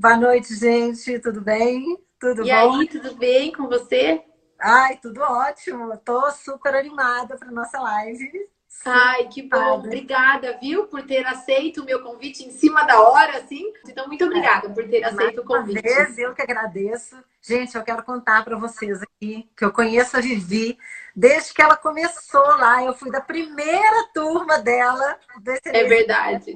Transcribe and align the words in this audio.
Boa 0.00 0.16
noite, 0.16 0.54
gente. 0.54 1.18
Tudo 1.18 1.42
bem? 1.42 2.02
Tudo 2.18 2.40
e 2.40 2.44
bom? 2.44 2.46
E 2.46 2.50
aí, 2.50 2.88
tudo 2.88 3.14
bem 3.16 3.52
com 3.52 3.68
você? 3.68 4.24
Ai, 4.58 4.96
tudo 4.96 5.20
ótimo. 5.20 5.94
Tô 5.98 6.30
super 6.30 6.74
animada 6.74 7.36
para 7.36 7.50
nossa 7.50 7.78
live. 7.78 8.48
Ai, 8.86 9.28
que 9.28 9.42
bom. 9.42 9.74
Obrigada, 9.74 10.56
viu, 10.58 10.86
por 10.86 11.02
ter 11.02 11.26
aceito 11.26 11.82
o 11.82 11.84
meu 11.84 12.02
convite 12.02 12.42
em 12.42 12.50
cima 12.50 12.84
da 12.84 12.98
hora, 12.98 13.36
assim. 13.36 13.70
Então, 13.86 14.06
muito 14.06 14.24
obrigada 14.24 14.68
é. 14.68 14.70
por 14.70 14.88
ter 14.88 15.04
aceito 15.04 15.42
o 15.42 15.44
convite. 15.44 15.82
Vez, 15.82 16.16
eu 16.16 16.34
que 16.34 16.40
agradeço. 16.40 17.22
Gente, 17.42 17.76
eu 17.76 17.82
quero 17.82 18.02
contar 18.02 18.42
para 18.42 18.56
vocês 18.56 19.02
aqui 19.02 19.50
que 19.54 19.62
eu 19.62 19.70
conheço 19.70 20.16
a 20.16 20.20
Vivi 20.22 20.78
desde 21.14 21.52
que 21.52 21.60
ela 21.60 21.76
começou 21.76 22.56
lá. 22.56 22.82
Eu 22.82 22.94
fui 22.94 23.10
da 23.10 23.20
primeira 23.20 24.08
turma 24.14 24.58
dela. 24.60 25.18
é 25.66 25.84
verdade. 25.84 26.54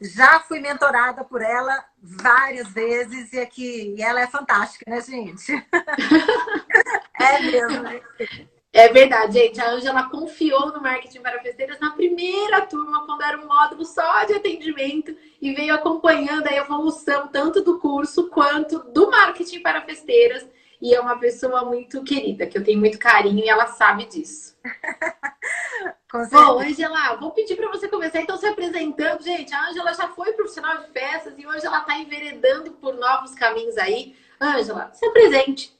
Já 0.00 0.40
fui 0.40 0.60
mentorada 0.60 1.24
por 1.24 1.42
ela 1.42 1.84
várias 2.02 2.68
vezes 2.68 3.32
e 3.32 3.38
aqui 3.38 3.94
e 3.96 4.02
ela 4.02 4.20
é 4.20 4.26
fantástica, 4.26 4.90
né, 4.90 5.00
gente? 5.00 5.52
é 7.20 7.40
mesmo. 7.40 7.82
Né? 7.82 8.00
É 8.72 8.88
verdade, 8.88 9.32
gente. 9.32 9.58
A 9.58 9.70
Ângela 9.70 10.10
confiou 10.10 10.70
no 10.70 10.82
marketing 10.82 11.22
para 11.22 11.40
festeiras 11.40 11.80
na 11.80 11.92
primeira 11.92 12.60
turma, 12.60 13.06
quando 13.06 13.22
era 13.22 13.38
um 13.38 13.46
módulo 13.46 13.86
só 13.86 14.24
de 14.24 14.34
atendimento, 14.34 15.16
e 15.40 15.54
veio 15.54 15.74
acompanhando 15.74 16.46
a 16.46 16.54
evolução 16.54 17.28
tanto 17.28 17.62
do 17.62 17.78
curso 17.78 18.28
quanto 18.28 18.80
do 18.92 19.10
marketing 19.10 19.60
para 19.60 19.80
festeiras. 19.80 20.46
E 20.80 20.94
é 20.94 21.00
uma 21.00 21.18
pessoa 21.18 21.64
muito 21.64 22.02
querida, 22.02 22.46
que 22.46 22.56
eu 22.56 22.64
tenho 22.64 22.78
muito 22.78 22.98
carinho 22.98 23.44
e 23.44 23.48
ela 23.48 23.66
sabe 23.66 24.06
disso. 24.06 24.56
Bom, 26.30 26.60
Angela, 26.60 27.16
vou 27.16 27.32
pedir 27.32 27.56
para 27.56 27.68
você 27.68 27.88
começar 27.88 28.20
então 28.20 28.36
se 28.38 28.46
apresentando. 28.46 29.22
Gente, 29.22 29.52
a 29.52 29.68
Angela 29.68 29.92
já 29.92 30.08
foi 30.08 30.32
profissional 30.32 30.78
de 30.78 30.90
festas 30.90 31.34
e 31.36 31.46
hoje 31.46 31.66
ela 31.66 31.80
está 31.80 31.98
enveredando 31.98 32.72
por 32.72 32.94
novos 32.94 33.34
caminhos 33.34 33.76
aí. 33.76 34.16
Angela, 34.40 34.90
se 34.92 35.04
apresente. 35.04 35.76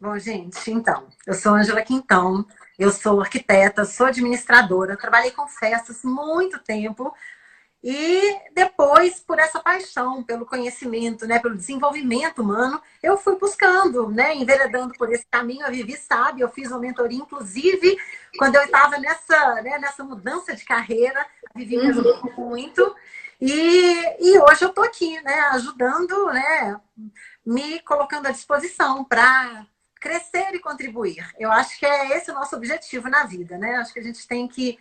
Bom, 0.00 0.18
gente, 0.18 0.70
então, 0.70 1.08
eu 1.26 1.34
sou 1.34 1.54
Angela 1.54 1.82
Quintão, 1.82 2.44
eu 2.78 2.90
sou 2.90 3.20
arquiteta, 3.20 3.84
sou 3.84 4.06
administradora, 4.06 4.96
trabalhei 4.96 5.30
com 5.30 5.46
festas 5.46 6.02
muito 6.02 6.58
tempo 6.58 7.12
e 7.82 8.38
depois, 8.54 9.18
por 9.18 9.40
essa 9.40 9.58
paixão 9.58 10.22
pelo 10.22 10.46
conhecimento, 10.46 11.26
né, 11.26 11.40
pelo 11.40 11.56
desenvolvimento 11.56 12.40
humano, 12.40 12.80
eu 13.02 13.16
fui 13.16 13.36
buscando, 13.36 14.08
né, 14.08 14.36
enveredando 14.36 14.94
por 14.94 15.12
esse 15.12 15.26
caminho. 15.26 15.66
A 15.66 15.70
Vivi 15.70 15.96
sabe, 15.96 16.42
eu 16.42 16.48
fiz 16.48 16.70
uma 16.70 16.78
mentoria, 16.78 17.18
inclusive, 17.18 17.98
quando 18.38 18.54
eu 18.54 18.62
estava 18.62 18.98
nessa, 18.98 19.54
né, 19.62 19.78
nessa 19.78 20.04
mudança 20.04 20.54
de 20.54 20.64
carreira, 20.64 21.26
a 21.52 21.58
Vivi 21.58 21.76
me 21.76 21.88
ajudou 21.88 22.20
uhum. 22.22 22.50
muito. 22.50 22.94
E, 23.40 23.50
e 24.20 24.38
hoje 24.38 24.62
eu 24.62 24.68
estou 24.68 24.84
aqui, 24.84 25.20
né, 25.22 25.40
ajudando, 25.50 26.26
né, 26.26 26.80
me 27.44 27.80
colocando 27.80 28.26
à 28.26 28.30
disposição 28.30 29.02
para 29.04 29.66
crescer 30.00 30.54
e 30.54 30.60
contribuir. 30.60 31.28
Eu 31.36 31.50
acho 31.50 31.76
que 31.80 31.86
é 31.86 32.16
esse 32.16 32.30
o 32.30 32.34
nosso 32.34 32.54
objetivo 32.54 33.08
na 33.08 33.24
vida, 33.24 33.56
né? 33.56 33.76
Acho 33.76 33.92
que 33.92 34.00
a 34.00 34.02
gente 34.02 34.26
tem 34.26 34.48
que 34.48 34.76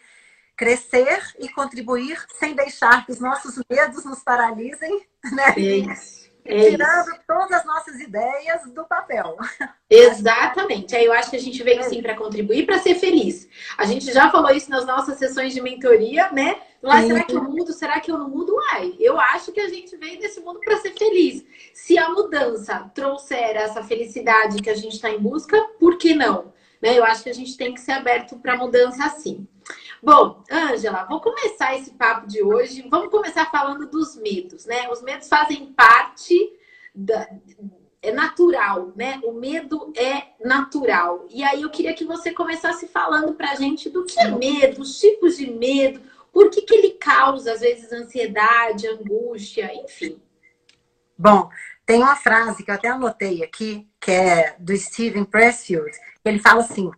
crescer 0.61 1.19
e 1.39 1.49
contribuir 1.49 2.23
sem 2.37 2.53
deixar 2.53 3.03
que 3.03 3.11
os 3.11 3.19
nossos 3.19 3.59
medos 3.67 4.05
nos 4.05 4.19
paralisem, 4.19 5.07
né? 5.33 5.55
Isso. 5.57 6.29
É 6.45 6.69
tirando 6.69 7.09
isso. 7.09 7.19
todas 7.27 7.51
as 7.51 7.65
nossas 7.65 7.99
ideias 7.99 8.61
do 8.71 8.83
papel. 8.85 9.37
Exatamente. 9.89 10.95
Aí 10.95 11.05
eu 11.05 11.13
acho 11.13 11.31
que 11.31 11.35
a 11.35 11.39
gente 11.39 11.63
veio 11.63 11.83
sim 11.83 11.99
para 11.99 12.15
contribuir, 12.15 12.67
para 12.67 12.77
ser 12.77 12.93
feliz. 12.93 13.49
A 13.75 13.85
gente 13.85 14.11
já 14.13 14.29
falou 14.29 14.51
isso 14.51 14.69
nas 14.69 14.85
nossas 14.85 15.17
sessões 15.17 15.51
de 15.51 15.61
mentoria, 15.61 16.31
né? 16.31 16.61
Lá, 16.81 17.01
será 17.01 17.23
que 17.23 17.33
eu 17.33 17.43
mudo? 17.43 17.73
Será 17.73 17.99
que 17.99 18.11
eu 18.11 18.17
não 18.19 18.29
mudo? 18.29 18.53
Uai, 18.53 18.95
eu 18.99 19.19
acho 19.19 19.51
que 19.51 19.61
a 19.61 19.67
gente 19.67 19.97
veio 19.97 20.19
desse 20.19 20.41
mundo 20.41 20.59
para 20.59 20.77
ser 20.77 20.91
feliz. 20.91 21.43
Se 21.73 21.97
a 21.97 22.09
mudança 22.09 22.91
trouxer 22.93 23.55
essa 23.55 23.83
felicidade 23.83 24.61
que 24.61 24.69
a 24.69 24.75
gente 24.75 24.93
está 24.93 25.09
em 25.09 25.19
busca, 25.19 25.59
por 25.79 25.97
que 25.97 26.13
não? 26.13 26.53
Né? 26.79 26.97
Eu 26.97 27.03
acho 27.03 27.23
que 27.23 27.29
a 27.29 27.33
gente 27.33 27.57
tem 27.57 27.73
que 27.73 27.81
ser 27.81 27.93
aberto 27.93 28.37
para 28.37 28.57
mudança 28.57 29.05
assim. 29.05 29.47
Bom, 30.03 30.43
Ângela, 30.51 31.05
vou 31.05 31.21
começar 31.21 31.75
esse 31.75 31.91
papo 31.91 32.27
de 32.27 32.41
hoje. 32.41 32.87
Vamos 32.89 33.11
começar 33.11 33.51
falando 33.51 33.87
dos 33.87 34.15
medos, 34.15 34.65
né? 34.65 34.89
Os 34.89 35.01
medos 35.01 35.27
fazem 35.27 35.71
parte 35.73 36.35
da, 36.93 37.29
é 38.01 38.11
natural, 38.11 38.91
né? 38.95 39.21
O 39.23 39.31
medo 39.31 39.93
é 39.95 40.29
natural. 40.43 41.27
E 41.29 41.43
aí 41.43 41.61
eu 41.61 41.69
queria 41.69 41.93
que 41.93 42.03
você 42.03 42.31
começasse 42.31 42.87
falando 42.87 43.33
para 43.33 43.51
a 43.51 43.55
gente 43.55 43.89
do 43.89 44.03
que 44.03 44.19
é 44.19 44.31
medo, 44.31 44.81
os 44.81 44.99
tipos 44.99 45.37
de 45.37 45.51
medo, 45.51 46.01
por 46.33 46.49
que, 46.49 46.63
que 46.63 46.73
ele 46.73 46.91
causa, 46.91 47.53
às 47.53 47.59
vezes, 47.59 47.91
ansiedade, 47.91 48.87
angústia, 48.87 49.71
enfim. 49.83 50.19
Bom, 51.15 51.47
tem 51.85 52.01
uma 52.01 52.15
frase 52.15 52.63
que 52.63 52.71
eu 52.71 52.75
até 52.75 52.87
anotei 52.87 53.43
aqui, 53.43 53.87
que 53.99 54.09
é 54.09 54.55
do 54.57 54.75
Steven 54.75 55.25
Pressfield, 55.25 55.91
ele 56.25 56.39
fala 56.39 56.61
assim: 56.61 56.89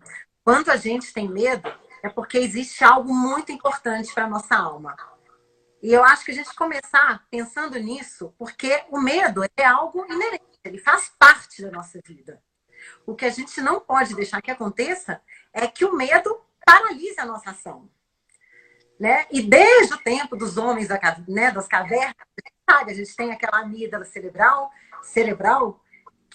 quando 0.44 0.70
a 0.70 0.78
gente 0.78 1.14
tem 1.14 1.28
medo, 1.28 1.70
é 2.03 2.09
porque 2.09 2.38
existe 2.38 2.84
algo 2.84 3.14
muito 3.14 3.52
importante 3.52 4.14
para 4.14 4.25
a 4.25 4.30
nossa 4.30 4.56
alma. 4.56 4.94
E 5.81 5.91
eu 5.91 6.03
acho 6.03 6.25
que 6.25 6.31
a 6.31 6.34
gente 6.34 6.53
começar 6.53 7.25
pensando 7.31 7.80
nisso, 7.80 8.36
porque 8.38 8.84
o 8.90 9.00
medo 9.00 9.41
é 9.56 9.66
algo 9.66 10.06
inerente, 10.06 10.59
ele 10.66 10.78
faz 10.78 11.09
parte 11.18 11.62
da 11.62 11.72
nossa 11.72 12.00
vida. 12.06 12.44
O 13.06 13.16
que 13.16 13.25
a 13.25 13.30
gente 13.30 13.62
não 13.62 13.80
pode 13.80 14.14
deixar 14.14 14.41
que 14.41 14.52
aconteça 14.52 15.22
é 15.53 15.66
que 15.66 15.86
o 15.86 15.96
medo 15.96 16.41
paralise 16.66 17.19
a 17.19 17.25
nossa 17.25 17.52
ação. 17.52 17.90
Né? 19.00 19.25
E 19.31 19.41
desde 19.41 19.94
o 19.94 19.97
tempo 19.97 20.35
dos 20.35 20.58
homens 20.58 20.90
né, 21.28 21.52
das 21.52 21.68
cavernas, 21.68 22.16
sabe, 22.70 22.91
a 22.91 22.96
gente 22.96 23.16
tem 23.16 23.31
aquela 23.31 23.62
amígdala 23.62 24.06
cerebral, 24.06 24.72
cerebral 25.02 25.81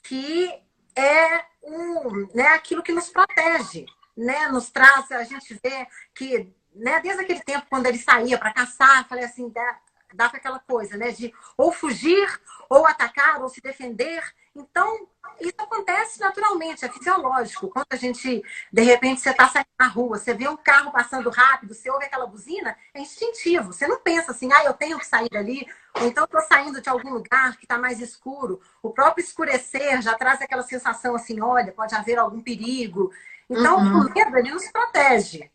que 0.02 0.50
é 0.96 1.44
um, 1.62 2.28
né, 2.34 2.48
aquilo 2.48 2.82
que 2.82 2.92
nos 2.92 3.08
protege 3.10 3.86
né, 4.18 4.48
nos 4.48 4.68
traz, 4.68 5.10
a 5.12 5.22
gente 5.22 5.54
vê 5.62 5.86
que, 6.12 6.52
né, 6.74 7.00
desde 7.00 7.22
aquele 7.22 7.40
tempo, 7.40 7.66
quando 7.70 7.86
ele 7.86 7.98
saía 7.98 8.36
para 8.36 8.52
caçar, 8.52 9.06
falei 9.06 9.24
assim, 9.24 9.48
dá, 9.48 9.78
dá 10.12 10.28
para 10.28 10.38
aquela 10.38 10.58
coisa, 10.58 10.96
né, 10.96 11.12
de 11.12 11.32
ou 11.56 11.70
fugir, 11.70 12.28
ou 12.68 12.84
atacar, 12.84 13.40
ou 13.40 13.48
se 13.48 13.60
defender. 13.60 14.20
Então, 14.56 15.06
isso 15.40 15.54
acontece 15.56 16.18
naturalmente, 16.18 16.84
é 16.84 16.88
fisiológico. 16.88 17.68
Quando 17.68 17.86
a 17.90 17.96
gente, 17.96 18.42
de 18.72 18.82
repente, 18.82 19.20
você 19.20 19.30
está 19.30 19.48
saindo 19.48 19.68
na 19.78 19.86
rua, 19.86 20.18
você 20.18 20.34
vê 20.34 20.48
um 20.48 20.56
carro 20.56 20.90
passando 20.90 21.30
rápido, 21.30 21.72
você 21.72 21.88
ouve 21.88 22.06
aquela 22.06 22.26
buzina, 22.26 22.76
é 22.92 23.00
instintivo. 23.00 23.72
Você 23.72 23.86
não 23.86 24.00
pensa 24.00 24.32
assim, 24.32 24.52
ah, 24.52 24.64
eu 24.64 24.74
tenho 24.74 24.98
que 24.98 25.06
sair 25.06 25.28
dali, 25.28 25.64
ou 25.94 26.08
então 26.08 26.24
estou 26.24 26.40
saindo 26.40 26.80
de 26.80 26.88
algum 26.88 27.10
lugar 27.10 27.56
que 27.56 27.66
está 27.66 27.78
mais 27.78 28.00
escuro. 28.00 28.60
O 28.82 28.90
próprio 28.90 29.22
escurecer 29.22 30.02
já 30.02 30.14
traz 30.14 30.42
aquela 30.42 30.64
sensação 30.64 31.14
assim, 31.14 31.40
olha, 31.40 31.70
pode 31.70 31.94
haver 31.94 32.18
algum 32.18 32.40
perigo. 32.40 33.12
Então, 33.48 33.78
uhum. 33.78 34.00
o 34.00 34.12
medo, 34.12 34.36
ele 34.36 34.50
nos 34.50 34.70
protege. 34.70 35.50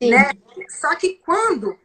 Né? 0.00 0.30
Só 0.68 0.94
que 0.96 1.20
quando 1.24 1.78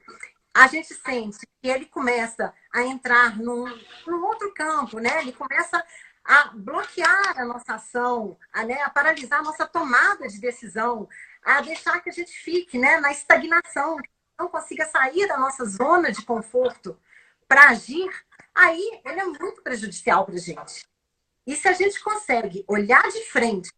a 0.54 0.68
gente 0.68 0.94
sente 0.94 1.40
que 1.62 1.68
ele 1.68 1.86
começa 1.86 2.54
a 2.74 2.84
entrar 2.84 3.38
num, 3.38 3.66
num 4.08 4.26
outro 4.26 4.54
campo, 4.54 5.00
né? 5.00 5.22
Ele 5.22 5.32
começa 5.32 5.84
a 6.24 6.50
bloquear 6.54 7.40
a 7.40 7.46
nossa 7.46 7.76
ação, 7.76 8.38
a, 8.52 8.64
né, 8.64 8.82
a 8.82 8.90
paralisar 8.90 9.40
a 9.40 9.44
nossa 9.44 9.66
tomada 9.66 10.28
de 10.28 10.40
decisão, 10.40 11.08
a 11.44 11.62
deixar 11.62 12.02
que 12.02 12.10
a 12.10 12.14
gente 12.14 12.32
fique 12.32 12.78
né, 12.78 13.00
na 13.00 13.12
estagnação, 13.12 13.98
não 14.38 14.48
consiga 14.50 14.86
sair 14.86 15.28
da 15.28 15.38
nossa 15.38 15.66
zona 15.66 16.12
de 16.12 16.24
conforto 16.24 17.00
para 17.48 17.70
agir, 17.70 18.10
aí 18.54 19.02
ele 19.06 19.20
é 19.20 19.26
muito 19.26 19.62
prejudicial 19.64 20.26
para 20.26 20.36
a 20.36 20.40
gente. 20.40 20.86
E 21.48 21.56
se 21.56 21.68
a 21.68 21.74
gente 21.74 22.00
consegue 22.04 22.64
olhar 22.68 23.04
de 23.10 23.24
frente 23.26 23.72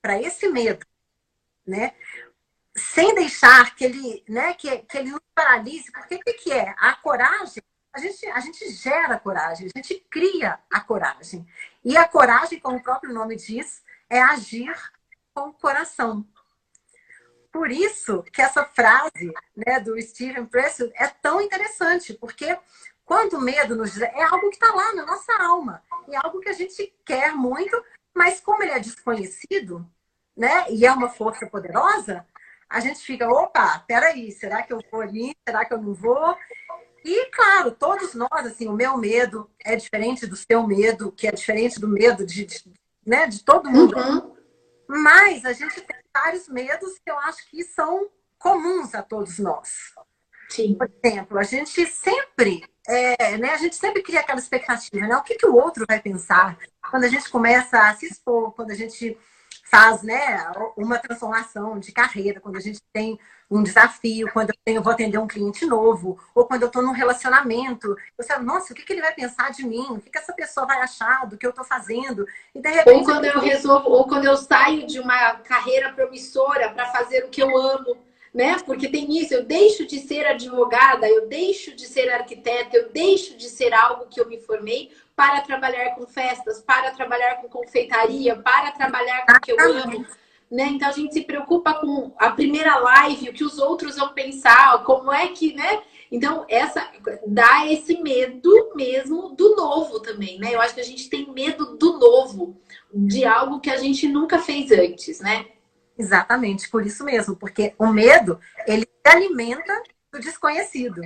para 0.00 0.20
esse 0.20 0.48
medo 0.48 0.84
né? 1.66 1.94
Sem 2.76 3.14
deixar 3.14 3.74
que 3.74 3.84
ele, 3.84 4.24
né, 4.28 4.54
que, 4.54 4.78
que 4.78 4.98
ele 4.98 5.10
nos 5.10 5.20
paralise, 5.34 5.92
porque 5.92 6.14
o 6.14 6.20
que, 6.20 6.32
que 6.34 6.52
é? 6.52 6.74
A 6.78 6.94
coragem, 6.94 7.62
a 7.92 7.98
gente, 7.98 8.26
a 8.26 8.40
gente 8.40 8.70
gera 8.70 9.18
coragem, 9.18 9.68
a 9.74 9.78
gente 9.78 10.06
cria 10.10 10.58
a 10.72 10.80
coragem. 10.80 11.46
E 11.84 11.96
a 11.96 12.08
coragem, 12.08 12.58
como 12.58 12.78
o 12.78 12.82
próprio 12.82 13.12
nome 13.12 13.36
diz, 13.36 13.82
é 14.08 14.20
agir 14.20 14.74
com 15.34 15.48
o 15.48 15.52
coração. 15.52 16.26
Por 17.52 17.70
isso 17.70 18.22
que 18.32 18.40
essa 18.40 18.64
frase 18.64 19.30
né, 19.54 19.78
do 19.78 20.00
Steven 20.00 20.46
Pressfield 20.46 20.92
é 20.96 21.06
tão 21.06 21.40
interessante, 21.40 22.14
porque 22.14 22.58
quando 23.04 23.34
o 23.34 23.40
medo 23.40 23.76
nos 23.76 24.00
é 24.00 24.22
algo 24.22 24.48
que 24.48 24.56
está 24.56 24.74
lá 24.74 24.94
na 24.94 25.04
nossa 25.04 25.32
alma, 25.42 25.82
é 26.08 26.16
algo 26.16 26.40
que 26.40 26.48
a 26.48 26.54
gente 26.54 26.94
quer 27.04 27.34
muito, 27.34 27.76
mas 28.14 28.40
como 28.40 28.62
ele 28.62 28.72
é 28.72 28.78
desconhecido, 28.78 29.86
né? 30.36 30.66
E 30.70 30.86
é 30.86 30.92
uma 30.92 31.08
força 31.08 31.46
poderosa, 31.46 32.26
a 32.68 32.80
gente 32.80 33.00
fica, 33.00 33.28
opa, 33.28 33.84
peraí, 33.86 34.32
será 34.32 34.62
que 34.62 34.72
eu 34.72 34.80
vou 34.90 35.02
ali? 35.02 35.36
Será 35.46 35.64
que 35.64 35.74
eu 35.74 35.82
não 35.82 35.92
vou? 35.92 36.34
E, 37.04 37.26
claro, 37.26 37.72
todos 37.72 38.14
nós, 38.14 38.46
assim, 38.46 38.66
o 38.66 38.72
meu 38.72 38.96
medo 38.96 39.50
é 39.62 39.76
diferente 39.76 40.26
do 40.26 40.36
seu 40.36 40.66
medo, 40.66 41.12
que 41.12 41.26
é 41.26 41.32
diferente 41.32 41.78
do 41.78 41.86
medo 41.86 42.24
de, 42.24 42.46
de 42.46 42.64
né, 43.04 43.26
de 43.26 43.44
todo 43.44 43.70
mundo. 43.70 43.96
Uhum. 43.98 44.36
Mas 44.88 45.44
a 45.44 45.52
gente 45.52 45.80
tem 45.80 45.96
vários 46.14 46.48
medos 46.48 46.98
que 46.98 47.10
eu 47.10 47.18
acho 47.18 47.50
que 47.50 47.62
são 47.64 48.08
comuns 48.38 48.94
a 48.94 49.02
todos 49.02 49.38
nós. 49.38 49.92
Sim. 50.48 50.74
Por 50.74 50.90
exemplo, 51.02 51.38
a 51.38 51.42
gente 51.42 51.86
sempre, 51.86 52.64
é, 52.86 53.36
né, 53.36 53.50
a 53.50 53.56
gente 53.56 53.76
sempre 53.76 54.02
cria 54.02 54.20
aquela 54.20 54.38
expectativa, 54.38 55.06
né? 55.06 55.16
O 55.16 55.22
que, 55.22 55.34
que 55.34 55.46
o 55.46 55.54
outro 55.54 55.84
vai 55.88 56.00
pensar 56.00 56.58
quando 56.90 57.04
a 57.04 57.08
gente 57.08 57.28
começa 57.30 57.78
a 57.78 57.94
se 57.94 58.06
expor, 58.06 58.52
quando 58.52 58.70
a 58.70 58.74
gente 58.74 59.18
faz 59.74 60.02
né, 60.02 60.52
uma 60.76 60.98
transformação 60.98 61.78
de 61.78 61.92
carreira, 61.92 62.40
quando 62.40 62.56
a 62.56 62.60
gente 62.60 62.82
tem 62.92 63.18
um 63.50 63.62
desafio, 63.62 64.30
quando 64.30 64.50
eu, 64.50 64.56
tenho, 64.62 64.78
eu 64.78 64.82
vou 64.82 64.92
atender 64.92 65.16
um 65.16 65.26
cliente 65.26 65.64
novo, 65.64 66.18
ou 66.34 66.44
quando 66.44 66.62
eu 66.62 66.66
estou 66.66 66.82
num 66.82 66.92
relacionamento, 66.92 67.96
sei, 68.20 68.38
nossa, 68.38 68.72
o 68.72 68.76
que, 68.76 68.82
que, 68.82 68.92
ele 68.92 69.00
vai 69.00 69.14
pensar 69.14 69.50
de 69.50 69.66
mim? 69.66 69.86
O 69.90 70.00
que, 70.00 70.10
que 70.10 70.18
essa 70.18 70.34
pessoa 70.34 70.66
vai 70.66 70.78
achar 70.82 71.26
do 71.26 71.38
que 71.38 71.46
eu 71.46 71.50
estou 71.50 71.64
fazendo? 71.64 72.26
E 72.54 72.60
de 72.60 72.68
repente. 72.68 72.98
Ou 72.98 73.04
quando 73.04 73.24
eu 73.24 73.40
resolvo, 73.40 73.88
ou 73.88 74.06
quando 74.06 74.26
eu 74.26 74.36
saio 74.36 74.86
de 74.86 75.00
uma 75.00 75.36
carreira 75.36 75.90
promissora 75.92 76.70
para 76.70 76.92
fazer 76.92 77.24
o 77.24 77.28
que 77.28 77.42
eu 77.42 77.56
amo. 77.56 77.96
Né? 78.34 78.58
Porque 78.64 78.88
tem 78.88 79.18
isso, 79.18 79.34
eu 79.34 79.44
deixo 79.44 79.86
de 79.86 79.98
ser 79.98 80.24
advogada, 80.24 81.06
eu 81.06 81.28
deixo 81.28 81.76
de 81.76 81.86
ser 81.86 82.10
arquiteta, 82.10 82.74
eu 82.74 82.88
deixo 82.90 83.36
de 83.36 83.50
ser 83.50 83.74
algo 83.74 84.06
que 84.06 84.18
eu 84.18 84.26
me 84.26 84.40
formei 84.40 84.90
para 85.14 85.40
trabalhar 85.40 85.94
com 85.94 86.06
festas, 86.06 86.60
para 86.60 86.90
trabalhar 86.90 87.36
com 87.36 87.48
confeitaria, 87.48 88.36
para 88.36 88.70
trabalhar 88.72 89.26
com 89.26 89.32
o 89.32 89.40
que 89.40 89.52
eu 89.52 89.60
amo. 89.60 90.06
Né? 90.50 90.66
Então 90.66 90.88
a 90.88 90.92
gente 90.92 91.14
se 91.14 91.22
preocupa 91.22 91.72
com 91.74 92.12
a 92.18 92.30
primeira 92.30 92.76
live, 92.76 93.30
o 93.30 93.32
que 93.32 93.44
os 93.44 93.58
outros 93.58 93.96
vão 93.96 94.12
pensar, 94.12 94.84
como 94.84 95.10
é 95.10 95.28
que, 95.28 95.54
né? 95.54 95.82
Então, 96.10 96.44
essa 96.46 96.90
dá 97.26 97.66
esse 97.66 98.02
medo 98.02 98.72
mesmo 98.74 99.30
do 99.30 99.56
novo 99.56 99.98
também, 100.00 100.38
né? 100.38 100.54
Eu 100.54 100.60
acho 100.60 100.74
que 100.74 100.80
a 100.82 100.84
gente 100.84 101.08
tem 101.08 101.32
medo 101.32 101.78
do 101.78 101.98
novo, 101.98 102.60
de 102.92 103.24
algo 103.24 103.60
que 103.60 103.70
a 103.70 103.78
gente 103.78 104.06
nunca 104.06 104.38
fez 104.38 104.70
antes, 104.70 105.20
né? 105.20 105.46
Exatamente, 105.96 106.68
por 106.68 106.84
isso 106.84 107.02
mesmo, 107.02 107.34
porque 107.34 107.74
o 107.78 107.86
medo, 107.86 108.38
ele 108.66 108.82
se 108.82 109.10
alimenta 109.10 109.82
do 110.12 110.20
desconhecido. 110.20 111.00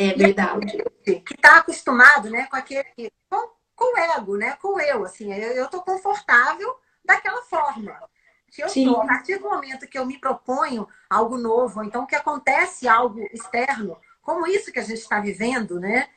É 0.00 0.14
verdade. 0.14 0.82
Que 1.04 1.34
está 1.34 1.58
acostumado, 1.58 2.30
né, 2.30 2.46
com 2.46 2.56
aquele 2.56 3.12
com, 3.28 3.50
com, 3.76 3.94
o 3.94 3.98
ego, 3.98 4.36
né, 4.38 4.56
com 4.60 4.76
o 4.76 4.80
eu, 4.80 5.04
assim, 5.04 5.30
eu 5.30 5.66
estou 5.66 5.82
confortável 5.82 6.74
daquela 7.04 7.42
forma. 7.42 8.00
Que 8.50 8.62
eu 8.62 8.72
tô, 8.72 9.00
a 9.02 9.06
partir 9.06 9.38
do 9.38 9.48
momento 9.48 9.86
que 9.86 9.98
eu 9.98 10.06
me 10.06 10.18
proponho 10.18 10.88
algo 11.08 11.36
novo, 11.36 11.84
então 11.84 12.06
que 12.06 12.16
acontece 12.16 12.88
algo 12.88 13.20
externo, 13.32 13.96
como 14.22 14.46
isso 14.46 14.72
que 14.72 14.78
a 14.78 14.82
gente 14.82 15.00
está 15.00 15.20
vivendo, 15.20 15.78
né? 15.78 16.08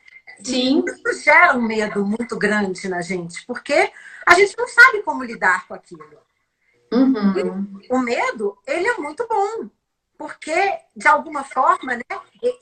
Sim. 0.42 0.82
Isso 0.86 1.22
gera 1.22 1.54
um 1.54 1.62
medo 1.62 2.06
muito 2.06 2.38
grande 2.38 2.88
na 2.88 3.02
gente, 3.02 3.44
porque 3.46 3.92
a 4.26 4.34
gente 4.34 4.56
não 4.56 4.66
sabe 4.66 5.02
como 5.02 5.22
lidar 5.22 5.68
com 5.68 5.74
aquilo. 5.74 6.18
Uhum. 6.90 7.80
O 7.90 7.98
medo, 7.98 8.58
ele 8.66 8.88
é 8.88 8.96
muito 8.96 9.26
bom, 9.28 9.68
porque, 10.16 10.78
de 10.96 11.08
alguma 11.08 11.44
forma, 11.44 11.96
né, 11.96 12.02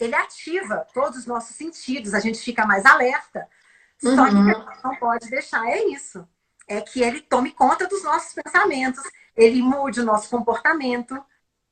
ele 0.01 0.15
ativa 0.15 0.87
todos 0.93 1.19
os 1.19 1.27
nossos 1.27 1.57
sentidos, 1.57 2.15
a 2.15 2.21
gente 2.21 2.39
fica 2.39 2.67
mais 2.67 2.85
alerta. 2.85 3.47
Uhum. 4.03 4.17
Só 4.17 4.27
que 4.27 4.35
uhum. 4.35 4.51
a 4.51 4.55
gente 4.55 4.85
não 4.85 4.97
pode 4.97 5.31
deixar 5.31 5.69
é 5.69 5.85
isso. 5.87 6.27
É 6.69 6.81
que 6.81 7.03
ele 7.03 7.21
tome 7.21 7.53
conta 7.53 7.87
dos 7.87 8.03
nossos 8.03 8.33
pensamentos, 8.33 9.03
ele 9.37 9.63
mude 9.63 10.01
o 10.01 10.05
nosso 10.05 10.31
comportamento. 10.31 11.23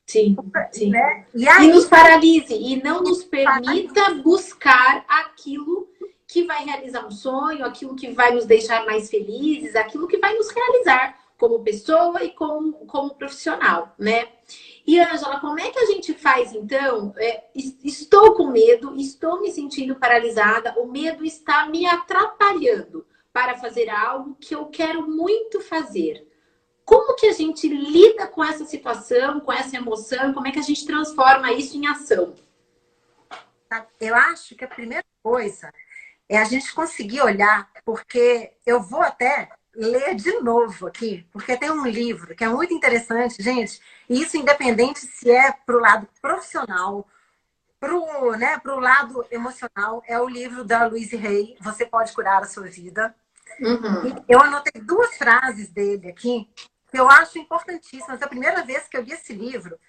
Sim, 0.05 0.35
sim. 0.71 0.89
Né? 0.89 1.25
E, 1.33 1.47
aí, 1.47 1.69
e 1.69 1.71
nos 1.71 1.85
paralise 1.85 2.53
e 2.53 2.81
não 2.83 3.01
nos 3.01 3.23
permita 3.23 4.13
buscar 4.15 5.05
aquilo 5.07 5.89
que 6.27 6.43
vai 6.43 6.63
realizar 6.63 7.05
um 7.05 7.11
sonho, 7.11 7.65
aquilo 7.65 7.95
que 7.95 8.11
vai 8.11 8.33
nos 8.33 8.45
deixar 8.45 8.85
mais 8.85 9.09
felizes, 9.09 9.75
aquilo 9.75 10.07
que 10.07 10.17
vai 10.17 10.33
nos 10.33 10.49
realizar 10.49 11.17
como 11.37 11.63
pessoa 11.63 12.23
e 12.23 12.31
como, 12.31 12.85
como 12.85 13.15
profissional, 13.15 13.95
né? 13.97 14.27
E, 14.85 14.99
Ângela, 14.99 15.39
como 15.39 15.59
é 15.59 15.69
que 15.69 15.79
a 15.79 15.85
gente 15.85 16.13
faz 16.13 16.53
então? 16.53 17.13
É, 17.17 17.45
estou 17.55 18.35
com 18.35 18.47
medo, 18.47 18.95
estou 18.95 19.39
me 19.39 19.51
sentindo 19.51 19.95
paralisada, 19.95 20.73
o 20.79 20.87
medo 20.87 21.23
está 21.23 21.67
me 21.67 21.85
atrapalhando 21.85 23.05
para 23.31 23.57
fazer 23.57 23.89
algo 23.89 24.35
que 24.39 24.55
eu 24.55 24.65
quero 24.65 25.07
muito 25.07 25.61
fazer. 25.61 26.27
Como 26.83 27.15
que 27.15 27.27
a 27.27 27.33
gente 27.33 27.67
lida 27.67 28.27
com 28.27 28.43
essa 28.43 28.65
situação, 28.65 29.39
com 29.39 29.53
essa 29.53 29.77
emoção? 29.77 30.33
Como 30.33 30.47
é 30.47 30.51
que 30.51 30.59
a 30.59 30.63
gente 30.63 30.85
transforma 30.85 31.51
isso 31.53 31.77
em 31.77 31.87
ação? 31.87 32.33
Eu 33.99 34.15
acho 34.15 34.55
que 34.55 34.65
a 34.65 34.67
primeira 34.67 35.05
coisa 35.23 35.71
é 36.27 36.37
a 36.37 36.43
gente 36.43 36.73
conseguir 36.73 37.21
olhar, 37.21 37.71
porque 37.85 38.51
eu 38.65 38.81
vou 38.81 39.01
até 39.01 39.49
ler 39.73 40.15
de 40.15 40.39
novo 40.39 40.87
aqui, 40.87 41.25
porque 41.31 41.57
tem 41.57 41.71
um 41.71 41.85
livro 41.85 42.35
que 42.35 42.43
é 42.43 42.49
muito 42.49 42.73
interessante, 42.73 43.41
gente, 43.41 43.81
e 44.09 44.21
isso 44.21 44.37
independente 44.37 44.99
se 44.99 45.31
é 45.31 45.51
para 45.51 45.77
o 45.77 45.79
lado 45.79 46.07
profissional, 46.21 47.07
para 47.79 47.95
o 47.95 48.35
né, 48.35 48.59
pro 48.59 48.79
lado 48.79 49.25
emocional, 49.31 50.03
é 50.07 50.19
o 50.19 50.29
livro 50.29 50.63
da 50.63 50.85
Louise 50.85 51.15
Hay, 51.15 51.57
Você 51.61 51.85
Pode 51.85 52.13
Curar 52.13 52.43
a 52.43 52.47
Sua 52.47 52.67
Vida. 52.67 53.15
Uhum. 53.59 54.23
Eu 54.27 54.39
anotei 54.39 54.81
duas 54.81 55.17
frases 55.17 55.69
dele 55.69 56.09
aqui, 56.09 56.47
que 56.91 56.99
eu 56.99 57.09
acho 57.09 57.39
importantíssimas. 57.39 58.21
A 58.21 58.27
primeira 58.27 58.63
vez 58.63 58.87
que 58.87 58.97
eu 58.97 59.01
li 59.01 59.13
esse 59.13 59.33
livro, 59.33 59.79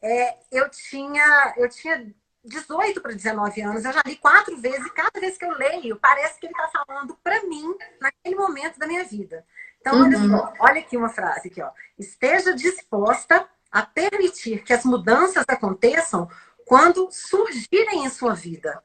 é, 0.00 0.36
eu, 0.52 0.68
tinha, 0.70 1.54
eu 1.56 1.68
tinha 1.68 2.14
18 2.44 3.00
para 3.00 3.12
19 3.12 3.60
anos, 3.60 3.84
eu 3.84 3.92
já 3.92 4.02
li 4.04 4.16
quatro 4.16 4.56
vezes, 4.56 4.84
e 4.84 4.90
cada 4.90 5.20
vez 5.20 5.38
que 5.38 5.44
eu 5.44 5.52
leio, 5.56 5.96
parece 5.96 6.40
que 6.40 6.46
ele 6.46 6.54
está 6.54 6.84
falando 6.86 7.16
para 7.22 7.42
mim 7.44 7.76
naquele 8.00 8.34
momento 8.34 8.78
da 8.78 8.86
minha 8.86 9.04
vida. 9.04 9.46
Então, 9.80 10.00
olha 10.00 10.18
uhum. 10.18 10.30
só, 10.30 10.52
olha 10.60 10.80
aqui 10.80 10.96
uma 10.96 11.08
frase 11.08 11.48
aqui, 11.48 11.62
ó. 11.62 11.70
Esteja 11.98 12.54
disposta 12.54 13.48
a 13.70 13.82
permitir 13.82 14.62
que 14.64 14.72
as 14.72 14.84
mudanças 14.84 15.44
aconteçam 15.48 16.28
quando 16.66 17.08
surgirem 17.10 18.04
em 18.04 18.10
sua 18.10 18.34
vida. 18.34 18.82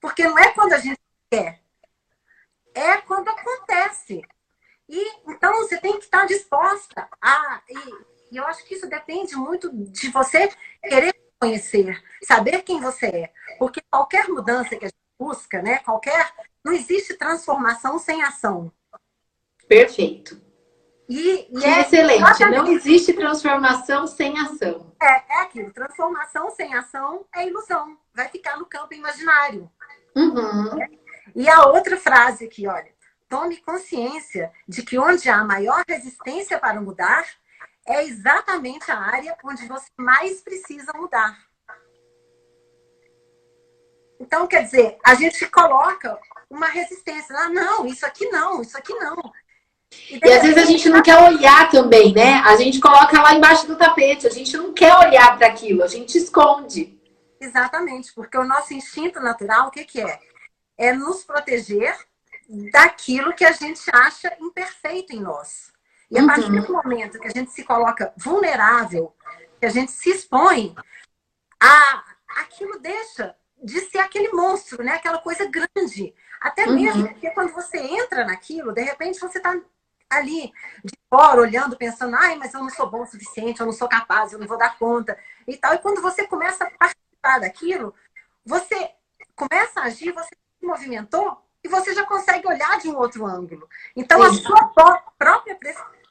Porque 0.00 0.24
não 0.24 0.38
é 0.38 0.52
quando 0.52 0.72
a 0.72 0.78
gente 0.78 1.00
quer, 1.30 1.62
é 2.74 2.96
quando 2.98 3.28
acontece. 3.28 4.22
E 4.88 5.30
então 5.30 5.52
você 5.58 5.78
tem 5.78 5.98
que 5.98 6.04
estar 6.04 6.26
disposta 6.26 7.08
a. 7.20 7.62
E, 7.68 8.34
e 8.34 8.36
eu 8.36 8.46
acho 8.46 8.64
que 8.64 8.74
isso 8.74 8.88
depende 8.88 9.36
muito 9.36 9.70
de 9.72 10.10
você 10.10 10.48
querer 10.82 11.14
conhecer, 11.40 12.02
saber 12.22 12.62
quem 12.62 12.80
você 12.80 13.06
é. 13.06 13.32
Porque 13.58 13.80
qualquer 13.90 14.28
mudança 14.28 14.76
que 14.76 14.84
a 14.84 14.88
gente 14.88 15.00
busca, 15.18 15.62
né? 15.62 15.78
Qualquer. 15.78 16.30
Não 16.62 16.72
existe 16.72 17.14
transformação 17.14 17.98
sem 17.98 18.22
ação. 18.22 18.70
Perfeito. 19.66 20.40
E, 21.08 21.48
e 21.50 21.64
é 21.64 21.80
excelente. 21.80 22.22
Exatamente. 22.22 22.58
Não 22.58 22.68
existe 22.68 23.12
transformação 23.14 24.06
sem 24.06 24.38
ação. 24.38 24.94
É, 25.02 25.34
é 25.34 25.40
aquilo. 25.42 25.72
Transformação 25.72 26.50
sem 26.50 26.74
ação 26.74 27.24
é 27.34 27.46
ilusão. 27.46 27.98
Vai 28.14 28.28
ficar 28.28 28.58
no 28.58 28.66
campo 28.66 28.94
imaginário. 28.94 29.70
Uhum. 30.14 30.78
E 31.34 31.48
a 31.48 31.66
outra 31.66 31.96
frase 31.96 32.44
aqui, 32.44 32.68
olha. 32.68 32.92
Tome 33.28 33.56
consciência 33.58 34.52
de 34.68 34.82
que 34.82 34.98
onde 34.98 35.28
há 35.28 35.44
maior 35.44 35.84
resistência 35.88 36.58
para 36.58 36.80
mudar, 36.80 37.24
é 37.90 38.04
exatamente 38.04 38.90
a 38.90 38.98
área 38.98 39.36
onde 39.44 39.66
você 39.66 39.88
mais 39.96 40.40
precisa 40.40 40.92
mudar. 40.94 41.36
Então, 44.20 44.46
quer 44.46 44.64
dizer, 44.64 44.98
a 45.04 45.14
gente 45.14 45.46
coloca 45.46 46.18
uma 46.48 46.66
resistência. 46.66 47.34
Ah, 47.36 47.48
não, 47.48 47.86
isso 47.86 48.04
aqui 48.04 48.28
não, 48.28 48.60
isso 48.60 48.76
aqui 48.76 48.94
não. 48.94 49.16
E, 50.10 50.20
e 50.22 50.32
às 50.32 50.42
vezes 50.42 50.58
a 50.58 50.66
gente 50.66 50.88
não 50.88 51.02
quer 51.02 51.16
olhar 51.16 51.70
também, 51.70 52.14
né? 52.14 52.34
A 52.44 52.54
gente 52.56 52.78
coloca 52.78 53.20
lá 53.20 53.34
embaixo 53.34 53.66
do 53.66 53.76
tapete, 53.76 54.26
a 54.26 54.30
gente 54.30 54.56
não 54.56 54.72
quer 54.72 54.94
olhar 54.94 55.36
para 55.36 55.48
aquilo, 55.48 55.82
a 55.82 55.88
gente 55.88 56.16
esconde. 56.16 57.00
Exatamente, 57.40 58.12
porque 58.12 58.36
o 58.36 58.44
nosso 58.44 58.74
instinto 58.74 59.18
natural, 59.20 59.68
o 59.68 59.70
que, 59.70 59.84
que 59.84 60.00
é? 60.00 60.20
É 60.76 60.92
nos 60.92 61.24
proteger 61.24 61.96
daquilo 62.70 63.32
que 63.32 63.44
a 63.44 63.52
gente 63.52 63.82
acha 63.92 64.36
imperfeito 64.38 65.14
em 65.14 65.20
nós. 65.20 65.72
E 66.10 66.18
a 66.18 66.26
partir 66.26 66.50
uhum. 66.50 66.62
do 66.62 66.72
momento 66.72 67.20
que 67.20 67.28
a 67.28 67.30
gente 67.30 67.52
se 67.52 67.62
coloca 67.62 68.12
vulnerável, 68.16 69.14
que 69.60 69.66
a 69.66 69.70
gente 69.70 69.92
se 69.92 70.10
expõe, 70.10 70.74
a, 71.60 72.04
aquilo 72.40 72.78
deixa 72.80 73.36
de 73.62 73.80
ser 73.82 73.98
aquele 73.98 74.32
monstro, 74.32 74.82
né? 74.82 74.94
Aquela 74.94 75.18
coisa 75.18 75.48
grande. 75.48 76.14
Até 76.40 76.66
uhum. 76.66 76.74
mesmo 76.74 77.08
porque 77.08 77.30
quando 77.30 77.52
você 77.52 77.78
entra 77.78 78.24
naquilo, 78.24 78.72
de 78.72 78.82
repente 78.82 79.20
você 79.20 79.38
está 79.38 79.54
ali 80.08 80.52
de 80.84 80.98
fora, 81.08 81.40
olhando, 81.40 81.76
pensando, 81.76 82.16
ai, 82.16 82.34
mas 82.36 82.52
eu 82.52 82.60
não 82.60 82.70
sou 82.70 82.90
bom 82.90 83.02
o 83.02 83.06
suficiente, 83.06 83.60
eu 83.60 83.66
não 83.66 83.72
sou 83.72 83.88
capaz, 83.88 84.32
eu 84.32 84.38
não 84.38 84.46
vou 84.46 84.58
dar 84.58 84.76
conta 84.78 85.16
e 85.46 85.56
tal. 85.56 85.74
E 85.74 85.78
quando 85.78 86.02
você 86.02 86.26
começa 86.26 86.64
a 86.64 86.70
participar 86.70 87.40
daquilo, 87.40 87.94
você 88.44 88.90
começa 89.36 89.80
a 89.80 89.84
agir, 89.84 90.12
você 90.12 90.34
se 90.58 90.66
movimentou 90.66 91.40
e 91.62 91.68
você 91.68 91.94
já 91.94 92.04
consegue 92.04 92.48
olhar 92.48 92.78
de 92.78 92.88
um 92.88 92.96
outro 92.96 93.24
ângulo. 93.26 93.68
Então, 93.94 94.20
Sim. 94.22 94.28
a 94.28 94.32
sua 94.42 95.04
própria 95.18 95.54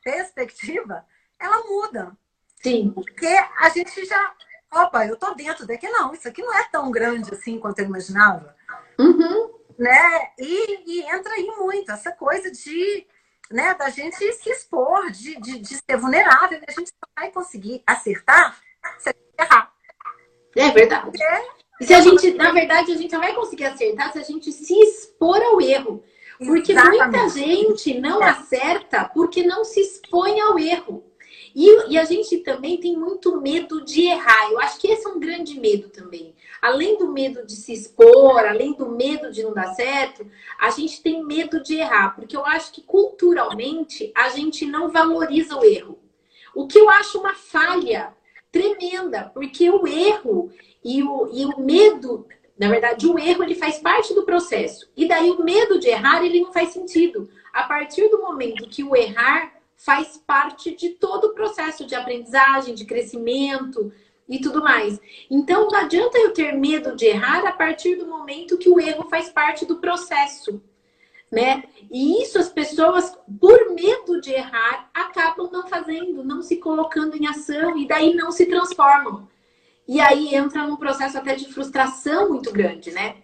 perspectiva, 0.04 1.06
ela 1.40 1.64
muda. 1.64 2.16
Sim. 2.62 2.92
Porque 2.94 3.28
a 3.28 3.70
gente 3.70 4.06
já. 4.06 4.34
Opa, 4.72 5.06
eu 5.06 5.16
tô 5.16 5.34
dentro 5.34 5.66
daqui. 5.66 5.88
Não, 5.90 6.14
isso 6.14 6.28
aqui 6.28 6.42
não 6.42 6.54
é 6.54 6.64
tão 6.70 6.92
grande 6.92 7.34
assim 7.34 7.60
quanto 7.60 7.80
eu 7.80 7.86
imaginava. 7.86 8.56
Uhum. 9.00 9.52
Né? 9.78 10.32
E, 10.38 11.00
e 11.00 11.02
entra 11.10 11.34
aí 11.34 11.46
muito 11.58 11.92
essa 11.92 12.12
coisa 12.12 12.52
de. 12.52 13.08
Né, 13.52 13.74
da 13.74 13.90
gente 13.90 14.32
se 14.34 14.48
expor, 14.52 15.10
de, 15.10 15.36
de, 15.42 15.58
de 15.58 15.76
ser 15.78 15.98
vulnerável, 15.98 16.62
a 16.68 16.72
gente 16.72 16.90
só 16.90 17.10
vai 17.18 17.32
conseguir 17.32 17.82
acertar 17.88 18.62
se 19.00 19.16
errar. 19.40 19.74
É 20.56 20.70
verdade. 20.70 21.06
Porque 21.06 21.86
se 21.86 21.94
a 21.94 22.02
gente, 22.02 22.34
na 22.34 22.52
verdade, 22.52 22.92
a 22.92 22.96
gente 22.96 23.10
só 23.10 23.20
vai 23.20 23.34
conseguir 23.34 23.66
acertar 23.66 24.12
se 24.12 24.20
a 24.20 24.24
gente 24.24 24.52
se 24.52 24.74
expor 24.74 25.42
ao 25.42 25.62
erro. 25.62 26.04
Porque 26.40 26.72
Exatamente. 26.72 27.04
muita 27.04 27.30
gente 27.30 28.00
não 28.00 28.24
é. 28.24 28.30
acerta 28.30 29.04
porque 29.14 29.44
não 29.44 29.66
se 29.66 29.82
expõe 29.82 30.40
ao 30.40 30.58
erro. 30.58 31.04
E, 31.54 31.92
e, 31.92 31.98
a 31.98 32.06
gente 32.06 32.38
também 32.38 32.80
tem 32.80 32.96
muito 32.96 33.42
medo 33.42 33.84
de 33.84 34.04
errar. 34.04 34.50
Eu 34.50 34.60
acho 34.60 34.80
que 34.80 34.88
esse 34.88 35.06
é 35.06 35.10
um 35.10 35.20
grande 35.20 35.60
medo 35.60 35.90
também. 35.90 36.34
Além 36.62 36.98
do 36.98 37.12
medo 37.12 37.46
de 37.46 37.54
se 37.54 37.74
expor, 37.74 38.46
além 38.46 38.74
do 38.74 38.90
medo 38.90 39.32
de 39.32 39.44
não 39.44 39.54
dar 39.54 39.74
certo, 39.74 40.26
a 40.60 40.70
gente 40.70 41.02
tem 41.02 41.24
medo 41.26 41.62
de 41.62 41.76
errar, 41.76 42.16
porque 42.16 42.38
eu 42.38 42.46
acho 42.46 42.72
que 42.72 42.82
culturalmente 42.82 44.12
a 44.16 44.30
gente 44.30 44.66
não 44.66 44.90
valoriza 44.90 45.58
o 45.58 45.66
erro. 45.66 46.00
O 46.56 46.68
que 46.68 46.78
eu 46.78 46.90
acho 46.90 47.20
uma 47.20 47.34
falha 47.34 48.14
tremenda, 48.52 49.32
porque 49.34 49.70
o 49.70 49.88
erro 49.88 50.52
e 50.84 51.04
o, 51.04 51.30
e 51.32 51.46
o 51.46 51.60
medo, 51.60 52.28
na 52.60 52.68
verdade, 52.68 53.08
o 53.08 53.18
erro 53.18 53.42
ele 53.42 53.56
faz 53.56 53.80
parte 53.80 54.14
do 54.14 54.24
processo. 54.24 54.92
E 54.96 55.08
daí 55.08 55.32
o 55.32 55.42
medo 55.42 55.80
de 55.80 55.88
errar 55.88 56.26
ele 56.26 56.42
não 56.42 56.52
faz 56.52 56.74
sentido. 56.74 57.30
A 57.54 57.64
partir 57.64 58.10
do 58.10 58.20
momento 58.20 58.68
que 58.68 58.84
o 58.84 58.94
errar 58.94 59.54
faz 59.78 60.22
parte 60.28 60.76
de 60.76 60.90
todo 60.90 61.28
o 61.28 61.34
processo 61.34 61.86
de 61.86 61.96
aprendizagem, 61.96 62.76
de 62.76 62.84
crescimento 62.84 63.94
e 64.28 64.40
tudo 64.42 64.62
mais. 64.62 65.00
Então, 65.32 65.70
não 65.70 65.80
adianta 65.80 66.18
eu 66.18 66.34
ter 66.34 66.52
medo 66.52 66.98
de 66.98 67.06
errar 67.06 67.48
a 67.48 67.54
partir 67.54 67.96
do 67.96 68.06
momento 68.06 68.58
que 68.58 68.70
o 68.70 68.78
erro 68.78 69.08
faz 69.10 69.30
parte 69.30 69.66
do 69.66 69.78
processo, 69.78 70.62
né? 71.32 71.64
E 71.90 72.22
isso 72.22 72.38
as 72.38 72.50
pessoas, 72.50 73.18
por 73.40 73.74
medo 73.74 74.20
de 74.20 74.32
errar, 74.32 74.90
acabam 74.94 75.50
não 75.50 75.66
fazendo, 75.66 76.26
não 76.26 76.42
se 76.42 76.58
colocando 76.58 77.16
em 77.16 77.26
ação 77.26 77.78
e 77.78 77.88
daí 77.88 78.14
não 78.14 78.32
se 78.32 78.46
transformam. 78.48 79.30
E 79.90 80.00
aí 80.00 80.36
entra 80.36 80.68
num 80.68 80.78
processo 80.78 81.18
até 81.18 81.34
de 81.34 81.52
frustração 81.52 82.30
muito 82.30 82.54
grande, 82.54 82.92
né? 82.92 83.24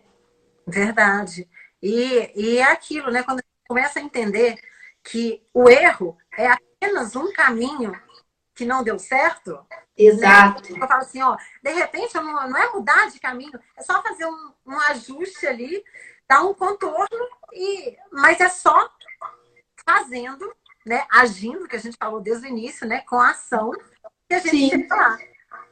Verdade. 0.65 1.47
E, 1.79 2.31
e 2.35 2.57
é 2.57 2.63
aquilo, 2.63 3.11
né? 3.11 3.21
Quando 3.21 3.37
a 3.37 3.43
gente 3.43 3.67
começa 3.67 3.99
a 3.99 4.01
entender 4.01 4.59
que 5.03 5.43
o 5.53 5.69
erro 5.69 6.17
é 6.35 6.47
apenas 6.47 7.15
um 7.15 7.31
caminho 7.31 7.93
que 8.55 8.65
não 8.65 8.83
deu 8.83 8.97
certo. 8.97 9.63
Exato. 9.95 10.73
Né? 10.73 10.79
Eu 10.81 10.87
falo 10.87 11.01
assim, 11.01 11.21
ó, 11.21 11.37
de 11.61 11.71
repente 11.71 12.15
não, 12.15 12.49
não 12.49 12.57
é 12.57 12.73
mudar 12.73 13.11
de 13.11 13.19
caminho, 13.19 13.59
é 13.77 13.83
só 13.83 14.01
fazer 14.01 14.25
um, 14.25 14.51
um 14.65 14.79
ajuste 14.89 15.45
ali, 15.45 15.85
dar 16.27 16.41
um 16.41 16.55
contorno, 16.55 17.29
e, 17.53 17.95
mas 18.11 18.41
é 18.41 18.49
só 18.49 18.89
fazendo, 19.87 20.51
né, 20.83 21.05
agindo, 21.11 21.67
que 21.67 21.75
a 21.75 21.79
gente 21.79 21.95
falou 21.95 22.19
desde 22.19 22.47
o 22.47 22.49
início, 22.49 22.87
né, 22.87 23.01
com 23.01 23.17
a 23.17 23.29
ação, 23.29 23.69
que 24.27 24.33
a 24.33 24.39
gente 24.39 24.67
chega 24.71 24.95
lá. 24.95 25.19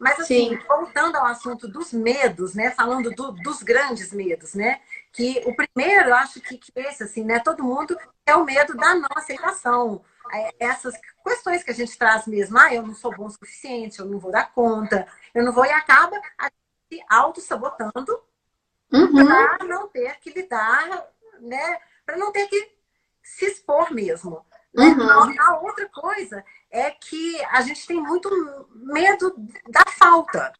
Mas 0.03 0.19
assim, 0.19 0.50
Sim. 0.50 0.60
voltando 0.67 1.15
ao 1.15 1.25
assunto 1.27 1.65
dos 1.65 1.93
medos, 1.93 2.53
né, 2.53 2.72
falando 2.72 3.10
do, 3.12 3.31
dos 3.31 3.63
grandes 3.63 4.12
medos, 4.12 4.53
né, 4.53 4.81
que 5.13 5.41
o 5.45 5.55
primeiro, 5.55 6.10
eu 6.10 6.15
acho 6.15 6.41
que, 6.41 6.57
que 6.57 6.74
esse, 6.75 7.03
assim, 7.03 7.24
né, 7.24 7.39
todo 7.39 7.63
mundo 7.63 7.98
é 8.25 8.36
o 8.36 8.43
medo 8.43 8.75
da 8.75 8.95
não 8.95 9.07
aceitação. 9.15 10.03
É, 10.33 10.51
essas 10.60 10.93
questões 11.24 11.63
que 11.63 11.72
a 11.72 11.74
gente 11.74 11.98
traz 11.98 12.27
mesmo, 12.27 12.57
ah, 12.60 12.74
eu 12.74 12.86
não 12.86 12.93
sou 12.93 13.15
bom 13.15 13.27
o 13.27 13.29
suficiente, 13.29 14.00
eu 14.00 14.05
não 14.05 14.19
vou 14.19 14.29
dar 14.29 14.51
conta, 14.51 15.07
eu 15.33 15.41
não 15.41 15.53
vou, 15.53 15.65
e 15.65 15.72
acaba 15.72 16.22
a 16.38 16.51
gente 16.91 17.05
auto-sabotando 17.10 18.22
uhum. 18.91 19.25
para 19.25 19.65
não 19.65 19.88
ter 19.88 20.19
que 20.19 20.31
lidar, 20.31 21.07
né, 21.39 21.79
para 22.05 22.17
não 22.17 22.29
ter 22.29 22.48
que 22.48 22.75
se 23.22 23.45
expor 23.45 23.93
mesmo. 23.93 24.45
Uhum. 24.75 25.39
A 25.39 25.60
outra 25.60 25.88
coisa 25.89 26.44
é 26.72 26.89
que 26.92 27.44
a 27.46 27.62
gente 27.62 27.86
tem 27.86 28.01
muito 28.01 28.30
medo 28.74 29.36
da 29.70 29.84
falta 29.98 30.51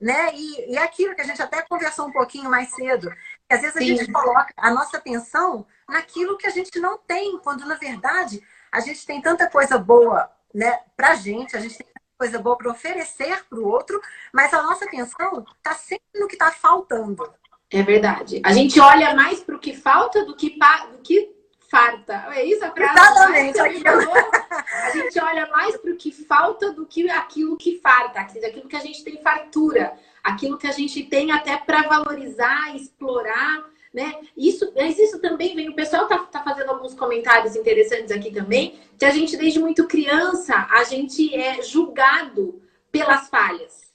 né? 0.00 0.34
E, 0.34 0.72
e 0.72 0.78
aquilo 0.78 1.14
que 1.14 1.20
a 1.20 1.24
gente 1.24 1.42
até 1.42 1.60
conversou 1.62 2.06
um 2.08 2.12
pouquinho 2.12 2.50
mais 2.50 2.70
cedo, 2.70 3.10
que 3.10 3.54
às 3.54 3.60
vezes 3.60 3.76
a 3.76 3.80
Sim. 3.80 3.96
gente 3.96 4.10
coloca 4.10 4.52
a 4.56 4.72
nossa 4.72 4.96
atenção 4.96 5.66
naquilo 5.88 6.38
que 6.38 6.46
a 6.46 6.50
gente 6.50 6.80
não 6.80 6.96
tem, 6.96 7.38
quando 7.38 7.66
na 7.66 7.74
verdade 7.74 8.42
a 8.72 8.80
gente 8.80 9.04
tem 9.04 9.20
tanta 9.20 9.48
coisa 9.48 9.76
boa, 9.76 10.30
né, 10.54 10.80
pra 10.96 11.14
gente, 11.14 11.56
a 11.56 11.60
gente 11.60 11.76
tem 11.76 11.86
tanta 11.86 12.00
coisa 12.18 12.38
boa 12.38 12.56
para 12.56 12.70
oferecer 12.70 13.44
para 13.44 13.58
o 13.58 13.68
outro, 13.68 14.00
mas 14.32 14.54
a 14.54 14.62
nossa 14.62 14.86
atenção 14.86 15.44
está 15.56 15.74
sempre 15.74 16.06
no 16.14 16.26
que 16.26 16.34
está 16.34 16.50
faltando. 16.50 17.30
É 17.70 17.82
verdade. 17.82 18.40
A 18.44 18.52
gente 18.52 18.80
olha 18.80 19.14
mais 19.14 19.40
para 19.40 19.54
o 19.54 19.60
que 19.60 19.76
falta 19.76 20.24
do 20.24 20.34
que, 20.34 20.58
do 20.92 20.98
que 21.02 21.39
farta. 21.70 22.26
É 22.34 22.44
isso 22.44 22.64
a 22.64 22.72
frase? 22.72 22.92
Exatamente. 22.92 23.60
A 23.60 24.90
gente 24.90 25.20
olha 25.22 25.46
mais 25.48 25.76
para 25.76 25.92
o 25.92 25.96
que 25.96 26.10
falta 26.10 26.72
do 26.72 26.84
que 26.84 27.08
aquilo 27.08 27.56
que 27.56 27.78
farta, 27.78 28.20
aquilo 28.20 28.68
que 28.68 28.76
a 28.76 28.80
gente 28.80 29.04
tem 29.04 29.22
fartura, 29.22 29.96
aquilo 30.22 30.58
que 30.58 30.66
a 30.66 30.72
gente 30.72 31.04
tem 31.04 31.30
até 31.30 31.56
para 31.56 31.82
valorizar, 31.82 32.74
explorar. 32.74 33.64
Né? 33.94 34.20
Isso, 34.36 34.72
mas 34.76 34.98
isso 34.98 35.20
também 35.20 35.54
vem. 35.54 35.68
O 35.68 35.74
pessoal 35.74 36.06
tá, 36.06 36.18
tá 36.18 36.42
fazendo 36.42 36.70
alguns 36.70 36.94
comentários 36.94 37.56
interessantes 37.56 38.12
aqui 38.12 38.30
também, 38.30 38.78
que 38.98 39.04
a 39.04 39.10
gente, 39.10 39.36
desde 39.36 39.58
muito 39.58 39.86
criança, 39.86 40.68
a 40.70 40.84
gente 40.84 41.34
é 41.34 41.60
julgado 41.62 42.62
pelas 42.92 43.28
falhas. 43.28 43.90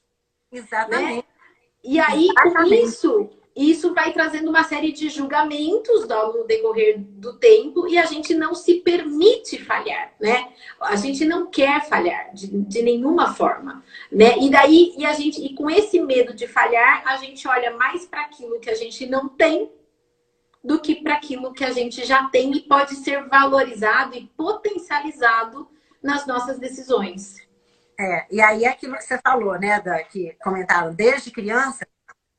Exatamente. 0.52 1.18
Né? 1.18 1.24
E 1.84 2.00
aí, 2.00 2.28
Exatamente. 2.30 2.70
com 2.70 2.88
isso, 2.88 3.30
isso 3.56 3.94
vai 3.94 4.12
trazendo 4.12 4.50
uma 4.50 4.66
série 4.66 4.92
de 4.92 5.08
julgamentos 5.08 6.06
no 6.06 6.44
decorrer 6.44 7.00
do 7.00 7.38
tempo 7.38 7.88
e 7.88 7.98
a 7.98 8.06
gente 8.06 8.34
não 8.34 8.54
se 8.54 8.82
permite 8.82 9.64
falhar, 9.64 10.12
né? 10.20 10.50
A 10.82 10.98
gente 10.98 11.24
não 11.24 11.48
quer 11.48 11.86
falhar 11.86 12.34
de, 12.34 12.48
de 12.48 12.82
nenhuma 12.82 13.34
forma, 13.34 13.82
né? 14.12 14.38
E 14.40 14.50
daí, 14.50 14.94
e 14.98 15.06
a 15.06 15.14
gente, 15.14 15.42
e 15.42 15.54
com 15.56 15.70
esse 15.70 16.02
medo 16.02 16.34
de 16.34 16.48
falhar, 16.48 17.04
a 17.08 17.16
gente 17.16 17.48
olha 17.48 17.76
mais 17.78 18.06
para 18.06 18.24
aquilo 18.24 18.60
que 18.60 18.70
a 18.70 18.76
gente 18.76 19.06
não 19.06 19.30
tem 19.30 19.72
do 20.62 20.82
que 20.82 20.96
para 20.96 21.14
aquilo 21.14 21.54
que 21.54 21.64
a 21.64 21.72
gente 21.72 22.04
já 22.04 22.28
tem 22.30 22.52
e 22.52 22.62
pode 22.62 22.96
ser 22.96 23.24
valorizado 23.30 24.16
e 24.16 24.28
potencializado 24.36 25.70
nas 26.04 26.26
nossas 26.26 26.60
decisões. 26.60 27.38
É, 27.98 28.26
e 28.30 28.42
aí 28.42 28.66
é 28.66 28.70
aquilo 28.70 28.98
que 28.98 29.04
você 29.04 29.18
falou, 29.20 29.58
né, 29.58 29.80
da, 29.80 30.04
que 30.04 30.36
comentaram 30.44 30.94
desde 30.94 31.32
criança, 31.32 31.88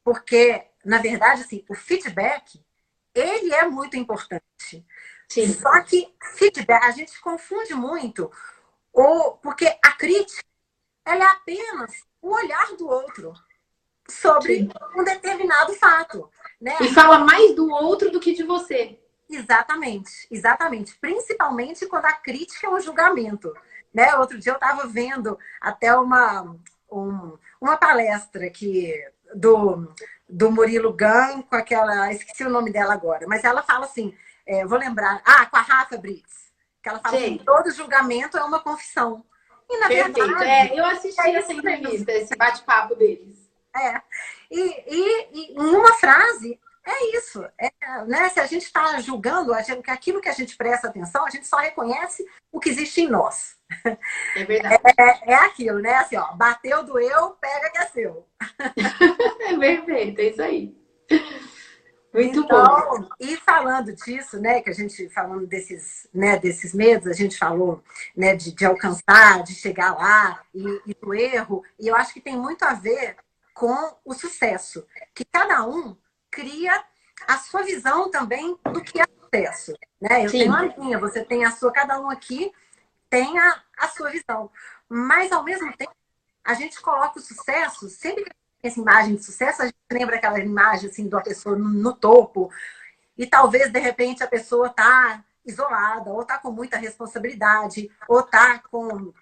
porque 0.04 0.62
na 0.87 0.99
verdade, 0.99 1.43
assim, 1.43 1.64
o 1.69 1.75
feedback, 1.75 2.64
ele 3.12 3.52
é 3.52 3.66
muito 3.66 3.97
importante. 3.97 4.87
Sim. 5.28 5.52
Só 5.52 5.83
que 5.83 6.14
feedback, 6.37 6.85
a 6.85 6.93
gente 6.93 7.21
confunde 7.21 7.75
muito, 7.75 8.31
ou 8.93 9.33
porque 9.38 9.66
a 9.85 9.93
crítica, 9.93 10.45
ela 11.05 11.25
é 11.25 11.26
apenas 11.26 11.93
o 12.23 12.33
olhar 12.33 12.76
do 12.76 12.88
outro 12.88 13.33
sobre 14.09 14.61
Sim. 14.61 14.69
um 14.97 15.02
determinado 15.02 15.75
fato. 15.75 16.31
Né? 16.61 16.76
E 16.81 16.95
fala 16.95 17.19
mais 17.19 17.55
do 17.57 17.69
outro 17.69 18.11
do 18.11 18.21
que 18.21 18.33
de 18.33 18.45
você. 18.45 18.99
Exatamente, 19.28 20.28
exatamente. 20.31 20.97
Principalmente 21.00 21.87
quando 21.87 22.05
a 22.05 22.12
crítica 22.12 22.69
é 22.69 22.71
um 22.71 22.81
julgamento. 22.81 23.52
Né? 23.93 24.14
Outro 24.14 24.38
dia 24.38 24.52
eu 24.52 24.57
estava 24.57 24.87
vendo 24.87 25.37
até 25.61 25.97
uma, 25.97 26.57
um, 26.90 27.37
uma 27.61 27.76
palestra 27.76 28.49
que 28.50 28.95
do 29.35 29.93
do 30.28 30.50
Murilo 30.50 30.92
Gun 30.92 31.42
com 31.42 31.56
aquela. 31.56 32.12
Esqueci 32.12 32.45
o 32.45 32.50
nome 32.50 32.73
dela 32.73 32.95
agora, 32.95 33.26
mas 33.28 33.45
ela 33.45 33.62
fala 33.62 33.87
assim: 33.87 34.16
é, 34.47 34.64
vou 34.64 34.78
lembrar. 34.78 35.23
Ah, 35.25 35.47
com 35.47 35.56
a 35.56 35.62
Rafa 35.62 35.97
Brits. 35.97 36.52
Que 36.83 36.88
ela 36.88 36.99
fala 36.99 37.16
assim: 37.16 37.38
todo 37.38 37.71
julgamento 37.71 38.37
é 38.37 38.45
uma 38.45 38.61
confissão. 38.61 39.25
E 39.68 39.78
na 39.78 39.88
Perfeito. 39.88 40.26
verdade. 40.26 40.50
É, 40.50 40.78
eu 40.78 40.87
assisti 40.87 41.21
é 41.21 41.35
essa 41.35 41.52
entrevista, 41.52 42.12
esse 42.12 42.37
bate-papo 42.37 42.95
deles. 42.95 43.50
É. 43.75 44.00
E, 44.50 44.61
e, 44.87 45.28
e, 45.33 45.52
em 45.54 45.75
uma 45.75 45.95
frase, 45.95 46.59
é 46.87 47.16
isso. 47.16 47.45
É, 47.59 47.71
né? 48.07 48.28
Se 48.28 48.38
a 48.38 48.47
gente 48.47 48.64
está 48.64 49.00
julgando 49.00 49.52
aquilo 49.52 50.21
que 50.21 50.28
a 50.28 50.33
gente 50.33 50.57
presta 50.57 50.87
atenção, 50.87 51.26
a 51.26 51.31
gente 51.31 51.47
só 51.47 51.57
reconhece 51.57 52.25
o 52.52 52.61
que 52.61 52.71
existe 52.71 53.00
em 53.00 53.09
nós. 53.09 53.57
É 54.37 54.45
verdade. 54.45 54.81
É, 54.97 55.33
é 55.33 55.35
aquilo, 55.35 55.81
né? 55.81 55.95
Assim, 55.97 56.16
ó, 56.16 56.33
bateu, 56.35 56.85
doeu, 56.85 57.31
pega 57.40 57.71
que 57.71 57.78
é 57.78 57.87
seu. 57.87 58.26
é 59.40 59.57
perfeito, 59.59 60.21
é 60.21 60.25
isso 60.25 60.43
aí. 60.43 60.76
Muito 62.14 62.40
então, 62.40 62.64
bom. 62.64 63.09
E 63.21 63.37
falando 63.37 63.95
disso, 63.95 64.40
né, 64.40 64.62
que 64.62 64.71
a 64.71 64.73
gente 64.73 65.09
falando 65.11 65.47
desses, 65.47 66.09
né, 66.14 66.38
desses 66.38 66.73
medos, 66.73 67.09
a 67.09 67.12
gente 67.12 67.37
falou, 67.37 67.83
né, 68.16 68.35
de, 68.35 68.52
de 68.52 68.64
alcançar, 68.64 69.43
de 69.43 69.55
chegar 69.55 69.95
lá 69.95 70.40
e, 70.55 70.83
e 70.87 70.95
do 70.95 71.12
erro, 71.12 71.62
e 71.78 71.88
eu 71.88 71.95
acho 71.95 72.14
que 72.14 72.21
tem 72.21 72.37
muito 72.37 72.62
a 72.64 72.73
ver 72.73 73.16
com 73.52 73.95
o 74.05 74.14
sucesso, 74.14 74.87
que 75.14 75.25
cada 75.25 75.66
um 75.66 75.97
cria 76.37 76.85
a 77.26 77.38
sua 77.38 77.62
visão 77.62 78.11
também 78.11 78.59
do 78.71 78.83
que 78.83 79.00
é 79.00 79.05
sucesso, 79.19 79.73
né? 79.99 80.26
Eu 80.26 80.28
Sim. 80.28 80.40
tenho 80.40 80.52
a 80.52 80.62
minha, 80.76 80.99
você 80.99 81.25
tem 81.25 81.47
a 81.47 81.50
sua, 81.50 81.73
cada 81.73 81.99
um 81.99 82.11
aqui 82.11 82.52
tem 83.09 83.38
a, 83.38 83.62
a 83.78 83.88
sua 83.88 84.11
visão, 84.11 84.50
mas 84.87 85.33
ao 85.33 85.43
mesmo 85.43 85.75
tempo 85.75 85.95
a 86.45 86.52
gente 86.52 86.78
coloca 86.81 87.19
o 87.19 87.23
sucesso 87.23 87.88
sempre 87.88 88.25
que 88.25 88.66
essa 88.66 88.78
imagem 88.78 89.14
de 89.14 89.25
sucesso, 89.25 89.62
a 89.62 89.66
gente 89.66 89.76
lembra 89.90 90.16
aquela 90.16 90.38
imagem 90.38 90.90
assim 90.90 91.09
de 91.09 91.14
uma 91.14 91.23
pessoa 91.23 91.57
no, 91.57 91.69
no 91.69 91.95
topo 91.95 92.50
e 93.16 93.26
talvez 93.26 93.73
de 93.73 93.78
repente 93.78 94.23
a 94.23 94.28
pessoa 94.28 94.69
tá 94.69 95.25
isolada 95.45 96.11
ou 96.11 96.25
tá 96.25 96.37
com 96.38 96.50
muita 96.50 96.76
responsabilidade 96.76 97.90
ou 98.09 98.23
tá 98.23 98.59
com 98.71 99.12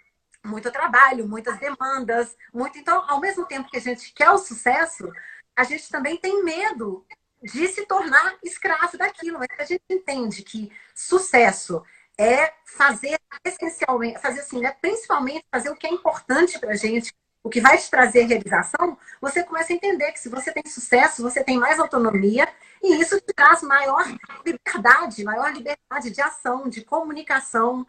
muito 0.44 0.70
trabalho, 0.72 1.28
muitas 1.28 1.58
demandas, 1.58 2.36
muito 2.52 2.78
então 2.78 3.04
ao 3.08 3.20
mesmo 3.20 3.46
tempo 3.46 3.70
que 3.70 3.76
a 3.76 3.80
gente 3.80 4.12
quer 4.12 4.30
o 4.30 4.38
sucesso, 4.38 5.10
a 5.56 5.64
gente 5.64 5.88
também 5.88 6.16
tem 6.16 6.42
medo 6.42 7.06
de 7.42 7.68
se 7.68 7.84
tornar 7.86 8.36
escravo 8.42 8.96
daquilo. 8.96 9.38
Mas 9.38 9.48
a 9.58 9.64
gente 9.64 9.84
entende 9.90 10.42
que 10.42 10.72
sucesso 10.94 11.82
é 12.18 12.52
fazer 12.64 13.18
essencialmente, 13.44 14.20
fazer 14.20 14.40
assim, 14.40 14.60
né? 14.60 14.74
principalmente 14.80 15.44
fazer 15.50 15.70
o 15.70 15.76
que 15.76 15.86
é 15.86 15.90
importante 15.90 16.58
para 16.58 16.72
a 16.72 16.76
gente, 16.76 17.12
o 17.42 17.50
que 17.50 17.60
vai 17.60 17.76
te 17.76 17.90
trazer 17.90 18.24
realização, 18.24 18.96
você 19.20 19.42
começa 19.42 19.72
a 19.72 19.76
entender 19.76 20.12
que 20.12 20.20
se 20.20 20.28
você 20.28 20.50
tem 20.52 20.64
sucesso, 20.66 21.22
você 21.22 21.44
tem 21.44 21.58
mais 21.58 21.78
autonomia 21.78 22.48
e 22.82 23.00
isso 23.00 23.20
te 23.20 23.34
traz 23.34 23.62
maior 23.62 24.06
liberdade, 24.46 25.24
maior 25.24 25.52
liberdade 25.52 26.10
de 26.10 26.22
ação, 26.22 26.68
de 26.68 26.82
comunicação, 26.84 27.86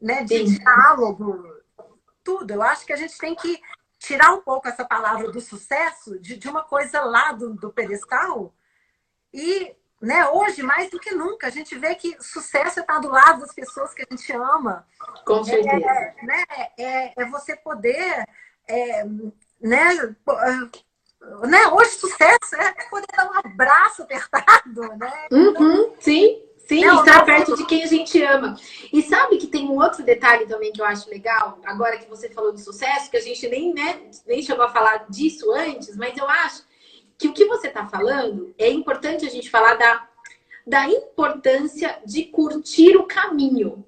né, 0.00 0.24
de 0.24 0.38
Sim. 0.38 0.58
diálogo, 0.58 1.42
tudo. 2.22 2.50
Eu 2.50 2.62
acho 2.62 2.84
que 2.84 2.92
a 2.92 2.96
gente 2.96 3.16
tem 3.16 3.34
que 3.34 3.60
tirar 3.98 4.32
um 4.32 4.40
pouco 4.40 4.68
essa 4.68 4.84
palavra 4.84 5.30
do 5.30 5.40
sucesso 5.40 6.18
de, 6.18 6.36
de 6.36 6.48
uma 6.48 6.62
coisa 6.62 7.00
lá 7.02 7.32
do, 7.32 7.54
do 7.54 7.72
pedestal 7.72 8.54
e 9.32 9.74
né, 10.00 10.28
hoje, 10.28 10.62
mais 10.62 10.90
do 10.90 10.98
que 10.98 11.10
nunca, 11.10 11.48
a 11.48 11.50
gente 11.50 11.76
vê 11.76 11.94
que 11.94 12.16
sucesso 12.22 12.78
é 12.78 12.82
estar 12.82 13.00
do 13.00 13.08
lado 13.08 13.40
das 13.40 13.52
pessoas 13.52 13.92
que 13.92 14.02
a 14.02 14.06
gente 14.08 14.32
ama. 14.32 14.86
Com 15.26 15.42
certeza. 15.42 15.74
É, 15.74 16.14
né, 16.22 16.44
é, 16.78 17.22
é 17.22 17.24
você 17.26 17.56
poder. 17.56 18.24
É, 18.68 19.04
né, 19.60 20.14
né, 21.42 21.66
hoje, 21.72 21.90
sucesso 21.90 22.54
é 22.54 22.72
poder 22.88 23.08
dar 23.16 23.28
um 23.28 23.38
abraço 23.38 24.02
apertado. 24.02 24.82
Né? 24.96 25.26
Uhum, 25.32 25.94
sim. 25.98 26.47
Sim, 26.68 26.84
não, 26.84 26.98
estar 27.00 27.20
não, 27.20 27.24
perto 27.24 27.56
de 27.56 27.64
quem 27.64 27.82
a 27.82 27.86
gente 27.86 28.22
ama. 28.22 28.54
E 28.92 29.00
sabe 29.02 29.38
que 29.38 29.46
tem 29.46 29.66
um 29.66 29.80
outro 29.80 30.04
detalhe 30.04 30.44
também 30.44 30.70
que 30.70 30.82
eu 30.82 30.84
acho 30.84 31.08
legal, 31.08 31.58
agora 31.64 31.96
que 31.96 32.06
você 32.06 32.28
falou 32.28 32.52
de 32.52 32.60
sucesso, 32.60 33.10
que 33.10 33.16
a 33.16 33.22
gente 33.22 33.48
nem, 33.48 33.72
né, 33.72 33.98
nem 34.26 34.42
chegou 34.42 34.62
a 34.62 34.68
falar 34.68 35.06
disso 35.08 35.50
antes, 35.50 35.96
mas 35.96 36.14
eu 36.18 36.28
acho 36.28 36.62
que 37.16 37.26
o 37.26 37.32
que 37.32 37.46
você 37.46 37.68
está 37.68 37.86
falando 37.86 38.54
é 38.58 38.68
importante 38.68 39.24
a 39.24 39.30
gente 39.30 39.48
falar 39.48 39.76
da, 39.76 40.06
da 40.66 40.86
importância 40.86 42.00
de 42.04 42.24
curtir 42.24 42.98
o 42.98 43.04
caminho, 43.04 43.82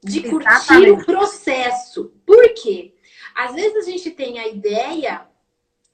de 0.00 0.24
Exatamente. 0.24 0.30
curtir 0.30 0.90
o 0.92 1.04
processo. 1.04 2.12
Por 2.24 2.54
quê? 2.54 2.94
Às 3.34 3.56
vezes 3.56 3.76
a 3.76 3.90
gente 3.90 4.08
tem 4.12 4.38
a 4.38 4.46
ideia 4.46 5.26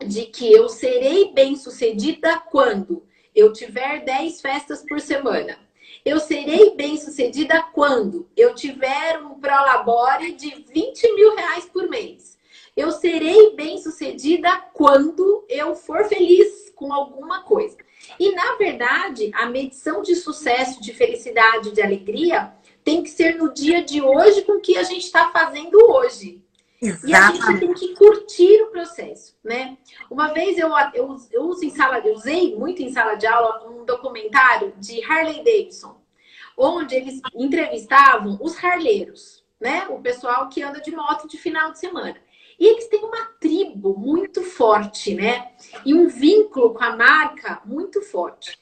de 0.05 0.27
que 0.27 0.53
eu 0.53 0.69
serei 0.69 1.33
bem 1.33 1.57
sucedida 1.57 2.39
quando 2.41 3.07
eu 3.35 3.55
tiver 3.55 4.05
10 4.05 4.43
festas 4.43 4.85
por 4.87 5.01
semana. 5.01 5.66
Eu 6.07 6.21
serei 6.21 6.77
bem 6.77 6.97
sucedida 6.97 7.61
quando 7.73 8.29
eu 8.37 8.55
tiver 8.55 9.21
um 9.25 9.41
prolabore 9.41 10.35
de 10.35 10.65
20 10.73 11.15
mil 11.17 11.35
reais 11.35 11.65
por 11.65 11.89
mês. 11.89 12.39
Eu 12.77 12.93
serei 12.93 13.57
bem 13.57 13.77
sucedida 13.79 14.57
quando 14.73 15.45
eu 15.49 15.75
for 15.75 16.05
feliz 16.05 16.71
com 16.77 16.93
alguma 16.93 17.43
coisa. 17.43 17.77
E, 18.21 18.31
na 18.37 18.55
verdade, 18.55 19.33
a 19.35 19.47
medição 19.47 20.01
de 20.01 20.15
sucesso, 20.15 20.81
de 20.81 20.95
felicidade, 20.95 21.73
de 21.73 21.83
alegria 21.83 22.55
tem 22.85 23.03
que 23.03 23.11
ser 23.11 23.35
no 23.35 23.53
dia 23.53 23.83
de 23.83 24.01
hoje 24.01 24.43
com 24.43 24.59
o 24.59 24.61
que 24.61 24.79
a 24.79 24.85
gente 24.85 25.07
está 25.07 25.33
fazendo 25.33 25.77
hoje. 25.91 26.41
Exatamente. 26.87 27.11
E 27.11 27.15
a 27.15 27.31
gente 27.33 27.61
tem 27.61 27.75
que 27.75 27.95
curtir 27.95 28.63
o 28.63 28.71
processo, 28.71 29.37
né? 29.43 29.77
Uma 30.11 30.33
vez 30.33 30.59
eu, 30.59 30.71
eu, 30.95 31.17
eu 31.33 31.43
uso 31.45 31.65
em 31.65 31.71
sala, 31.71 31.99
eu 31.99 32.15
usei 32.15 32.55
muito 32.57 32.83
em 32.83 32.93
sala 32.93 33.15
de 33.15 33.27
aula 33.27 33.69
um 33.69 33.85
documentário 33.85 34.73
de 34.79 35.03
Harley 35.05 35.45
Davidson, 35.45 36.01
onde 36.57 36.95
eles 36.95 37.21
entrevistavam 37.35 38.39
os 38.41 38.63
harleiros, 38.63 39.45
né? 39.61 39.87
O 39.89 40.01
pessoal 40.01 40.49
que 40.49 40.63
anda 40.63 40.81
de 40.81 40.95
moto 40.95 41.29
de 41.29 41.37
final 41.37 41.73
de 41.73 41.79
semana. 41.79 42.17
E 42.59 42.67
eles 42.67 42.89
têm 42.89 43.05
uma 43.05 43.27
tribo 43.39 43.99
muito 43.99 44.43
forte, 44.43 45.15
né? 45.15 45.53
E 45.85 45.93
um 45.93 46.09
vínculo 46.09 46.73
com 46.73 46.83
a 46.83 46.97
marca 46.97 47.61
muito 47.65 48.01
forte. 48.01 48.59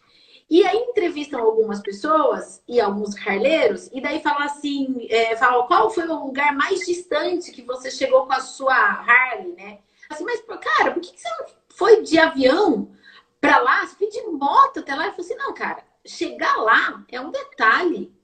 E 0.48 0.64
aí 0.64 0.76
entrevistam 0.76 1.40
algumas 1.40 1.80
pessoas 1.80 2.62
e 2.68 2.80
alguns 2.80 3.14
carleiros, 3.14 3.88
e 3.92 4.00
daí 4.00 4.20
falam 4.20 4.42
assim, 4.42 5.06
é, 5.10 5.34
falam, 5.36 5.66
qual 5.66 5.90
foi 5.90 6.06
o 6.06 6.26
lugar 6.26 6.54
mais 6.54 6.80
distante 6.80 7.50
que 7.50 7.62
você 7.62 7.90
chegou 7.90 8.26
com 8.26 8.32
a 8.32 8.40
sua 8.40 8.74
Harley, 8.74 9.54
né? 9.54 9.78
Assim, 10.10 10.24
mas, 10.24 10.42
cara, 10.42 10.92
por 10.92 11.00
que 11.00 11.18
você 11.18 11.28
não 11.30 11.46
foi 11.70 12.02
de 12.02 12.18
avião 12.18 12.92
para 13.40 13.58
lá? 13.58 13.86
Você 13.86 13.96
foi 13.96 14.08
de 14.08 14.22
moto 14.26 14.80
até 14.80 14.94
lá? 14.94 15.06
Eu 15.06 15.12
falei 15.12 15.26
assim, 15.26 15.36
não, 15.36 15.54
cara, 15.54 15.82
chegar 16.04 16.56
lá 16.56 17.04
é 17.08 17.20
um 17.20 17.30
detalhe. 17.30 18.14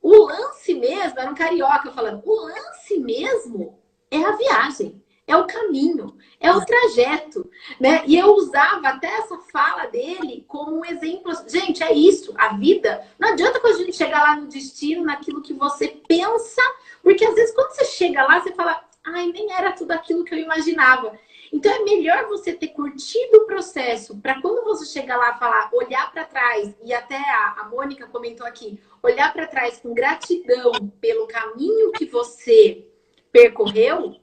O 0.00 0.26
lance 0.26 0.74
mesmo, 0.74 1.18
era 1.18 1.30
um 1.30 1.34
carioca 1.34 1.90
falando, 1.90 2.22
o 2.24 2.34
lance 2.46 2.98
mesmo 2.98 3.78
é 4.10 4.24
a 4.24 4.36
viagem, 4.36 5.02
é 5.28 5.36
o 5.36 5.46
caminho, 5.46 6.16
é 6.40 6.50
o 6.50 6.64
trajeto, 6.64 7.48
né? 7.78 8.02
E 8.06 8.16
eu 8.16 8.34
usava 8.34 8.88
até 8.88 9.08
essa 9.08 9.36
fala 9.52 9.86
dele 9.86 10.42
como 10.48 10.78
um 10.78 10.84
exemplo. 10.84 11.30
Gente, 11.46 11.82
é 11.82 11.92
isso, 11.92 12.34
a 12.38 12.54
vida. 12.54 13.06
Não 13.18 13.28
adianta 13.28 13.60
quando 13.60 13.74
a 13.74 13.78
gente 13.78 13.92
chegar 13.92 14.22
lá 14.22 14.36
no 14.36 14.46
destino, 14.46 15.04
naquilo 15.04 15.42
que 15.42 15.52
você 15.52 16.00
pensa, 16.08 16.62
porque 17.02 17.26
às 17.26 17.34
vezes 17.34 17.54
quando 17.54 17.72
você 17.72 17.84
chega 17.84 18.24
lá, 18.24 18.40
você 18.40 18.52
fala, 18.54 18.82
ai, 19.04 19.26
nem 19.26 19.52
era 19.52 19.72
tudo 19.72 19.92
aquilo 19.92 20.24
que 20.24 20.34
eu 20.34 20.38
imaginava. 20.38 21.12
Então 21.52 21.70
é 21.72 21.84
melhor 21.84 22.26
você 22.26 22.54
ter 22.54 22.68
curtido 22.68 23.38
o 23.38 23.46
processo 23.46 24.16
para 24.18 24.40
quando 24.40 24.64
você 24.64 24.86
chegar 24.86 25.18
lá 25.18 25.36
falar, 25.36 25.68
olhar 25.74 26.10
para 26.10 26.24
trás 26.24 26.74
e 26.82 26.92
até 26.94 27.16
a, 27.16 27.56
a 27.58 27.68
Mônica 27.68 28.06
comentou 28.06 28.46
aqui, 28.46 28.80
olhar 29.02 29.32
para 29.32 29.46
trás 29.46 29.78
com 29.78 29.92
gratidão 29.92 30.72
pelo 31.00 31.26
caminho 31.26 31.92
que 31.92 32.06
você 32.06 32.86
percorreu 33.30 34.16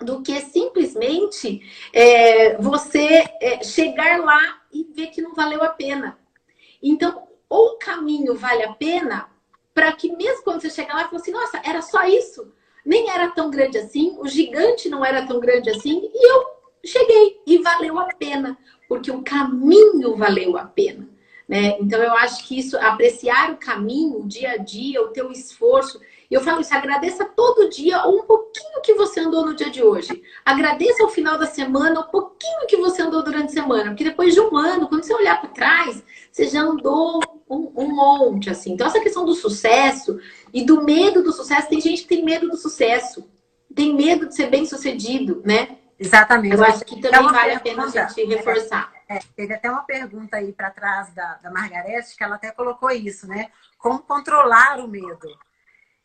do 0.00 0.22
que 0.22 0.40
simplesmente 0.40 1.60
é, 1.92 2.56
você 2.56 3.24
é, 3.40 3.62
chegar 3.62 4.20
lá 4.20 4.62
e 4.72 4.84
ver 4.84 5.08
que 5.08 5.20
não 5.20 5.34
valeu 5.34 5.62
a 5.62 5.68
pena. 5.68 6.18
Então, 6.82 7.28
ou 7.48 7.72
o 7.72 7.78
caminho 7.78 8.34
vale 8.34 8.62
a 8.62 8.72
pena 8.72 9.28
para 9.74 9.92
que 9.92 10.14
mesmo 10.16 10.42
quando 10.42 10.62
você 10.62 10.70
chegar 10.70 10.94
lá, 10.94 11.08
você 11.08 11.16
assim, 11.16 11.32
nossa, 11.32 11.60
era 11.64 11.82
só 11.82 12.04
isso? 12.04 12.52
Nem 12.84 13.10
era 13.10 13.28
tão 13.30 13.50
grande 13.50 13.78
assim, 13.78 14.16
o 14.18 14.26
gigante 14.26 14.88
não 14.88 15.04
era 15.04 15.26
tão 15.26 15.38
grande 15.38 15.70
assim, 15.70 16.10
e 16.12 16.32
eu 16.32 16.46
cheguei 16.84 17.40
e 17.46 17.58
valeu 17.58 17.98
a 17.98 18.06
pena, 18.06 18.56
porque 18.88 19.10
o 19.10 19.22
caminho 19.22 20.16
valeu 20.16 20.56
a 20.56 20.64
pena. 20.64 21.08
Né? 21.46 21.76
Então 21.80 22.00
eu 22.00 22.14
acho 22.14 22.46
que 22.46 22.58
isso, 22.58 22.78
apreciar 22.78 23.50
o 23.50 23.56
caminho, 23.56 24.20
o 24.20 24.28
dia 24.28 24.52
a 24.52 24.56
dia, 24.56 25.02
o 25.02 25.08
teu 25.08 25.30
esforço, 25.30 26.00
e 26.30 26.34
eu 26.34 26.40
falo 26.40 26.60
isso, 26.60 26.72
agradeça 26.72 27.24
todo 27.24 27.68
dia 27.68 28.06
um 28.06 28.22
pouquinho 28.22 28.80
que 28.84 28.94
você 28.94 29.18
andou 29.18 29.44
no 29.44 29.54
dia 29.54 29.68
de 29.68 29.82
hoje. 29.82 30.22
Agradeça 30.44 31.02
ao 31.02 31.08
final 31.08 31.36
da 31.36 31.46
semana 31.46 32.00
um 32.00 32.10
pouquinho 32.10 32.68
que 32.68 32.76
você 32.76 33.02
andou 33.02 33.24
durante 33.24 33.46
a 33.46 33.62
semana. 33.62 33.90
Porque 33.90 34.04
depois 34.04 34.32
de 34.32 34.40
um 34.40 34.56
ano, 34.56 34.88
quando 34.88 35.02
você 35.02 35.12
olhar 35.12 35.40
para 35.40 35.50
trás, 35.50 36.04
você 36.30 36.46
já 36.46 36.60
andou 36.60 37.20
um, 37.50 37.72
um, 37.74 37.96
monte, 37.96 38.48
assim. 38.48 38.72
Então, 38.72 38.86
essa 38.86 39.00
questão 39.00 39.24
do 39.24 39.34
sucesso 39.34 40.20
e 40.54 40.64
do 40.64 40.84
medo 40.84 41.20
do 41.20 41.32
sucesso, 41.32 41.68
tem 41.68 41.80
gente 41.80 42.02
que 42.02 42.08
tem 42.08 42.24
medo 42.24 42.48
do 42.48 42.56
sucesso. 42.56 43.28
Tem 43.74 43.92
medo 43.92 44.28
de 44.28 44.36
ser 44.36 44.48
bem 44.48 44.64
sucedido, 44.64 45.42
né? 45.44 45.78
Exatamente. 45.98 46.54
Eu 46.54 46.64
acho 46.64 46.84
que 46.84 47.00
também 47.00 47.32
vale 47.32 47.54
a 47.54 47.60
pena 47.60 47.84
a 47.84 47.88
gente 47.88 48.24
reforçar. 48.24 48.92
É, 49.08 49.16
é, 49.16 49.20
teve 49.34 49.52
até 49.52 49.68
uma 49.68 49.82
pergunta 49.82 50.36
aí 50.36 50.52
para 50.52 50.70
trás 50.70 51.12
da, 51.12 51.34
da 51.42 51.50
Margarete, 51.50 52.16
que 52.16 52.22
ela 52.22 52.36
até 52.36 52.52
colocou 52.52 52.88
isso, 52.92 53.26
né? 53.26 53.48
Como 53.76 53.98
controlar 53.98 54.78
o 54.78 54.86
medo. 54.86 55.28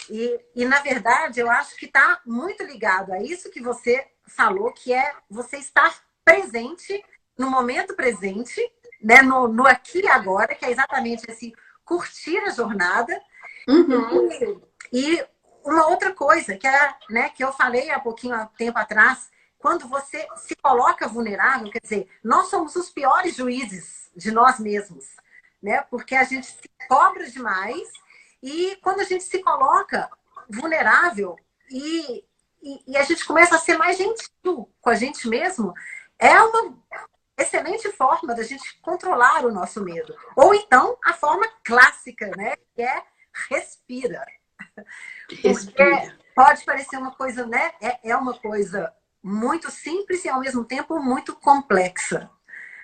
E, 0.09 0.39
e 0.55 0.65
na 0.65 0.79
verdade, 0.79 1.39
eu 1.39 1.49
acho 1.49 1.75
que 1.75 1.85
está 1.85 2.21
muito 2.25 2.63
ligado 2.63 3.13
a 3.13 3.21
isso 3.21 3.51
que 3.51 3.61
você 3.61 4.07
falou, 4.27 4.71
que 4.71 4.93
é 4.93 5.13
você 5.29 5.57
estar 5.57 5.95
presente 6.23 7.03
no 7.37 7.49
momento 7.49 7.95
presente, 7.95 8.61
né? 9.01 9.21
no, 9.21 9.47
no 9.47 9.67
aqui 9.67 9.99
e 9.99 10.07
agora, 10.07 10.55
que 10.55 10.65
é 10.65 10.71
exatamente 10.71 11.29
esse 11.29 11.53
curtir 11.83 12.37
a 12.39 12.49
jornada. 12.49 13.19
Uhum. 13.67 14.29
E, 14.31 14.59
e, 14.93 15.27
uma 15.63 15.87
outra 15.87 16.13
coisa 16.13 16.55
que 16.55 16.67
é, 16.67 16.95
né, 17.09 17.29
que 17.29 17.43
eu 17.43 17.51
falei 17.51 17.89
há 17.89 17.99
pouquinho 17.99 18.35
há 18.35 18.45
tempo 18.45 18.77
atrás, 18.77 19.29
quando 19.57 19.87
você 19.87 20.27
se 20.35 20.55
coloca 20.57 21.07
vulnerável, 21.07 21.71
quer 21.71 21.81
dizer, 21.81 22.07
nós 22.23 22.49
somos 22.49 22.75
os 22.75 22.91
piores 22.91 23.35
juízes 23.35 24.11
de 24.15 24.29
nós 24.31 24.59
mesmos, 24.59 25.05
né? 25.61 25.81
Porque 25.89 26.13
a 26.13 26.23
gente 26.23 26.45
se 26.45 26.69
cobra 26.87 27.27
demais 27.27 27.87
e 28.45 28.75
quando 28.75 28.99
a 28.99 29.03
gente 29.03 29.23
se 29.23 29.39
coloca 29.39 30.07
vulnerável 30.47 31.35
e, 31.67 32.23
e, 32.61 32.91
e, 32.91 32.95
a 32.95 33.01
gente 33.01 33.25
começa 33.25 33.55
a 33.55 33.59
ser 33.59 33.75
mais 33.75 33.97
gentil 33.97 34.71
com 34.79 34.89
a 34.91 34.93
gente 34.93 35.27
mesmo, 35.27 35.73
é 36.19 36.39
uma 36.39 36.77
excelente 37.35 37.91
forma 37.93 38.35
da 38.35 38.43
gente 38.43 38.79
controlar 38.81 39.43
o 39.47 39.51
nosso 39.51 39.83
medo. 39.83 40.15
Ou 40.35 40.53
então 40.53 40.95
a 41.03 41.13
forma 41.13 41.47
clássica, 41.63 42.29
né? 42.37 42.55
Que 42.75 42.83
é 42.83 43.01
respira. 43.49 44.23
respira. 45.41 46.15
pode 46.35 46.63
parecer 46.65 46.97
uma 46.97 47.15
coisa, 47.15 47.47
né? 47.47 47.71
É, 47.81 48.11
é 48.11 48.15
uma 48.15 48.37
coisa 48.37 48.93
muito 49.23 49.71
simples 49.71 50.23
e 50.23 50.29
ao 50.29 50.39
mesmo 50.39 50.63
tempo 50.63 50.99
muito 50.99 51.35
complexa. 51.35 52.29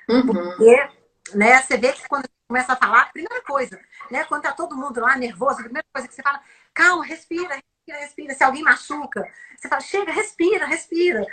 Uhum. 0.10 0.26
Porque 0.26 0.90
né, 1.36 1.62
você 1.62 1.78
vê 1.78 1.94
que 1.94 2.08
quando 2.10 2.28
começa 2.52 2.74
a 2.74 2.76
falar, 2.76 3.14
primeira 3.14 3.42
coisa, 3.44 3.80
né? 4.12 4.26
Quando 4.26 4.42
tá 4.42 4.52
todo 4.52 4.76
mundo 4.76 5.00
lá 5.00 5.16
nervoso, 5.16 5.62
a 5.62 5.64
primeira 5.64 5.88
coisa 5.94 6.06
que 6.06 6.14
você 6.14 6.22
fala, 6.22 6.42
calma, 6.74 7.06
respira, 7.06 7.56
respira, 7.56 8.00
respira. 8.02 8.34
Se 8.34 8.44
alguém 8.44 8.62
machuca, 8.62 9.26
você 9.56 9.70
fala, 9.70 9.80
chega, 9.80 10.12
respira, 10.12 10.66
respira. 10.66 11.26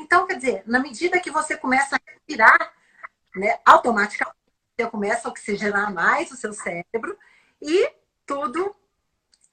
Então, 0.00 0.26
quer 0.26 0.34
dizer, 0.34 0.62
na 0.66 0.80
medida 0.80 1.20
que 1.20 1.30
você 1.30 1.56
começa 1.56 1.94
a 1.94 2.00
respirar, 2.04 2.72
né, 3.36 3.60
automaticamente 3.64 4.36
você 4.76 4.90
começa 4.90 5.28
a 5.28 5.30
oxigenar 5.30 5.94
mais 5.94 6.32
o 6.32 6.36
seu 6.36 6.52
cérebro 6.52 7.16
e 7.62 7.88
tudo 8.26 8.74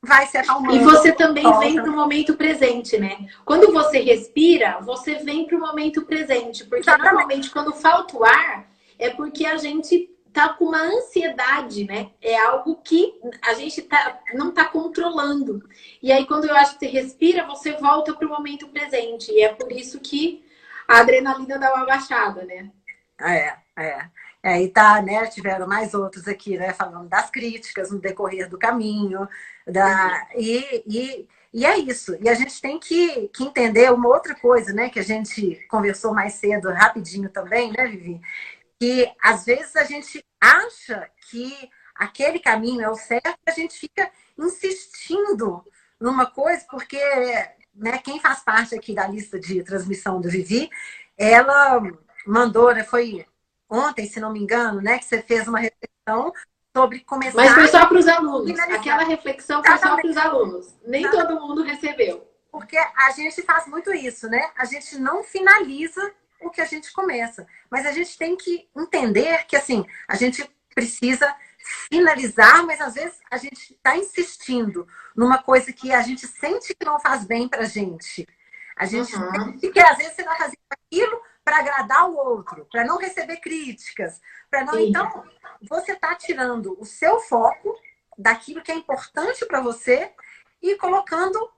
vai 0.01 0.25
se 0.25 0.37
acalmando. 0.37 0.77
E 0.77 0.79
você 0.79 1.11
também 1.11 1.43
volta. 1.43 1.59
vem 1.59 1.75
para 1.75 1.91
o 1.91 1.95
momento 1.95 2.35
presente, 2.35 2.97
né? 2.97 3.27
Quando 3.45 3.71
você 3.71 3.99
respira, 3.99 4.79
você 4.81 5.15
vem 5.15 5.45
para 5.45 5.57
o 5.57 5.59
momento 5.59 6.03
presente. 6.05 6.63
Porque 6.63 6.89
Exatamente. 6.89 7.11
normalmente 7.11 7.51
quando 7.51 7.71
falta 7.73 8.17
o 8.17 8.23
ar, 8.23 8.67
é 8.97 9.11
porque 9.11 9.45
a 9.45 9.57
gente 9.57 10.16
tá 10.37 10.49
com 10.49 10.65
uma 10.65 10.83
ansiedade, 10.83 11.83
né? 11.85 12.11
É 12.21 12.37
algo 12.37 12.75
que 12.83 13.19
a 13.41 13.55
gente 13.55 13.81
tá, 13.81 14.19
não 14.35 14.51
tá 14.53 14.65
controlando. 14.65 15.67
E 15.99 16.11
aí, 16.11 16.27
quando 16.27 16.45
eu 16.45 16.55
acho 16.55 16.77
que 16.77 16.85
você 16.85 16.91
respira, 16.91 17.47
você 17.47 17.73
volta 17.73 18.13
para 18.13 18.27
o 18.27 18.29
momento 18.29 18.67
presente. 18.67 19.31
E 19.31 19.41
é 19.41 19.51
por 19.51 19.71
isso 19.71 19.99
que 19.99 20.45
a 20.87 20.99
adrenalina 20.99 21.57
dá 21.57 21.73
uma 21.73 21.87
baixada, 21.87 22.45
né? 22.45 22.69
É, 23.19 23.55
é. 23.75 24.09
É, 24.43 24.61
e 24.61 24.69
tá, 24.69 25.01
né, 25.01 25.25
tiveram 25.25 25.67
mais 25.67 25.95
outros 25.95 26.27
aqui, 26.27 26.55
né, 26.55 26.71
falando 26.71 27.09
das 27.09 27.29
críticas 27.31 27.91
no 27.91 27.99
decorrer 27.99 28.47
do 28.47 28.57
caminho, 28.57 29.27
da, 29.65 30.27
uhum. 30.35 30.39
e, 30.39 30.83
e, 30.87 31.27
e 31.51 31.65
é 31.65 31.77
isso. 31.79 32.15
E 32.21 32.29
a 32.29 32.35
gente 32.35 32.61
tem 32.61 32.79
que, 32.79 33.27
que 33.29 33.43
entender 33.43 33.91
uma 33.91 34.07
outra 34.07 34.35
coisa, 34.35 34.71
né, 34.71 34.89
que 34.89 34.99
a 34.99 35.03
gente 35.03 35.55
conversou 35.67 36.13
mais 36.13 36.33
cedo, 36.33 36.71
rapidinho 36.71 37.29
também, 37.29 37.71
né, 37.71 37.87
Vivi? 37.87 38.21
Que 38.79 39.11
às 39.21 39.43
vezes 39.43 39.75
a 39.75 39.83
gente 39.83 40.23
acha 40.39 41.09
que 41.29 41.69
aquele 41.95 42.39
caminho 42.39 42.81
é 42.81 42.89
o 42.89 42.95
certo, 42.95 43.37
a 43.45 43.51
gente 43.51 43.77
fica 43.77 44.09
insistindo 44.37 45.65
numa 45.99 46.25
coisa, 46.25 46.65
porque 46.69 46.99
né, 47.73 47.97
quem 47.99 48.19
faz 48.19 48.39
parte 48.43 48.75
aqui 48.75 48.93
da 48.93 49.07
lista 49.07 49.39
de 49.39 49.63
transmissão 49.63 50.21
do 50.21 50.29
Vivi, 50.29 50.69
ela 51.17 51.81
mandou, 52.25 52.73
né, 52.73 52.83
foi 52.83 53.25
ontem, 53.69 54.07
se 54.07 54.19
não 54.19 54.31
me 54.31 54.39
engano, 54.39 54.81
né, 54.81 54.97
que 54.97 55.05
você 55.05 55.21
fez 55.21 55.47
uma 55.47 55.59
reflexão 55.59 56.31
sobre 56.75 56.99
começar. 56.99 57.37
Mas 57.37 57.53
foi 57.53 57.67
só 57.67 57.85
para 57.87 57.97
os 57.97 58.07
alunos. 58.07 58.59
Aquela 58.59 59.03
reflexão 59.03 59.63
foi 59.63 59.77
só 59.77 59.95
para 59.95 60.07
os 60.07 60.17
alunos. 60.17 60.75
Nem 60.85 61.09
todo 61.09 61.39
mundo 61.39 61.63
recebeu. 61.63 62.27
Porque 62.51 62.77
a 62.77 63.11
gente 63.11 63.41
faz 63.41 63.67
muito 63.67 63.93
isso, 63.93 64.27
né? 64.29 64.51
A 64.55 64.65
gente 64.65 64.97
não 64.97 65.23
finaliza 65.23 66.13
o 66.41 66.49
que 66.49 66.61
a 66.61 66.65
gente 66.65 66.91
começa. 66.93 67.47
Mas 67.69 67.85
a 67.85 67.91
gente 67.91 68.17
tem 68.17 68.35
que 68.35 68.69
entender 68.75 69.45
que, 69.45 69.55
assim, 69.55 69.85
a 70.07 70.15
gente 70.15 70.49
precisa 70.73 71.35
finalizar, 71.89 72.65
mas 72.65 72.79
às 72.79 72.93
vezes 72.93 73.19
a 73.29 73.37
gente 73.37 73.73
está 73.73 73.97
insistindo 73.97 74.87
numa 75.15 75.41
coisa 75.41 75.73
que 75.73 75.91
a 75.91 76.01
gente 76.01 76.25
sente 76.27 76.73
que 76.75 76.85
não 76.85 76.99
faz 76.99 77.25
bem 77.25 77.47
para 77.47 77.61
a 77.61 77.67
gente. 77.67 78.27
A 78.75 78.85
gente 78.85 79.15
uhum. 79.15 79.51
sente 79.51 79.69
que 79.69 79.79
às 79.79 79.97
vezes 79.97 80.13
você 80.13 80.21
está 80.21 80.35
fazendo 80.35 80.57
aquilo 80.69 81.21
para 81.43 81.59
agradar 81.59 82.09
o 82.09 82.15
outro, 82.15 82.67
para 82.71 82.83
não 82.83 82.97
receber 82.97 83.37
críticas, 83.37 84.21
para 84.49 84.63
não. 84.65 84.73
Sim. 84.73 84.89
Então, 84.89 85.23
você 85.67 85.93
está 85.93 86.13
tirando 86.13 86.77
o 86.79 86.85
seu 86.85 87.19
foco 87.21 87.75
daquilo 88.17 88.61
que 88.61 88.71
é 88.71 88.75
importante 88.75 89.45
para 89.45 89.61
você 89.61 90.11
e 90.61 90.75
colocando 90.75 91.49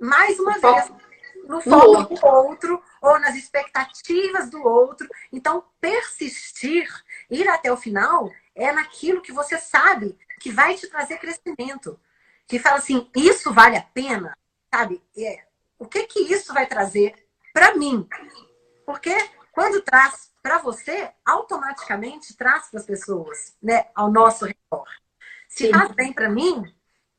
mais 0.00 0.38
uma 0.38 0.56
o 0.56 0.60
vez 0.60 0.86
foco. 0.86 1.00
no 1.46 1.60
foco 1.60 2.14
do 2.14 2.26
outro 2.26 2.82
ou 3.02 3.18
nas 3.18 3.34
expectativas 3.34 4.48
do 4.48 4.62
outro. 4.62 5.08
Então, 5.32 5.64
persistir, 5.80 6.88
ir 7.28 7.48
até 7.48 7.70
o 7.70 7.76
final, 7.76 8.32
é 8.54 8.70
naquilo 8.70 9.20
que 9.20 9.32
você 9.32 9.58
sabe 9.58 10.16
que 10.40 10.50
vai 10.50 10.74
te 10.74 10.88
trazer 10.88 11.18
crescimento. 11.18 12.00
Que 12.46 12.58
fala 12.58 12.76
assim, 12.76 13.10
isso 13.14 13.52
vale 13.52 13.76
a 13.76 13.82
pena, 13.82 14.36
sabe? 14.72 15.02
É, 15.16 15.44
o 15.78 15.86
que 15.86 16.04
que 16.04 16.20
isso 16.20 16.54
vai 16.54 16.66
trazer 16.66 17.14
para 17.52 17.74
mim? 17.74 18.08
Porque 18.86 19.14
quando 19.50 19.82
traz 19.82 20.30
para 20.42 20.58
você, 20.58 21.10
automaticamente 21.24 22.36
traz 22.36 22.68
para 22.68 22.80
as 22.80 22.86
pessoas, 22.86 23.56
né, 23.62 23.86
ao 23.94 24.10
nosso 24.10 24.44
redor. 24.44 24.88
Se 25.48 25.66
Sim. 25.66 25.72
faz 25.72 25.92
bem 25.92 26.12
para 26.12 26.28
mim, 26.28 26.64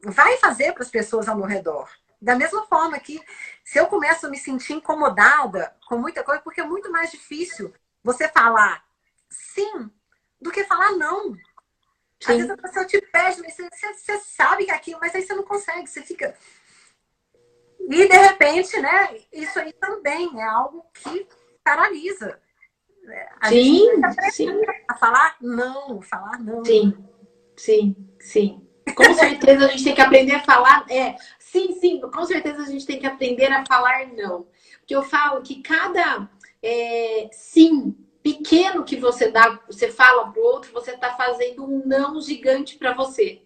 vai 0.03 0.37
fazer 0.37 0.73
para 0.73 0.83
as 0.83 0.89
pessoas 0.89 1.29
ao 1.29 1.37
meu 1.37 1.45
redor. 1.45 1.89
Da 2.23 2.37
mesma 2.37 2.65
forma 2.67 2.97
que 2.99 3.21
se 3.65 3.77
eu 3.77 3.85
começo 3.87 4.25
a 4.25 4.29
me 4.29 4.37
sentir 4.37 4.71
incomodada 4.71 5.75
com 5.85 5.97
muita 5.97 6.23
coisa, 6.23 6.41
porque 6.41 6.61
é 6.61 6.65
muito 6.65 6.89
mais 6.89 7.11
difícil 7.11 7.73
você 8.01 8.29
falar 8.29 8.81
sim 9.29 9.91
do 10.39 10.49
que 10.49 10.63
falar 10.63 10.93
não. 10.93 11.33
Sim. 11.33 11.39
Às 12.25 12.37
vezes 12.37 12.49
a 12.51 12.57
pessoa 12.57 12.85
te 12.85 13.01
pede, 13.01 13.41
mas 13.41 13.53
você, 13.53 13.69
você, 13.93 14.17
sabe 14.19 14.63
que 14.63 14.71
é 14.71 14.73
aquilo, 14.73 15.01
mas 15.01 15.13
aí 15.13 15.21
você 15.21 15.33
não 15.33 15.43
consegue, 15.43 15.85
você 15.85 16.01
fica. 16.01 16.33
E 17.81 18.07
de 18.07 18.17
repente, 18.17 18.79
né, 18.79 19.17
isso 19.33 19.59
aí 19.59 19.73
também 19.73 20.31
é 20.39 20.45
algo 20.45 20.85
que 20.93 21.27
paralisa. 21.61 22.39
A 23.41 23.49
sim, 23.49 24.01
sim. 24.31 24.61
A 24.87 24.95
falar 24.95 25.35
não, 25.41 26.01
falar 26.01 26.39
não. 26.39 26.63
Sim, 26.63 26.95
sim, 27.57 27.93
sim. 28.17 28.65
Com 28.95 29.13
certeza 29.13 29.65
a 29.65 29.67
gente 29.67 29.83
tem 29.83 29.95
que 29.95 30.01
aprender 30.01 30.35
a 30.35 30.43
falar. 30.43 30.85
É, 30.89 31.17
sim, 31.53 31.71
sim, 31.73 32.01
com 32.01 32.25
certeza 32.25 32.63
a 32.63 32.65
gente 32.65 32.85
tem 32.85 32.97
que 32.97 33.05
aprender 33.05 33.45
a 33.45 33.63
falar 33.63 34.07
não. 34.07 34.47
Porque 34.79 34.95
eu 34.95 35.03
falo 35.03 35.43
que 35.43 35.61
cada 35.61 36.27
é, 36.63 37.29
sim 37.31 37.95
pequeno 38.23 38.83
que 38.83 38.95
você 38.95 39.29
dá, 39.29 39.59
você 39.67 39.91
fala 39.91 40.31
pro 40.31 40.41
outro, 40.41 40.73
você 40.73 40.91
está 40.91 41.11
fazendo 41.11 41.63
um 41.63 41.85
não 41.85 42.19
gigante 42.19 42.75
para 42.77 42.93
você. 42.93 43.43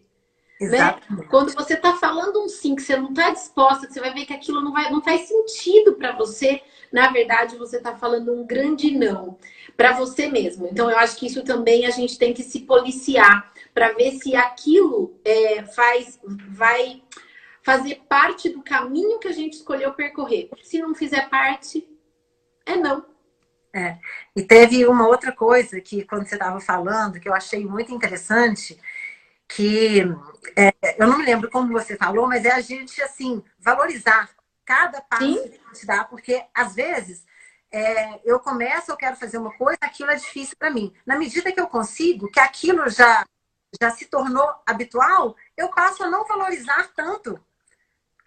Né? 0.59 0.95
Quando 1.29 1.53
você 1.53 1.73
está 1.73 1.97
falando 1.97 2.41
um 2.41 2.47
sim 2.47 2.75
que 2.75 2.81
você 2.81 2.95
não 2.95 3.09
está 3.09 3.29
disposta, 3.29 3.87
você 3.87 3.99
vai 3.99 4.13
ver 4.13 4.25
que 4.25 4.33
aquilo 4.33 4.61
não, 4.61 4.71
vai, 4.71 4.89
não 4.89 5.03
faz 5.03 5.27
sentido 5.27 5.93
para 5.93 6.13
você. 6.13 6.61
Na 6.91 7.11
verdade, 7.11 7.57
você 7.57 7.77
está 7.77 7.95
falando 7.95 8.33
um 8.33 8.47
grande 8.47 8.89
não 8.89 9.37
para 9.75 9.91
você 9.91 10.27
mesmo. 10.27 10.67
Então, 10.71 10.89
eu 10.89 10.97
acho 10.97 11.17
que 11.17 11.27
isso 11.27 11.43
também 11.43 11.85
a 11.85 11.91
gente 11.91 12.17
tem 12.17 12.33
que 12.33 12.41
se 12.41 12.61
policiar 12.61 13.53
para 13.73 13.91
ver 13.91 14.13
se 14.13 14.35
aquilo 14.35 15.19
é, 15.23 15.63
faz, 15.63 16.19
vai 16.49 17.03
fazer 17.67 18.01
parte 18.07 18.47
do 18.47 18.63
caminho 18.63 19.19
que 19.19 19.27
a 19.27 19.33
gente 19.33 19.57
escolheu 19.57 19.93
percorrer. 19.93 20.49
Se 20.63 20.79
não 20.79 20.95
fizer 20.95 21.29
parte, 21.29 21.85
é 22.65 22.77
não. 22.77 23.05
É. 23.75 23.97
E 24.33 24.41
teve 24.41 24.87
uma 24.87 25.05
outra 25.05 25.33
coisa 25.33 25.81
que, 25.81 26.05
quando 26.05 26.25
você 26.25 26.35
estava 26.35 26.61
falando, 26.61 27.19
que 27.19 27.27
eu 27.27 27.33
achei 27.33 27.65
muito 27.65 27.93
interessante, 27.93 28.79
que 29.49 29.99
é, 30.55 30.73
eu 30.97 31.07
não 31.07 31.17
me 31.17 31.25
lembro 31.25 31.51
como 31.51 31.73
você 31.73 31.97
falou, 31.97 32.25
mas 32.25 32.45
é 32.45 32.53
a 32.53 32.61
gente, 32.61 33.01
assim, 33.01 33.43
valorizar 33.59 34.29
cada 34.63 35.01
passo 35.01 35.25
Sim. 35.25 35.49
que 35.49 35.59
a 35.59 35.73
gente 35.73 35.85
dá, 35.85 36.05
porque 36.05 36.45
às 36.55 36.73
vezes 36.73 37.25
é, 37.69 38.21
eu 38.23 38.39
começo, 38.39 38.91
eu 38.91 38.95
quero 38.95 39.17
fazer 39.17 39.39
uma 39.39 39.51
coisa, 39.57 39.77
aquilo 39.81 40.09
é 40.09 40.15
difícil 40.15 40.55
para 40.57 40.71
mim. 40.71 40.93
Na 41.05 41.17
medida 41.17 41.51
que 41.51 41.59
eu 41.59 41.67
consigo, 41.67 42.31
que 42.31 42.39
aquilo 42.39 42.89
já, 42.89 43.25
já 43.81 43.91
se 43.91 44.05
tornou 44.05 44.55
habitual, 44.65 45.35
eu 45.57 45.67
passo 45.67 46.01
a 46.01 46.09
não 46.09 46.25
valorizar 46.25 46.93
tanto 46.95 47.37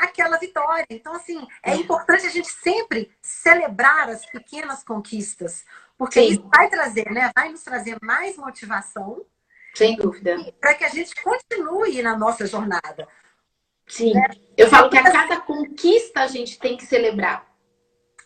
aquela 0.01 0.39
vitória. 0.39 0.87
Então, 0.91 1.15
assim, 1.15 1.47
é, 1.63 1.73
é. 1.73 1.77
importante 1.77 2.27
a 2.27 2.31
gente 2.31 2.51
sempre 2.51 3.11
celebrar 3.21 4.09
as 4.09 4.27
pequenas 4.27 4.83
conquistas, 4.83 5.65
porque 5.97 6.21
Sim. 6.21 6.33
isso 6.33 6.49
vai 6.55 6.69
trazer, 6.69 7.11
né? 7.11 7.31
Vai 7.35 7.51
nos 7.51 7.63
trazer 7.63 7.99
mais 8.03 8.37
motivação 8.37 9.25
sem 9.75 9.97
dúvida. 9.97 10.37
Para 10.61 10.75
que 10.75 10.85
a 10.85 10.89
gente 10.89 11.15
continue 11.23 12.03
na 12.03 12.17
nossa 12.17 12.47
jornada. 12.47 13.07
Sim. 13.87 14.15
Né? 14.15 14.27
Eu 14.57 14.69
falo 14.69 14.91
que 14.91 14.99
a 14.99 15.03
cada 15.03 15.41
conquista 15.41 16.21
a 16.21 16.27
gente 16.27 16.59
tem 16.59 16.77
que 16.77 16.87
celebrar. 16.87 17.47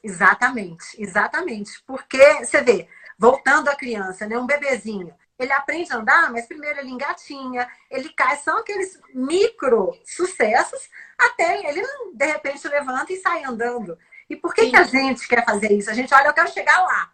Exatamente, 0.02 0.84
exatamente. 0.98 1.82
Porque, 1.86 2.44
você 2.44 2.60
vê, 2.62 2.88
voltando 3.18 3.68
à 3.68 3.76
criança, 3.76 4.26
né? 4.26 4.38
Um 4.38 4.46
bebezinho. 4.46 5.14
Ele 5.38 5.52
aprende 5.52 5.92
a 5.92 5.96
andar, 5.96 6.32
mas 6.32 6.46
primeiro 6.46 6.78
ele 6.78 6.90
engatinha, 6.90 7.68
ele 7.90 8.08
cai, 8.10 8.36
são 8.36 8.58
aqueles 8.58 9.00
micro 9.12 9.92
sucessos, 10.04 10.88
até 11.18 11.68
ele, 11.68 11.82
de 12.14 12.26
repente, 12.26 12.68
levanta 12.68 13.12
e 13.12 13.16
sai 13.16 13.44
andando. 13.44 13.98
E 14.30 14.36
por 14.36 14.54
que, 14.54 14.70
que 14.70 14.76
a 14.76 14.84
gente 14.84 15.26
quer 15.26 15.44
fazer 15.44 15.72
isso? 15.72 15.90
A 15.90 15.94
gente 15.94 16.14
olha, 16.14 16.28
eu 16.28 16.32
quero 16.32 16.52
chegar 16.52 16.80
lá. 16.82 17.12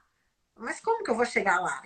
Mas 0.57 0.81
como 0.81 1.03
que 1.03 1.11
eu 1.11 1.17
vou 1.17 1.25
chegar 1.25 1.61
lá? 1.61 1.83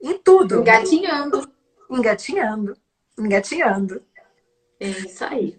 Em 0.00 0.18
tudo. 0.18 0.60
Engatinhando 0.60 1.54
engatinhando, 1.90 2.76
engatinhando. 3.18 4.04
É 4.80 4.88
isso 4.88 5.24
aí. 5.24 5.58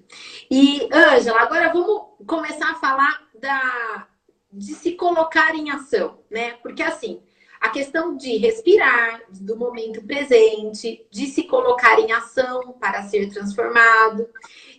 E, 0.52 0.90
Ângela, 0.94 1.42
agora 1.42 1.72
vamos 1.72 2.18
começar 2.28 2.72
a 2.72 2.76
falar 2.76 3.28
da, 3.40 4.08
de 4.52 4.74
se 4.76 4.94
colocar 4.94 5.56
em 5.56 5.72
ação, 5.72 6.20
né? 6.30 6.54
Porque 6.62 6.84
assim, 6.84 7.24
a 7.65 7.69
questão 7.69 8.15
de 8.15 8.38
respirar, 8.38 9.23
do 9.30 9.58
momento 9.58 10.04
presente, 10.04 11.04
de 11.10 11.25
se 11.25 11.43
colocar 11.43 11.99
em 11.99 12.12
ação 12.12 12.73
para 12.80 13.01
ser 13.04 13.28
transformado. 13.32 14.30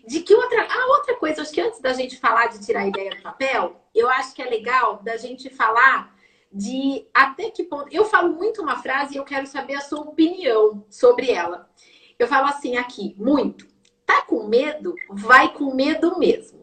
De 0.07 0.21
que 0.21 0.33
outra. 0.33 0.67
A 0.71 0.87
outra 0.97 1.17
coisa, 1.17 1.43
acho 1.43 1.53
que 1.53 1.61
antes 1.61 1.81
da 1.81 1.93
gente 1.93 2.17
falar 2.17 2.47
de 2.47 2.65
tirar 2.65 2.83
a 2.83 2.87
ideia 2.87 3.11
do 3.11 3.23
papel, 3.23 3.81
eu 3.93 4.09
acho 4.09 4.33
que 4.33 4.41
é 4.41 4.49
legal 4.49 5.01
da 5.03 5.17
gente 5.17 5.51
falar 5.51 6.15
de 6.53 7.05
até 7.13 7.51
que 7.51 7.65
ponto. 7.65 7.89
Eu 7.91 8.05
falo 8.05 8.33
muito 8.33 8.63
uma 8.63 8.77
frase 8.77 9.15
e 9.15 9.17
eu 9.19 9.25
quero 9.25 9.49
saber 9.49 9.75
a 9.75 9.81
sua 9.81 10.03
opinião 10.03 10.87
sobre 10.89 11.33
ela. 11.33 11.69
Eu 12.17 12.29
falo 12.29 12.47
assim 12.47 12.77
aqui, 12.77 13.17
muito. 13.19 13.67
Tá 14.07 14.23
com 14.23 14.47
medo? 14.47 14.95
Vai 15.11 15.53
com 15.53 15.75
medo 15.75 16.17
mesmo. 16.21 16.56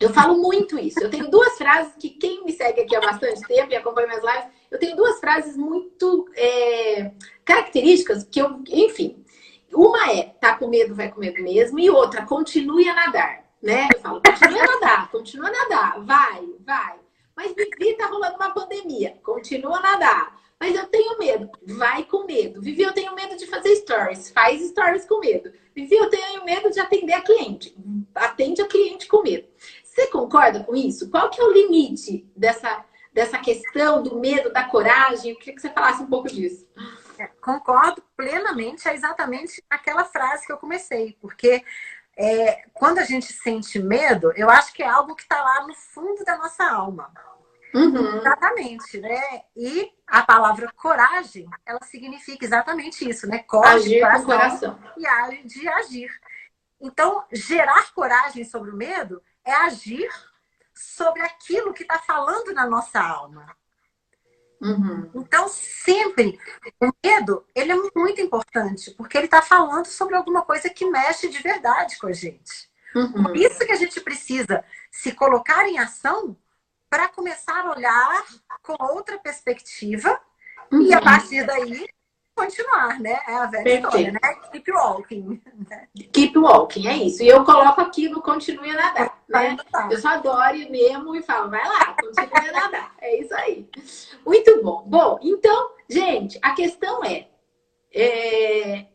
Eu 0.00 0.10
falo 0.10 0.40
muito 0.40 0.78
isso. 0.78 1.00
Eu 1.00 1.10
tenho 1.10 1.28
duas 1.30 1.56
frases 1.58 1.92
que 1.98 2.10
quem 2.10 2.44
me 2.44 2.52
segue 2.52 2.82
aqui 2.82 2.94
há 2.94 3.00
bastante 3.00 3.40
tempo 3.42 3.72
e 3.72 3.76
acompanha 3.76 4.06
minhas 4.06 4.22
lives, 4.22 4.50
eu 4.70 4.78
tenho 4.78 4.96
duas 4.96 5.18
frases 5.18 5.56
muito 5.56 6.28
é, 6.36 7.10
características 7.44 8.22
que 8.22 8.40
eu, 8.40 8.62
enfim. 8.68 9.24
Uma 9.72 10.12
é, 10.12 10.22
tá 10.40 10.54
com 10.56 10.68
medo, 10.68 10.94
vai 10.94 11.10
com 11.10 11.20
medo 11.20 11.42
mesmo, 11.42 11.78
e 11.78 11.90
outra, 11.90 12.24
continue 12.24 12.88
a 12.88 12.94
nadar, 12.94 13.44
né? 13.62 13.88
Eu 13.94 14.00
falo, 14.00 14.22
continue 14.22 14.60
a 14.60 14.66
nadar, 14.66 15.10
continue 15.10 15.48
a 15.48 15.52
nadar, 15.52 16.04
vai, 16.04 16.48
vai. 16.64 16.96
Mas 17.36 17.54
Vivi, 17.54 17.94
tá 17.94 18.06
rolando 18.06 18.36
uma 18.36 18.50
pandemia, 18.50 19.18
continua 19.22 19.78
a 19.78 19.82
nadar. 19.82 20.38
Mas 20.60 20.74
eu 20.74 20.86
tenho 20.86 21.18
medo, 21.18 21.48
vai 21.62 22.02
com 22.02 22.24
medo. 22.24 22.60
Vivi, 22.60 22.82
eu 22.82 22.92
tenho 22.92 23.14
medo 23.14 23.36
de 23.36 23.46
fazer 23.46 23.76
stories, 23.76 24.30
faz 24.30 24.60
stories 24.70 25.04
com 25.04 25.20
medo. 25.20 25.52
Vivi, 25.72 25.94
eu 25.94 26.10
tenho 26.10 26.44
medo 26.44 26.68
de 26.70 26.80
atender 26.80 27.12
a 27.12 27.20
cliente, 27.20 27.76
atende 28.12 28.60
a 28.60 28.66
cliente 28.66 29.06
com 29.06 29.22
medo. 29.22 29.46
Você 29.98 30.06
concorda 30.06 30.62
com 30.62 30.76
isso? 30.76 31.10
Qual 31.10 31.28
que 31.28 31.40
é 31.40 31.44
o 31.44 31.52
limite 31.52 32.24
dessa, 32.36 32.84
dessa 33.12 33.36
questão 33.36 34.00
do 34.00 34.16
medo, 34.20 34.52
da 34.52 34.62
coragem? 34.62 35.32
Eu 35.32 35.36
queria 35.36 35.56
que 35.56 35.60
você 35.60 35.70
falasse 35.70 36.00
um 36.00 36.06
pouco 36.06 36.28
disso. 36.28 36.64
É, 37.18 37.26
concordo 37.26 38.00
plenamente, 38.16 38.88
é 38.88 38.94
exatamente 38.94 39.60
aquela 39.68 40.04
frase 40.04 40.46
que 40.46 40.52
eu 40.52 40.56
comecei, 40.56 41.18
porque 41.20 41.64
é, 42.16 42.62
quando 42.72 42.98
a 42.98 43.02
gente 43.02 43.32
sente 43.32 43.80
medo, 43.80 44.32
eu 44.36 44.48
acho 44.48 44.72
que 44.72 44.84
é 44.84 44.88
algo 44.88 45.16
que 45.16 45.22
está 45.22 45.42
lá 45.42 45.66
no 45.66 45.74
fundo 45.74 46.24
da 46.24 46.38
nossa 46.38 46.62
alma. 46.64 47.12
Uhum. 47.74 48.18
Exatamente, 48.18 49.00
né? 49.00 49.42
E 49.56 49.92
a 50.06 50.22
palavra 50.22 50.72
coragem, 50.76 51.48
ela 51.66 51.82
significa 51.82 52.44
exatamente 52.44 53.08
isso, 53.08 53.26
né? 53.26 53.40
Coragem, 53.40 54.00
agir 54.00 54.20
com 54.20 54.26
coração. 54.26 54.78
E 54.96 55.42
de 55.42 55.68
agir. 55.68 56.08
Então, 56.80 57.24
gerar 57.32 57.92
coragem 57.92 58.44
sobre 58.44 58.70
o 58.70 58.76
medo 58.76 59.20
é 59.48 59.54
agir 59.54 60.08
sobre 60.74 61.22
aquilo 61.22 61.72
que 61.72 61.82
está 61.82 61.98
falando 61.98 62.52
na 62.52 62.68
nossa 62.68 63.00
alma. 63.00 63.56
Uhum. 64.60 65.10
Então, 65.14 65.48
sempre, 65.48 66.38
o 66.80 66.90
medo, 67.04 67.44
ele 67.54 67.72
é 67.72 67.76
muito 67.94 68.20
importante, 68.20 68.90
porque 68.92 69.16
ele 69.16 69.26
está 69.26 69.40
falando 69.40 69.86
sobre 69.86 70.16
alguma 70.16 70.42
coisa 70.42 70.68
que 70.68 70.84
mexe 70.84 71.28
de 71.28 71.38
verdade 71.38 71.98
com 71.98 72.08
a 72.08 72.12
gente. 72.12 72.68
Uhum. 72.94 73.22
Por 73.22 73.36
isso 73.36 73.58
que 73.60 73.72
a 73.72 73.76
gente 73.76 74.00
precisa 74.00 74.64
se 74.90 75.12
colocar 75.12 75.68
em 75.68 75.78
ação 75.78 76.36
para 76.90 77.08
começar 77.08 77.66
a 77.66 77.70
olhar 77.70 78.24
com 78.62 78.74
outra 78.80 79.18
perspectiva 79.18 80.20
uhum. 80.72 80.82
e, 80.82 80.92
a 80.92 80.98
uhum. 80.98 81.04
partir 81.04 81.46
daí, 81.46 81.88
continuar, 82.38 83.00
né? 83.00 83.18
É 83.26 83.34
a 83.34 83.46
velha 83.46 83.64
Perfeito. 83.64 83.86
história, 83.86 84.12
né? 84.12 84.34
Keep 84.52 84.72
walking. 84.72 85.42
Né? 85.68 85.88
Keep 86.12 86.38
walking, 86.38 86.86
é 86.86 86.96
isso. 86.96 87.22
E 87.22 87.28
eu 87.28 87.44
coloco 87.44 87.80
aqui 87.80 88.08
no 88.08 88.22
continue 88.22 88.70
a 88.70 88.74
nadar, 88.74 89.22
né? 89.28 89.56
Eu 89.90 89.98
só 89.98 90.10
adoro 90.10 90.56
mesmo 90.70 91.16
e 91.16 91.22
falo, 91.22 91.50
vai 91.50 91.66
lá, 91.66 91.96
continue 92.00 92.48
a 92.48 92.52
nadar. 92.52 92.94
É 93.00 93.20
isso 93.20 93.34
aí. 93.34 93.68
Muito 94.24 94.62
bom. 94.62 94.84
Bom, 94.86 95.18
então, 95.22 95.72
gente, 95.88 96.38
a 96.40 96.52
questão 96.52 97.04
é, 97.04 97.28
é... 97.92 98.86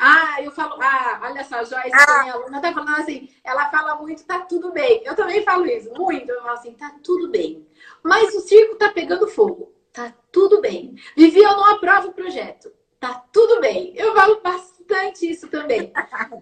Ah, 0.00 0.40
eu 0.42 0.52
falo, 0.52 0.80
ah, 0.80 1.20
olha 1.24 1.42
só, 1.42 1.64
Joyce, 1.64 1.90
ah. 1.92 2.22
minha 2.22 2.34
aluna, 2.34 2.60
tá 2.60 2.72
falando 2.72 3.00
assim, 3.00 3.28
ela 3.42 3.68
fala 3.68 3.96
muito, 3.96 4.24
tá 4.24 4.40
tudo 4.40 4.72
bem. 4.72 5.02
Eu 5.04 5.16
também 5.16 5.42
falo 5.42 5.66
isso, 5.66 5.92
muito. 5.92 6.30
Eu 6.30 6.40
falo 6.42 6.54
assim, 6.54 6.72
tá 6.74 6.94
tudo 7.02 7.30
bem. 7.30 7.66
Mas 8.02 8.32
o 8.34 8.40
circo 8.40 8.76
tá 8.76 8.90
pegando 8.90 9.26
fogo. 9.26 9.72
Tá 9.98 10.14
tudo 10.30 10.60
bem. 10.60 10.94
Vivi, 11.16 11.40
eu 11.40 11.56
não 11.56 11.72
aprovo 11.72 12.10
o 12.10 12.12
projeto. 12.12 12.70
Tá 13.00 13.20
tudo 13.32 13.60
bem. 13.60 13.92
Eu 13.96 14.14
falo 14.14 14.40
bastante 14.40 15.28
isso 15.28 15.48
também. 15.48 15.92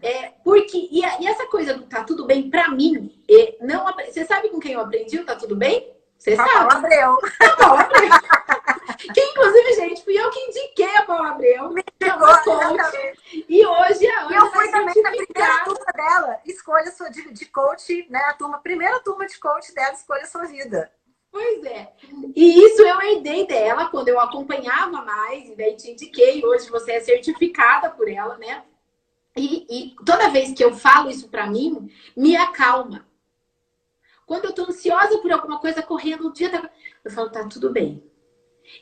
É, 0.02 0.34
porque, 0.44 0.76
e, 0.92 1.00
e 1.00 1.26
essa 1.26 1.46
coisa 1.46 1.72
do 1.72 1.86
tá 1.86 2.04
tudo 2.04 2.26
bem, 2.26 2.50
pra 2.50 2.68
mim, 2.68 3.18
é, 3.26 3.56
não, 3.62 3.86
você 3.94 4.26
sabe 4.26 4.50
com 4.50 4.60
quem 4.60 4.72
eu 4.72 4.80
aprendi 4.80 5.18
o 5.18 5.24
tá 5.24 5.34
tudo 5.34 5.56
bem? 5.56 5.90
Você 6.18 6.36
sabe? 6.36 6.50
Paula 6.50 6.74
Abreu. 6.74 7.18
Paula 7.56 7.80
Abreu. 7.80 8.10
que, 9.14 9.20
inclusive, 9.22 9.72
gente, 9.72 10.04
fui 10.04 10.20
eu 10.20 10.28
que 10.28 10.38
indiquei 10.38 10.94
a 10.94 11.04
Paula 11.04 11.30
Abreu. 11.30 11.70
Me 11.70 11.82
pegou, 11.98 12.28
coach. 12.44 13.14
E 13.48 13.66
hoje 13.66 14.06
a 14.06 14.20
Ana 14.24 14.36
Eu 14.36 14.50
fui 14.50 14.70
também 14.70 15.02
na 15.02 15.10
primeira 15.12 15.64
turma 15.64 15.92
dela. 15.94 16.40
Escolha 16.44 16.90
sua 16.90 17.08
de, 17.08 17.32
de 17.32 17.46
coach, 17.46 18.06
né? 18.10 18.20
A 18.28 18.34
turma, 18.34 18.58
primeira 18.58 19.00
turma 19.00 19.26
de 19.26 19.38
coach 19.38 19.74
dela, 19.74 19.94
escolha 19.94 20.26
sua 20.26 20.44
vida. 20.44 20.92
Pois 21.36 21.64
é. 21.64 21.92
E 22.36 22.66
isso 22.66 22.82
eu 22.82 23.00
herdei 23.00 23.46
dela 23.46 23.88
quando 23.88 24.08
eu 24.08 24.20
acompanhava 24.20 25.02
mais, 25.02 25.48
e 25.48 25.56
daí 25.56 25.74
te 25.74 25.90
indiquei. 25.90 26.44
Hoje 26.44 26.68
você 26.68 26.92
é 26.92 27.00
certificada 27.00 27.88
por 27.88 28.06
ela, 28.06 28.36
né? 28.36 28.62
E, 29.34 29.66
e 29.70 29.96
toda 30.04 30.28
vez 30.28 30.52
que 30.52 30.62
eu 30.62 30.74
falo 30.74 31.08
isso 31.08 31.30
para 31.30 31.46
mim, 31.46 31.90
me 32.14 32.36
acalma. 32.36 33.06
Quando 34.26 34.44
eu 34.44 34.52
tô 34.52 34.64
ansiosa 34.64 35.16
por 35.18 35.32
alguma 35.32 35.58
coisa 35.58 35.82
correndo 35.82 36.28
o 36.28 36.32
dia, 36.32 36.50
da... 36.50 36.68
eu 37.02 37.10
falo, 37.10 37.30
tá 37.30 37.48
tudo 37.48 37.70
bem. 37.70 38.04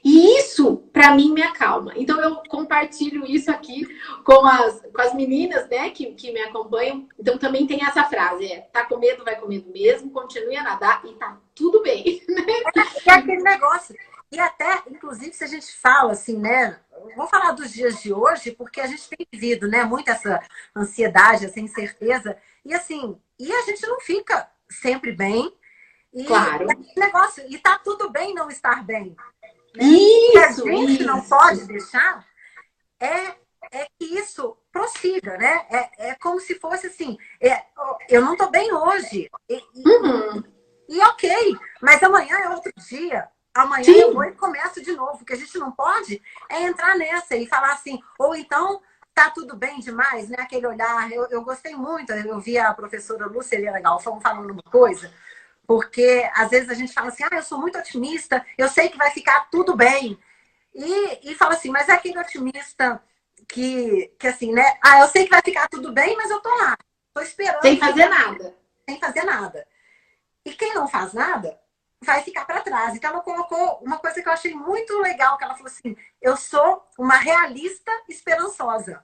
E 0.02 0.38
isso, 0.38 0.76
para 0.92 1.14
mim, 1.14 1.32
me 1.32 1.42
acalma. 1.42 1.92
Então, 1.96 2.20
eu 2.20 2.36
compartilho 2.48 3.26
isso 3.26 3.50
aqui 3.50 3.86
com 4.24 4.44
as, 4.46 4.80
com 4.80 5.00
as 5.00 5.14
meninas, 5.14 5.68
né, 5.68 5.90
que, 5.90 6.12
que 6.14 6.32
me 6.32 6.40
acompanham. 6.40 7.08
Então, 7.18 7.38
também 7.38 7.66
tem 7.66 7.84
essa 7.84 8.04
frase: 8.04 8.52
é, 8.52 8.60
tá 8.72 8.84
com 8.84 8.98
medo, 8.98 9.24
vai 9.24 9.36
com 9.36 9.48
medo 9.48 9.70
mesmo, 9.70 10.10
continue 10.10 10.56
a 10.56 10.62
nadar 10.62 11.02
e 11.04 11.12
tá 11.14 11.38
tudo 11.54 11.82
bem. 11.82 12.22
É, 12.76 13.10
é 13.10 13.14
aquele 13.14 13.42
negócio. 13.42 13.94
E 14.34 14.38
até, 14.38 14.82
inclusive, 14.90 15.32
se 15.32 15.44
a 15.44 15.46
gente 15.46 15.72
fala 15.76 16.12
assim, 16.12 16.36
né? 16.36 16.80
Vou 17.16 17.26
falar 17.28 17.52
dos 17.52 17.72
dias 17.72 18.02
de 18.02 18.12
hoje, 18.12 18.50
porque 18.50 18.80
a 18.80 18.86
gente 18.86 19.08
tem 19.08 19.26
vivido, 19.32 19.68
né? 19.68 19.84
Muito 19.84 20.10
essa 20.10 20.42
ansiedade, 20.74 21.46
essa 21.46 21.60
incerteza. 21.60 22.36
E 22.64 22.74
assim, 22.74 23.16
e 23.38 23.52
a 23.52 23.62
gente 23.62 23.86
não 23.86 24.00
fica 24.00 24.50
sempre 24.68 25.12
bem. 25.12 25.54
E 26.12 26.24
claro. 26.24 26.66
negócio, 26.96 27.44
e 27.48 27.58
tá 27.58 27.78
tudo 27.78 28.10
bem 28.10 28.34
não 28.34 28.48
estar 28.48 28.84
bem. 28.84 29.16
Né? 29.74 29.84
Isso, 29.84 30.62
que 30.62 30.70
a 30.70 30.76
gente 30.76 30.92
isso. 30.92 31.06
não 31.06 31.20
pode 31.22 31.66
deixar 31.66 32.24
é, 33.00 33.34
é 33.72 33.86
que 33.98 34.04
isso 34.04 34.56
prossiga, 34.72 35.36
né? 35.36 35.66
É, 35.70 36.10
é 36.10 36.14
como 36.14 36.40
se 36.40 36.54
fosse 36.58 36.86
assim, 36.86 37.18
é, 37.40 37.62
eu 38.08 38.20
não 38.22 38.36
tô 38.36 38.50
bem 38.50 38.72
hoje. 38.72 39.28
E, 39.48 39.62
uhum. 39.86 40.42
e, 40.88 41.00
ok, 41.00 41.56
mas 41.82 42.02
amanhã 42.02 42.36
é 42.38 42.48
outro 42.50 42.72
dia. 42.88 43.28
Amanhã 43.52 43.84
Sim. 43.84 44.00
eu 44.00 44.14
vou 44.14 44.24
e 44.24 44.32
começo 44.32 44.82
de 44.82 44.92
novo. 44.92 45.22
O 45.22 45.24
que 45.24 45.32
a 45.32 45.36
gente 45.36 45.56
não 45.58 45.70
pode 45.70 46.20
é 46.50 46.62
entrar 46.62 46.96
nessa 46.96 47.36
e 47.36 47.46
falar 47.46 47.72
assim, 47.72 48.00
ou 48.18 48.34
então 48.34 48.82
tá 49.14 49.30
tudo 49.30 49.56
bem 49.56 49.78
demais, 49.78 50.28
né? 50.28 50.36
Aquele 50.40 50.66
olhar. 50.66 51.10
Eu, 51.12 51.28
eu 51.30 51.42
gostei 51.42 51.74
muito, 51.74 52.12
eu 52.12 52.40
vi 52.40 52.58
a 52.58 52.74
professora 52.74 53.26
Lúcia 53.26 53.54
Helena 53.56 53.80
Galfão 53.80 54.20
falando 54.20 54.50
uma 54.50 54.62
coisa 54.62 55.10
porque 55.66 56.28
às 56.34 56.50
vezes 56.50 56.68
a 56.68 56.74
gente 56.74 56.92
fala 56.92 57.08
assim, 57.08 57.24
ah, 57.24 57.36
eu 57.36 57.42
sou 57.42 57.58
muito 57.58 57.78
otimista, 57.78 58.44
eu 58.56 58.68
sei 58.68 58.88
que 58.88 58.98
vai 58.98 59.10
ficar 59.10 59.48
tudo 59.50 59.76
bem. 59.76 60.18
E, 60.74 61.30
e 61.30 61.34
fala 61.34 61.54
assim, 61.54 61.70
mas 61.70 61.88
é 61.88 61.92
aquele 61.92 62.18
otimista 62.18 63.02
que, 63.48 64.12
que 64.18 64.26
assim, 64.26 64.52
né? 64.52 64.78
Ah, 64.82 65.00
eu 65.00 65.08
sei 65.08 65.24
que 65.24 65.30
vai 65.30 65.42
ficar 65.42 65.68
tudo 65.68 65.92
bem, 65.92 66.16
mas 66.16 66.30
eu 66.30 66.40
tô 66.40 66.48
lá. 66.56 66.76
Tô 67.12 67.20
esperando. 67.20 67.62
Sem 67.62 67.78
fazer 67.78 68.08
nada. 68.08 68.54
Sem 68.88 68.98
fazer 68.98 69.24
nada. 69.24 69.66
E 70.44 70.52
quem 70.52 70.74
não 70.74 70.88
faz 70.88 71.12
nada 71.12 71.58
vai 72.02 72.22
ficar 72.22 72.44
para 72.44 72.60
trás. 72.60 72.94
Então 72.94 73.10
ela 73.10 73.20
colocou 73.20 73.78
uma 73.82 73.98
coisa 73.98 74.20
que 74.20 74.28
eu 74.28 74.32
achei 74.32 74.54
muito 74.54 75.00
legal, 75.00 75.38
que 75.38 75.44
ela 75.44 75.54
falou 75.54 75.70
assim: 75.70 75.96
"Eu 76.20 76.36
sou 76.36 76.84
uma 76.98 77.16
realista 77.16 77.90
esperançosa". 78.08 79.02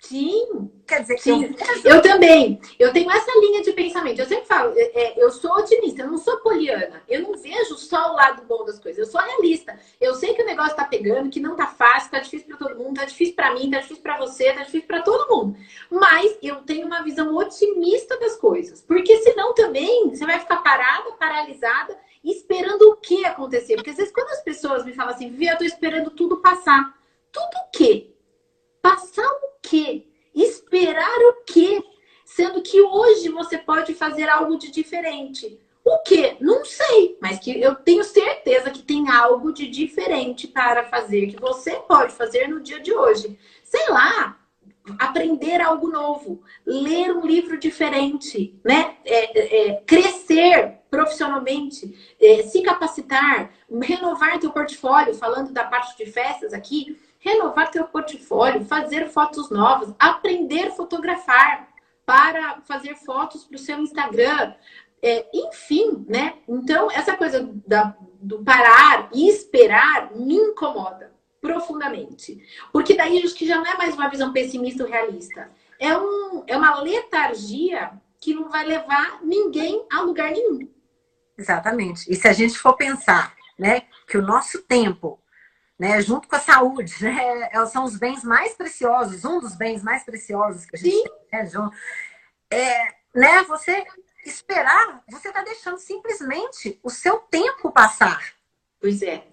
Sim, 0.00 0.70
quer 0.86 1.02
dizer, 1.02 1.18
sim. 1.18 1.54
Eu... 1.84 1.96
eu 1.96 2.02
também. 2.02 2.58
Eu 2.78 2.90
tenho 2.90 3.10
essa 3.10 3.30
linha 3.38 3.62
de 3.62 3.72
pensamento. 3.72 4.18
Eu 4.18 4.26
sempre 4.26 4.46
falo, 4.46 4.72
é, 4.74 4.82
é, 4.82 5.22
eu 5.22 5.30
sou 5.30 5.52
otimista, 5.52 6.02
eu 6.02 6.10
não 6.10 6.16
sou 6.16 6.38
poliana. 6.38 7.02
Eu 7.06 7.20
não 7.20 7.34
vejo 7.34 7.76
só 7.76 8.10
o 8.10 8.14
lado 8.14 8.42
bom 8.44 8.64
das 8.64 8.78
coisas. 8.80 8.98
Eu 8.98 9.06
sou 9.06 9.20
realista. 9.20 9.78
Eu 10.00 10.14
sei 10.14 10.34
que 10.34 10.42
o 10.42 10.46
negócio 10.46 10.74
tá 10.74 10.84
pegando, 10.84 11.28
que 11.28 11.38
não 11.38 11.54
tá 11.54 11.66
fácil, 11.66 12.10
tá 12.10 12.18
difícil 12.18 12.48
para 12.48 12.56
todo 12.56 12.78
mundo, 12.78 12.96
tá 12.96 13.04
difícil 13.04 13.34
para 13.34 13.54
mim, 13.54 13.70
tá 13.70 13.78
difícil 13.78 14.02
para 14.02 14.16
você, 14.16 14.52
tá 14.54 14.62
difícil 14.62 14.88
para 14.88 15.02
todo 15.02 15.28
mundo. 15.36 15.58
Mas 15.90 16.36
eu 16.42 16.56
tenho 16.62 16.86
uma 16.86 17.02
visão 17.02 17.36
otimista 17.36 18.18
das 18.18 18.36
coisas, 18.36 18.80
porque 18.80 19.18
senão 19.18 19.52
também 19.52 20.08
você 20.08 20.24
vai 20.24 20.40
ficar 20.40 20.62
parada, 20.62 21.12
paralisada, 21.12 21.96
esperando 22.24 22.90
o 22.90 22.96
que 22.96 23.24
acontecer. 23.26 23.76
Porque 23.76 23.90
às 23.90 23.96
vezes 23.96 24.12
quando 24.12 24.30
as 24.30 24.42
pessoas 24.42 24.84
me 24.84 24.94
falam 24.94 25.12
assim, 25.12 25.28
Vivi, 25.28 25.46
eu 25.46 25.58
tô 25.58 25.64
esperando 25.64 26.10
tudo 26.10 26.38
passar. 26.38 26.98
Tudo 27.30 27.44
o 27.44 27.70
quê? 27.70 28.10
Passar 28.82 29.26
o 29.26 29.58
quê? 29.62 30.06
Esperar 30.34 31.18
o 31.28 31.44
quê? 31.44 31.82
Sendo 32.24 32.62
que 32.62 32.80
hoje 32.80 33.28
você 33.28 33.58
pode 33.58 33.94
fazer 33.94 34.28
algo 34.28 34.56
de 34.56 34.70
diferente. 34.70 35.60
O 35.84 35.98
quê? 35.98 36.36
Não 36.40 36.64
sei, 36.64 37.18
mas 37.20 37.38
que 37.38 37.60
eu 37.60 37.74
tenho 37.74 38.04
certeza 38.04 38.70
que 38.70 38.82
tem 38.82 39.08
algo 39.08 39.52
de 39.52 39.66
diferente 39.66 40.46
para 40.46 40.84
fazer, 40.84 41.26
que 41.26 41.40
você 41.40 41.72
pode 41.76 42.12
fazer 42.12 42.48
no 42.48 42.60
dia 42.60 42.80
de 42.80 42.92
hoje. 42.92 43.38
Sei 43.64 43.88
lá, 43.88 44.38
aprender 44.98 45.60
algo 45.60 45.88
novo, 45.88 46.42
ler 46.66 47.12
um 47.12 47.26
livro 47.26 47.58
diferente, 47.58 48.58
né? 48.64 48.96
É, 49.04 49.38
é, 49.38 49.68
é 49.68 49.74
crescer 49.82 50.80
profissionalmente, 50.90 52.14
é, 52.20 52.42
se 52.42 52.62
capacitar, 52.62 53.52
renovar 53.82 54.38
teu 54.40 54.50
portfólio, 54.50 55.14
falando 55.14 55.52
da 55.52 55.64
parte 55.64 55.96
de 55.96 56.10
festas 56.10 56.52
aqui, 56.52 56.98
renovar 57.20 57.70
teu 57.70 57.84
portfólio, 57.84 58.64
fazer 58.64 59.08
fotos 59.08 59.48
novas, 59.50 59.94
aprender 59.98 60.68
a 60.68 60.72
fotografar 60.72 61.68
para 62.04 62.60
fazer 62.62 62.96
fotos 62.96 63.44
para 63.44 63.56
o 63.56 63.58
seu 63.58 63.78
Instagram, 63.78 64.54
É, 65.02 65.26
enfim, 65.32 66.04
né? 66.06 66.34
Então, 66.46 66.90
essa 66.90 67.16
coisa 67.16 67.48
da, 67.66 67.96
do 68.20 68.44
parar 68.44 69.08
e 69.14 69.30
esperar 69.30 70.14
me 70.14 70.34
incomoda 70.34 71.10
profundamente. 71.40 72.38
Porque 72.70 72.94
daí 72.94 73.22
acho 73.24 73.34
que 73.34 73.46
já 73.46 73.56
não 73.56 73.66
é 73.66 73.78
mais 73.78 73.94
uma 73.94 74.10
visão 74.10 74.30
pessimista 74.30 74.84
ou 74.84 74.90
realista. 74.90 75.50
É, 75.78 75.96
um, 75.96 76.44
é 76.46 76.54
uma 76.54 76.82
letargia 76.82 77.92
que 78.20 78.34
não 78.34 78.50
vai 78.50 78.66
levar 78.66 79.20
ninguém 79.22 79.86
a 79.90 80.02
lugar 80.02 80.30
nenhum. 80.32 80.68
Exatamente. 81.38 82.04
E 82.12 82.14
se 82.14 82.28
a 82.28 82.34
gente 82.34 82.58
for 82.58 82.76
pensar, 82.76 83.34
né, 83.58 83.84
que 84.06 84.18
o 84.18 84.22
nosso 84.22 84.60
tempo, 84.64 85.18
né, 85.80 86.02
junto 86.02 86.28
com 86.28 86.36
a 86.36 86.40
saúde, 86.40 86.94
né, 87.02 87.48
é, 87.50 87.66
são 87.66 87.84
os 87.84 87.96
bens 87.96 88.22
mais 88.22 88.52
preciosos, 88.52 89.24
um 89.24 89.40
dos 89.40 89.56
bens 89.56 89.82
mais 89.82 90.04
preciosos 90.04 90.66
que 90.66 90.76
a 90.76 90.78
gente 90.78 90.94
Sim. 90.94 91.04
tem, 91.04 91.40
né, 91.40 91.46
João? 91.46 91.70
É, 92.50 92.88
né, 93.14 93.42
você 93.44 93.86
esperar, 94.26 95.02
você 95.08 95.28
está 95.28 95.42
deixando 95.42 95.78
simplesmente 95.78 96.78
o 96.82 96.90
seu 96.90 97.16
tempo 97.20 97.72
passar. 97.72 98.34
Pois 98.78 99.00
é. 99.00 99.24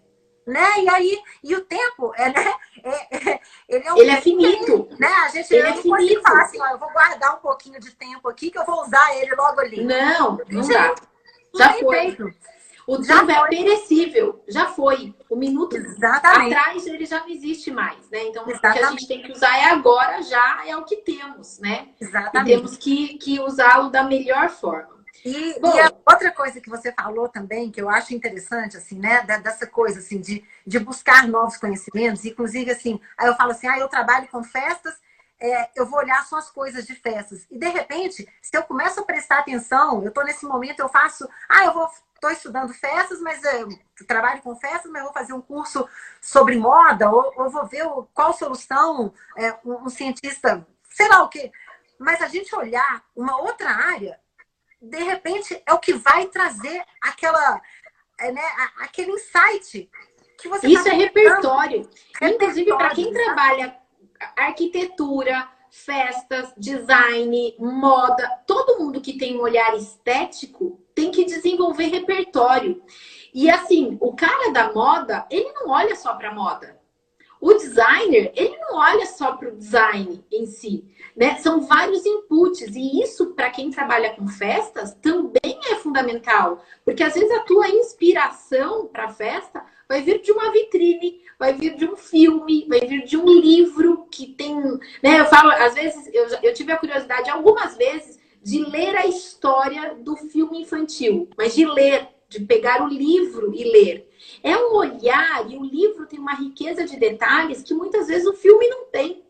Né? 0.45 0.65
E 0.83 0.89
aí, 0.89 1.23
e 1.43 1.53
o 1.53 1.65
tempo, 1.65 2.13
é, 2.15 2.29
né? 2.29 2.53
É, 2.81 3.31
é, 3.31 3.39
ele 3.67 3.85
é, 3.85 3.93
um 3.93 3.97
ele 3.97 4.11
é 4.11 4.21
finito. 4.21 4.87
Né? 4.97 5.07
A 5.25 5.27
gente 5.27 5.53
ele 5.53 5.67
é 5.67 5.73
finito. 5.73 6.21
falar 6.21 6.43
assim, 6.43 6.61
ó, 6.61 6.67
eu 6.67 6.79
vou 6.79 6.89
guardar 6.93 7.35
um 7.35 7.39
pouquinho 7.39 7.77
de 7.81 7.93
tempo 7.93 8.29
aqui 8.29 8.49
que 8.49 8.57
eu 8.57 8.65
vou 8.65 8.83
usar 8.83 9.13
ele 9.17 9.35
logo 9.35 9.59
ali. 9.59 9.83
Não, 9.83 10.39
não 10.49 10.65
dá. 10.65 10.95
Já 11.53 11.73
foi. 11.73 12.15
Tempo 12.15 12.33
é 12.87 13.03
foi. 13.03 13.33
é 13.33 13.47
perecível, 13.47 14.43
já 14.47 14.67
foi. 14.67 15.13
O 15.29 15.35
minuto 15.35 15.75
Exatamente. 15.75 16.53
atrás 16.53 16.87
ele 16.87 17.05
já 17.05 17.19
não 17.19 17.29
existe 17.29 17.69
mais, 17.69 18.09
né? 18.09 18.23
Então 18.25 18.47
Exatamente. 18.47 18.77
o 18.77 18.79
que 18.79 18.85
a 18.85 18.89
gente 18.91 19.07
tem 19.07 19.21
que 19.21 19.31
usar 19.31 19.57
é 19.57 19.65
agora, 19.65 20.21
já 20.21 20.63
é 20.65 20.75
o 20.75 20.85
que 20.85 20.97
temos, 20.97 21.59
né? 21.59 21.89
Exatamente. 21.99 22.51
E 22.51 22.55
temos 22.55 22.77
que, 22.77 23.17
que 23.17 23.39
usá-lo 23.39 23.89
da 23.89 24.03
melhor 24.03 24.49
forma. 24.49 24.97
E, 25.25 25.59
Bom, 25.59 25.75
e, 25.75 25.79
a 25.79 25.91
outra 26.09 26.31
coisa 26.31 26.61
que 26.61 26.69
você 26.69 26.91
falou 26.93 27.27
também, 27.27 27.71
que 27.71 27.81
eu 27.81 27.89
acho 27.89 28.13
interessante, 28.13 28.77
assim, 28.77 28.97
né? 28.97 29.23
Dessa 29.23 29.67
coisa, 29.67 29.99
assim, 29.99 30.21
de, 30.21 30.43
de 30.65 30.79
buscar 30.79 31.27
novos 31.27 31.57
conhecimentos. 31.57 32.23
Inclusive, 32.23 32.71
assim, 32.71 32.99
aí 33.17 33.27
eu 33.27 33.35
falo 33.35 33.51
assim, 33.51 33.67
ah, 33.67 33.79
eu 33.79 33.89
trabalho 33.89 34.27
com 34.29 34.43
festas, 34.43 34.95
é, 35.39 35.69
eu 35.75 35.85
vou 35.85 35.99
olhar 35.99 36.25
só 36.25 36.37
as 36.37 36.49
coisas 36.49 36.85
de 36.85 36.95
festas. 36.95 37.45
E, 37.49 37.57
de 37.57 37.67
repente, 37.67 38.27
se 38.41 38.57
eu 38.57 38.63
começo 38.63 38.99
a 38.99 39.03
prestar 39.03 39.39
atenção, 39.39 40.01
eu 40.01 40.09
estou 40.09 40.23
nesse 40.23 40.45
momento, 40.45 40.79
eu 40.79 40.89
faço, 40.89 41.27
ah, 41.47 41.65
eu 41.65 41.73
vou 41.73 41.89
estou 42.17 42.31
estudando 42.31 42.73
festas, 42.73 43.21
mas 43.21 43.43
eu 43.43 43.69
trabalho 44.07 44.41
com 44.41 44.55
festas, 44.55 44.91
mas 44.91 45.01
eu 45.01 45.05
vou 45.05 45.13
fazer 45.13 45.33
um 45.33 45.41
curso 45.41 45.87
sobre 46.19 46.57
moda, 46.57 47.09
ou, 47.09 47.31
ou 47.37 47.49
vou 47.49 47.65
ver 47.67 47.85
qual 48.13 48.33
solução 48.33 49.13
é, 49.37 49.53
um, 49.63 49.85
um, 49.85 49.89
cientista, 49.89 50.65
sei 50.89 51.07
lá 51.07 51.23
o 51.23 51.29
quê. 51.29 51.51
Mas 51.99 52.21
a 52.21 52.27
gente 52.27 52.55
olhar 52.55 53.03
uma 53.15 53.39
outra 53.39 53.69
área, 53.69 54.19
de 54.81 54.97
repente, 55.03 55.61
é 55.65 55.73
o 55.73 55.79
que 55.79 55.93
vai 55.93 56.25
trazer 56.27 56.83
aquela, 57.01 57.61
é, 58.19 58.31
né, 58.31 58.43
aquele 58.79 59.11
insight 59.11 59.89
que 60.39 60.47
você 60.47 60.67
Isso 60.67 60.83
tá 60.83 60.89
é 60.89 60.93
repertório. 60.93 61.81
repertório. 61.81 62.35
Inclusive, 62.35 62.77
para 62.77 62.95
quem 62.95 63.13
tá? 63.13 63.23
trabalha 63.23 63.86
arquitetura, 64.35 65.47
festas, 65.69 66.53
design, 66.57 67.55
moda, 67.59 68.27
todo 68.45 68.79
mundo 68.79 69.01
que 69.01 69.17
tem 69.17 69.37
um 69.37 69.41
olhar 69.41 69.75
estético 69.75 70.79
tem 70.95 71.11
que 71.11 71.25
desenvolver 71.25 71.87
repertório. 71.87 72.81
E 73.33 73.49
assim, 73.49 73.97
o 74.01 74.15
cara 74.15 74.51
da 74.51 74.73
moda, 74.73 75.27
ele 75.29 75.51
não 75.53 75.69
olha 75.69 75.95
só 75.95 76.15
para 76.15 76.33
moda. 76.33 76.79
O 77.39 77.53
designer, 77.53 78.31
ele 78.35 78.57
não 78.57 78.77
olha 78.77 79.05
só 79.05 79.33
para 79.33 79.49
o 79.49 79.55
design 79.55 80.25
em 80.31 80.47
si, 80.47 80.83
né? 81.17 81.35
São 81.39 81.61
vários 81.61 82.05
inputs 82.05 82.75
e 82.75 83.01
isso 83.01 83.33
para 83.33 83.49
quem 83.49 83.71
trabalha 83.71 84.13
com 84.13 84.27
festas 84.27 84.93
também 85.01 85.59
é 85.71 85.75
fundamental, 85.77 86.63
porque 86.85 87.01
às 87.01 87.15
vezes 87.15 87.31
a 87.31 87.39
tua 87.39 87.67
inspiração 87.67 88.85
para 88.85 89.05
a 89.05 89.13
festa 89.13 89.65
vai 89.89 90.03
vir 90.03 90.21
de 90.21 90.31
uma 90.31 90.51
vitrine, 90.51 91.21
vai 91.39 91.53
vir 91.53 91.75
de 91.75 91.85
um 91.85 91.95
filme, 91.95 92.67
vai 92.69 92.81
vir 92.81 93.03
de 93.03 93.17
um 93.17 93.25
livro 93.25 94.05
que 94.11 94.27
tem, 94.27 94.55
né? 95.01 95.19
Eu 95.19 95.25
falo, 95.25 95.49
às 95.49 95.73
vezes 95.73 96.07
eu, 96.13 96.27
eu 96.43 96.53
tive 96.53 96.71
a 96.71 96.77
curiosidade 96.77 97.31
algumas 97.31 97.75
vezes 97.75 98.19
de 98.43 98.63
ler 98.63 98.95
a 98.95 99.07
história 99.07 99.95
do 99.95 100.15
filme 100.15 100.61
infantil, 100.61 101.27
mas 101.35 101.55
de 101.55 101.65
ler, 101.65 102.07
de 102.29 102.41
pegar 102.41 102.83
o 102.83 102.87
livro 102.87 103.53
e 103.55 103.63
ler. 103.63 104.07
É 104.43 104.55
um 104.55 104.75
olhar 104.75 105.49
e 105.49 105.57
o 105.57 105.63
livro 105.63 106.05
tem 106.05 106.19
uma 106.19 106.35
riqueza 106.35 106.85
de 106.85 106.97
detalhes 106.97 107.63
que 107.63 107.73
muitas 107.73 108.07
vezes 108.07 108.27
o 108.27 108.33
filme 108.33 108.67
não 108.67 108.85
tem. 108.85 109.26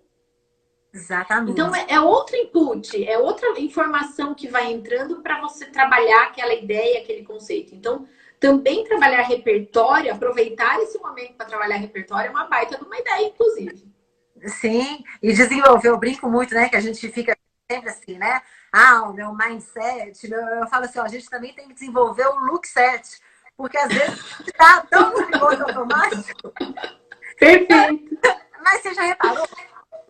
Exatamente. 0.98 1.52
Então 1.52 1.76
é, 1.76 1.86
é 1.90 2.00
outro 2.00 2.36
input, 2.36 3.08
é 3.08 3.18
outra 3.18 3.60
informação 3.60 4.34
que 4.34 4.48
vai 4.48 4.72
entrando 4.72 5.22
para 5.22 5.40
você 5.40 5.66
trabalhar 5.66 6.24
aquela 6.24 6.54
ideia, 6.54 7.02
aquele 7.02 7.24
conceito. 7.24 7.76
Então, 7.76 8.08
também 8.40 8.84
trabalhar 8.84 9.22
repertório, 9.22 10.12
aproveitar 10.12 10.80
esse 10.82 10.98
momento 10.98 11.36
para 11.36 11.46
trabalhar 11.46 11.78
repertório 11.78 12.28
é 12.28 12.32
uma 12.32 12.46
baita 12.46 12.78
de 12.78 12.84
uma 12.84 12.98
ideia, 12.98 13.28
inclusive. 13.28 13.92
Sim, 14.46 15.04
e 15.22 15.34
desenvolver, 15.34 15.90
eu 15.90 15.98
brinco 15.98 16.30
muito, 16.30 16.54
né? 16.54 16.70
Que 16.70 16.76
a 16.76 16.82
gente 16.82 17.08
fica 17.10 17.36
sempre 17.70 17.90
assim, 17.90 18.18
né? 18.18 18.42
ah, 18.72 19.04
o 19.04 19.14
meu 19.14 19.34
mindset, 19.34 20.28
meu, 20.28 20.40
eu 20.40 20.68
falo 20.68 20.86
assim, 20.86 21.00
ó, 21.00 21.04
a 21.04 21.08
gente 21.08 21.30
também 21.30 21.54
tem 21.54 21.68
que 21.68 21.74
desenvolver 21.74 22.28
o 22.28 22.40
look 22.46 22.68
set, 22.68 23.20
porque 23.56 23.78
às 23.78 23.92
vezes 23.92 24.20
está 24.46 24.82
tão 24.82 25.14
no 25.14 25.28
piloto 25.28 25.64
automático. 25.64 26.54
Perfeito. 27.40 28.18
Mas 28.64 28.82
você 28.82 28.94
já 28.94 29.04
reparou? 29.04 29.48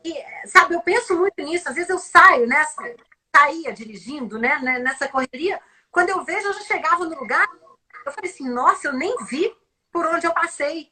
E, 0.08 0.48
sabe, 0.48 0.74
eu 0.74 0.82
penso 0.82 1.18
muito 1.18 1.42
nisso, 1.42 1.68
às 1.68 1.76
vezes 1.76 1.90
eu 1.90 2.00
saio 2.00 2.48
nessa, 2.48 2.96
saía 3.36 3.74
dirigindo, 3.74 4.40
né, 4.40 4.58
né, 4.62 4.80
nessa 4.80 5.08
correria, 5.08 5.60
quando 5.92 6.10
eu 6.10 6.24
vejo, 6.24 6.48
eu 6.48 6.54
já 6.54 6.62
chegava 6.62 7.04
no 7.04 7.20
lugar, 7.20 7.46
eu 8.06 8.12
falei 8.14 8.32
assim, 8.32 8.50
nossa, 8.50 8.88
eu 8.88 8.94
nem 8.94 9.14
vi 9.26 9.54
por 9.92 10.06
onde 10.06 10.26
eu 10.26 10.34
passei. 10.34 10.90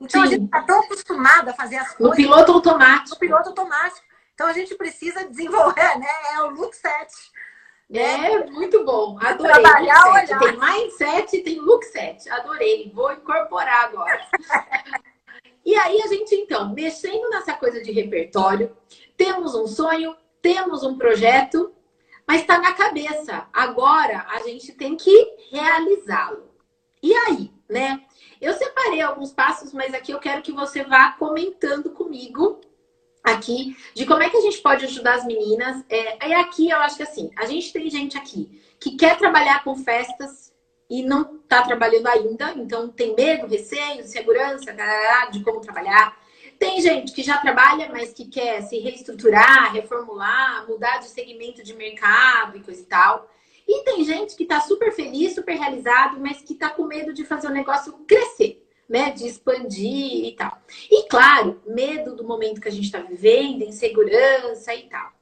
Então 0.00 0.22
Sim. 0.22 0.26
a 0.26 0.30
gente 0.30 0.44
está 0.44 0.62
tão 0.62 0.80
acostumado 0.80 1.50
a 1.50 1.54
fazer 1.54 1.76
as 1.76 1.92
coisas. 1.92 2.16
No 2.16 2.24
piloto 2.24 2.52
automático. 2.52 3.10
No 3.10 3.18
piloto 3.18 3.48
automático. 3.50 4.06
Então 4.32 4.46
a 4.46 4.52
gente 4.52 4.74
precisa 4.74 5.28
desenvolver, 5.28 5.98
né? 5.98 6.08
É 6.34 6.40
o 6.42 6.50
look 6.50 6.74
set. 6.74 7.12
Né? 7.88 8.32
É 8.32 8.46
muito 8.46 8.84
bom. 8.84 9.18
Adorei. 9.20 9.52
Trabalhar, 9.52 10.12
olhar. 10.12 10.38
Tem 10.38 10.58
mindset 10.58 11.36
e 11.36 11.42
tem 11.42 11.60
look 11.60 11.84
set. 11.84 12.28
Adorei. 12.30 12.90
Vou 12.94 13.12
incorporar 13.12 13.84
agora. 13.86 14.26
e 15.66 15.74
aí 15.74 16.00
a 16.00 16.06
gente 16.06 16.32
então, 16.32 16.72
mexendo 16.72 17.28
nessa 17.28 17.52
coisa 17.52 17.82
de 17.82 17.90
repertório, 17.90 18.74
temos 19.16 19.52
um 19.56 19.66
sonho, 19.66 20.16
temos 20.40 20.84
um 20.84 20.96
projeto, 20.96 21.74
mas 22.24 22.42
está 22.42 22.60
na 22.60 22.72
cabeça. 22.72 23.48
Agora 23.52 24.24
a 24.28 24.38
gente 24.44 24.72
tem 24.74 24.96
que 24.96 25.34
realizá-lo. 25.50 26.54
E 27.02 27.12
aí, 27.12 27.52
né? 27.68 28.00
Eu 28.40 28.52
separei 28.52 29.00
alguns 29.00 29.32
passos, 29.32 29.72
mas 29.72 29.92
aqui 29.92 30.12
eu 30.12 30.20
quero 30.20 30.40
que 30.40 30.52
você 30.52 30.84
vá 30.84 31.10
comentando 31.12 31.90
comigo 31.90 32.60
aqui 33.24 33.76
de 33.92 34.06
como 34.06 34.22
é 34.22 34.30
que 34.30 34.36
a 34.36 34.42
gente 34.42 34.58
pode 34.58 34.84
ajudar 34.84 35.16
as 35.16 35.26
meninas. 35.26 35.84
É, 35.88 36.28
e 36.28 36.32
aqui 36.34 36.70
eu 36.70 36.78
acho 36.78 36.96
que 36.96 37.02
assim, 37.02 37.28
a 37.36 37.44
gente 37.44 37.72
tem 37.72 37.90
gente 37.90 38.16
aqui 38.16 38.62
que 38.78 38.96
quer 38.96 39.18
trabalhar 39.18 39.64
com 39.64 39.74
festas 39.74 40.54
e 40.88 41.02
não 41.02 41.36
está 41.36 41.62
trabalhando 41.62 42.06
ainda, 42.06 42.52
então 42.56 42.88
tem 42.88 43.14
medo, 43.14 43.46
receio, 43.46 44.04
segurança 44.04 44.74
de 45.30 45.42
como 45.42 45.60
trabalhar. 45.60 46.16
Tem 46.58 46.80
gente 46.80 47.12
que 47.12 47.22
já 47.22 47.38
trabalha, 47.38 47.88
mas 47.92 48.12
que 48.12 48.26
quer 48.26 48.62
se 48.62 48.78
reestruturar, 48.78 49.72
reformular, 49.72 50.66
mudar 50.68 50.98
de 50.98 51.06
segmento 51.06 51.62
de 51.62 51.74
mercado 51.74 52.56
e 52.56 52.62
coisa 52.62 52.80
e 52.80 52.86
tal. 52.86 53.30
E 53.68 53.84
tem 53.84 54.04
gente 54.04 54.36
que 54.36 54.44
está 54.44 54.60
super 54.60 54.92
feliz, 54.92 55.34
super 55.34 55.56
realizado, 55.56 56.18
mas 56.20 56.40
que 56.40 56.54
está 56.54 56.70
com 56.70 56.84
medo 56.84 57.12
de 57.12 57.24
fazer 57.24 57.48
o 57.48 57.52
negócio 57.52 57.92
crescer 58.06 58.66
né, 58.88 59.10
de 59.10 59.26
expandir 59.26 60.26
e 60.26 60.32
tal. 60.32 60.58
E 60.90 61.08
claro, 61.08 61.60
medo 61.66 62.14
do 62.14 62.24
momento 62.24 62.60
que 62.60 62.68
a 62.68 62.72
gente 62.72 62.84
está 62.84 63.00
vivendo, 63.00 63.62
insegurança 63.62 64.74
e 64.74 64.88
tal. 64.88 65.12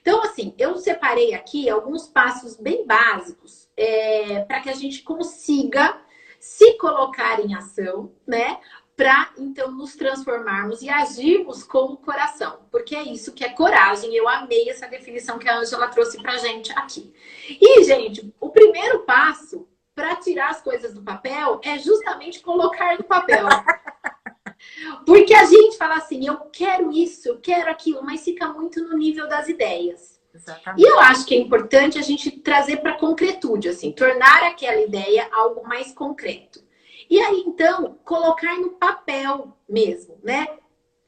Então, 0.00 0.22
assim, 0.22 0.54
eu 0.58 0.76
separei 0.76 1.34
aqui 1.34 1.68
alguns 1.68 2.08
passos 2.08 2.56
bem 2.56 2.86
básicos 2.86 3.68
é, 3.80 4.40
para 4.40 4.60
que 4.60 4.68
a 4.68 4.74
gente 4.74 5.02
consiga 5.02 5.98
se 6.38 6.74
colocar 6.74 7.40
em 7.40 7.54
ação, 7.54 8.12
né? 8.26 8.60
Para 8.94 9.32
então 9.38 9.70
nos 9.70 9.96
transformarmos 9.96 10.82
e 10.82 10.90
agirmos 10.90 11.64
com 11.64 11.86
o 11.86 11.96
coração, 11.96 12.60
porque 12.70 12.94
é 12.94 13.02
isso 13.02 13.32
que 13.32 13.42
é 13.42 13.48
coragem. 13.48 14.14
Eu 14.14 14.28
amei 14.28 14.68
essa 14.68 14.86
definição 14.86 15.38
que 15.38 15.48
a 15.48 15.56
Angela 15.56 15.88
trouxe 15.88 16.20
para 16.20 16.36
gente 16.36 16.70
aqui. 16.72 17.10
E, 17.48 17.82
gente, 17.84 18.34
o 18.38 18.50
primeiro 18.50 19.00
passo 19.00 19.66
para 19.94 20.16
tirar 20.16 20.50
as 20.50 20.60
coisas 20.60 20.92
do 20.92 21.02
papel 21.02 21.58
é 21.64 21.78
justamente 21.78 22.40
colocar 22.40 22.98
no 22.98 23.04
papel. 23.04 23.46
Porque 25.06 25.32
a 25.32 25.46
gente 25.46 25.78
fala 25.78 25.94
assim, 25.94 26.26
eu 26.26 26.36
quero 26.52 26.92
isso, 26.92 27.28
eu 27.28 27.40
quero 27.40 27.70
aquilo, 27.70 28.04
mas 28.04 28.22
fica 28.22 28.52
muito 28.52 28.84
no 28.84 28.98
nível 28.98 29.26
das 29.26 29.48
ideias. 29.48 30.19
Exatamente. 30.34 30.82
E 30.82 30.88
eu 30.88 31.00
acho 31.00 31.26
que 31.26 31.34
é 31.34 31.38
importante 31.38 31.98
a 31.98 32.02
gente 32.02 32.30
trazer 32.30 32.78
para 32.78 32.98
concretude, 32.98 33.68
assim, 33.68 33.92
tornar 33.92 34.44
aquela 34.44 34.80
ideia 34.80 35.28
algo 35.32 35.66
mais 35.66 35.92
concreto. 35.92 36.62
E 37.08 37.18
aí, 37.20 37.42
então, 37.46 37.98
colocar 38.04 38.56
no 38.56 38.70
papel 38.70 39.56
mesmo, 39.68 40.18
né? 40.22 40.46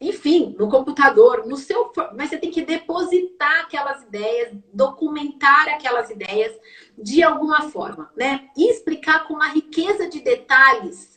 enfim, 0.02 0.56
no 0.58 0.68
computador, 0.68 1.46
no 1.46 1.56
seu, 1.56 1.92
mas 2.16 2.28
você 2.28 2.36
tem 2.36 2.50
que 2.50 2.62
depositar 2.62 3.60
aquelas 3.60 4.02
ideias, 4.02 4.52
documentar 4.72 5.68
aquelas 5.68 6.10
ideias 6.10 6.52
de 6.98 7.22
alguma 7.22 7.70
forma, 7.70 8.10
né? 8.16 8.48
E 8.56 8.68
explicar 8.68 9.28
com 9.28 9.34
uma 9.34 9.46
riqueza 9.46 10.08
de 10.08 10.18
detalhes 10.18 11.11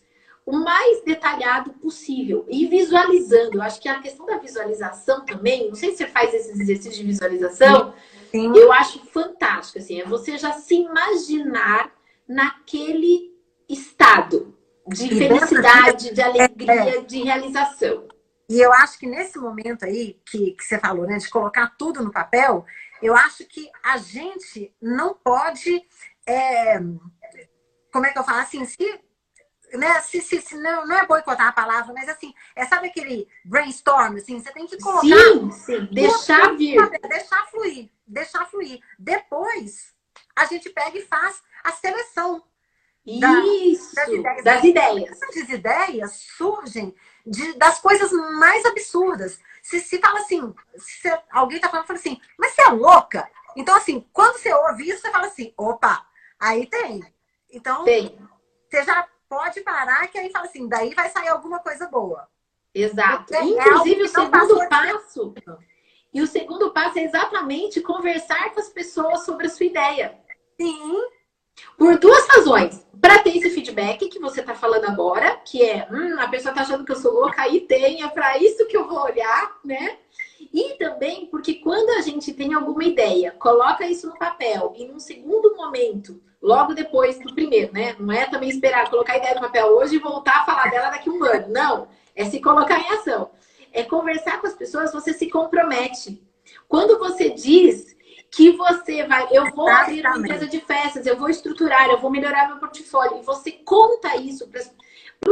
o 0.46 0.58
mais 0.60 1.04
detalhado 1.04 1.74
possível 1.74 2.46
e 2.48 2.68
visualizando. 2.68 3.58
Eu 3.58 3.62
acho 3.62 3.82
que 3.82 3.90
a 3.90 4.00
questão 4.00 4.26
da 4.26 4.38
visualização 4.38 5.26
também, 5.26 5.68
não 5.68 5.76
sei 5.76 5.92
se 5.92 5.98
você 5.98 6.08
faz 6.08 6.34
esses 6.34 6.60
exercícios 6.60 6.98
de 6.98 7.04
visualização, 7.04 7.94
Sim. 8.32 8.56
eu 8.56 8.72
acho 8.72 9.04
fantástico 9.08 9.80
assim, 9.80 10.02
é 10.02 10.06
você 10.06 10.38
já 10.38 10.54
se 10.54 10.76
imaginar 10.76 11.92
naquele 12.28 13.34
estado 13.68 14.56
de 14.88 15.06
e 15.06 15.18
felicidade, 15.18 16.14
de 16.14 16.22
alegria, 16.22 16.98
é, 16.98 17.02
de 17.02 17.24
realização. 17.24 18.08
E 18.48 18.60
eu 18.60 18.72
acho 18.72 19.00
que 19.00 19.08
nesse 19.08 19.40
momento 19.40 19.86
aí 19.86 20.20
que, 20.30 20.52
que 20.52 20.64
você 20.64 20.78
falou, 20.78 21.08
né, 21.08 21.18
de 21.18 21.30
colocar 21.30 21.74
tudo 21.78 22.04
no 22.04 22.12
papel, 22.12 22.64
eu 23.02 23.16
acho 23.16 23.46
que 23.46 23.70
a 23.84 23.98
gente 23.98 24.72
não 24.80 25.16
pode. 25.16 25.84
É, 26.28 26.80
como 27.92 28.06
é 28.06 28.12
que 28.12 28.20
eu 28.20 28.24
falo 28.24 28.40
assim? 28.40 28.64
Se, 28.66 29.00
né, 29.78 30.00
se, 30.02 30.22
se, 30.22 30.42
se 30.42 30.56
não, 30.58 30.86
não 30.86 30.98
é 30.98 31.06
boicotar 31.06 31.48
a 31.48 31.52
palavra, 31.52 31.94
mas 31.94 32.08
assim, 32.10 32.34
é 32.56 32.66
sabe 32.66 32.88
aquele 32.88 33.28
brainstorm, 33.44 34.18
assim, 34.18 34.40
você 34.40 34.52
tem 34.52 34.66
que 34.68 34.78
colocar. 34.80 35.02
Sim, 35.02 35.52
sim, 35.52 35.86
deixar 35.92 36.56
vir. 36.56 36.90
Deixar 37.08 37.46
fluir, 37.48 37.90
deixar 38.06 38.46
fluir. 38.46 38.80
Depois, 38.98 39.94
a 40.36 40.46
gente 40.46 40.70
pega 40.70 40.98
e 40.98 41.06
faz 41.06 41.42
a 41.64 41.72
seleção. 41.72 42.44
Isso, 43.06 43.94
das 43.96 44.08
ideias. 44.08 44.44
Das 44.44 44.64
ideias. 44.64 45.22
As 45.22 45.50
ideias 45.50 46.12
surgem 46.36 46.96
de, 47.26 47.54
das 47.54 47.80
coisas 47.80 48.12
mais 48.12 48.66
absurdas. 48.66 49.40
Se, 49.62 49.80
se 49.80 50.00
fala 50.00 50.20
assim, 50.20 50.54
se 50.78 51.08
alguém 51.32 51.60
tá 51.60 51.70
falando, 51.70 51.86
fala 51.86 52.00
assim, 52.00 52.20
mas 52.38 52.54
você 52.54 52.64
é 52.64 52.70
louca? 52.70 53.30
Então, 53.56 53.76
assim, 53.76 54.06
quando 54.12 54.38
você 54.38 54.54
ouve 54.54 54.90
isso, 54.90 55.02
você 55.02 55.12
fala 55.12 55.28
assim, 55.28 55.54
opa, 55.56 56.06
aí 56.40 56.66
tem. 56.68 57.04
Então, 57.52 57.84
tem. 57.86 58.18
você 58.70 58.84
já 58.84 59.08
pode 59.30 59.62
parar, 59.62 60.08
que 60.08 60.18
aí 60.18 60.30
fala 60.32 60.46
assim, 60.46 60.68
daí 60.68 60.94
vai 60.94 61.10
sair 61.10 61.28
alguma 61.28 61.60
coisa 61.60 61.88
boa. 61.88 62.28
Exato. 62.74 63.34
É 63.34 63.44
Inclusive, 63.44 64.04
o 64.04 64.08
segundo 64.08 64.70
passo. 64.70 65.34
E 66.14 66.22
o 66.22 66.28
segundo 66.28 66.72
passo 66.72 67.00
é 67.00 67.04
exatamente 67.04 67.82
conversar 67.82 68.54
com 68.54 68.60
as 68.60 68.70
pessoas 68.70 69.26
sobre 69.26 69.48
a 69.48 69.50
sua 69.50 69.66
ideia. 69.66 70.18
Sim. 70.60 71.02
Por 71.78 71.98
duas 71.98 72.28
razões. 72.28 72.86
Para 73.02 73.20
ter 73.20 73.38
esse 73.38 73.50
feedback 73.50 74.08
que 74.10 74.20
você 74.20 74.42
está 74.42 74.56
falando 74.56 74.86
agora, 74.86 75.38
que 75.38 75.64
é, 75.64 75.88
hum, 75.92 76.20
a 76.20 76.28
pessoa 76.28 76.52
está 76.52 76.62
achando 76.62 76.84
que 76.86 76.92
eu 76.92 76.96
sou 76.96 77.14
louca, 77.14 77.42
aí 77.42 77.62
tem, 77.62 78.04
é 78.04 78.08
para 78.08 78.38
isso 78.38 78.66
que 78.68 78.76
eu 78.76 78.88
vou 78.88 79.02
olhar, 79.04 79.58
né? 79.64 79.98
E 80.54 80.78
também 80.78 81.26
porque 81.28 81.56
quando 81.56 81.90
a 81.92 82.02
gente 82.02 82.34
tem 82.34 82.54
alguma 82.54 82.84
ideia, 82.84 83.32
coloca 83.32 83.86
isso 83.86 84.08
no 84.08 84.18
papel 84.18 84.74
e 84.76 84.88
num 84.88 85.00
segundo 85.00 85.56
momento, 85.56 86.22
logo 86.42 86.74
depois 86.74 87.20
do 87.20 87.34
primeiro, 87.34 87.74
né? 87.74 87.96
Não 88.00 88.14
é 88.14 88.26
também 88.26 88.50
esperar 88.50 88.90
colocar 88.90 89.14
a 89.14 89.18
ideia 89.18 89.36
no 89.36 89.42
papel 89.42 89.68
hoje 89.68 89.96
e 89.96 90.00
voltar 90.00 90.42
a 90.42 90.46
falar 90.46 90.70
dela 90.70 90.90
daqui 90.90 91.10
a 91.10 91.12
um 91.12 91.24
ano. 91.24 91.48
Não, 91.50 91.88
é 92.16 92.26
se 92.26 92.40
colocar 92.40 92.80
em 92.80 92.90
ação. 92.94 93.32
É 93.72 93.84
conversar 93.84 94.40
com 94.40 94.48
as 94.48 94.54
pessoas, 94.54 94.94
você 94.94 95.14
se 95.14 95.30
compromete. 95.30 96.22
Quando 96.68 96.98
você 96.98 97.30
diz 97.30 97.96
que 98.32 98.52
você 98.52 99.06
vai, 99.06 99.28
eu 99.32 99.50
vou 99.52 99.68
abrir 99.68 100.06
uma 100.06 100.18
empresa 100.18 100.48
de 100.48 100.60
festas, 100.60 101.06
eu 101.06 101.18
vou 101.18 101.30
estruturar, 101.30 101.90
eu 101.90 102.00
vou 102.00 102.12
melhorar 102.12 102.48
meu 102.48 102.58
portfólio. 102.58 103.20
E 103.20 103.22
você 103.24 103.52
conta 103.52 104.16
isso 104.18 104.48
para 104.48 104.62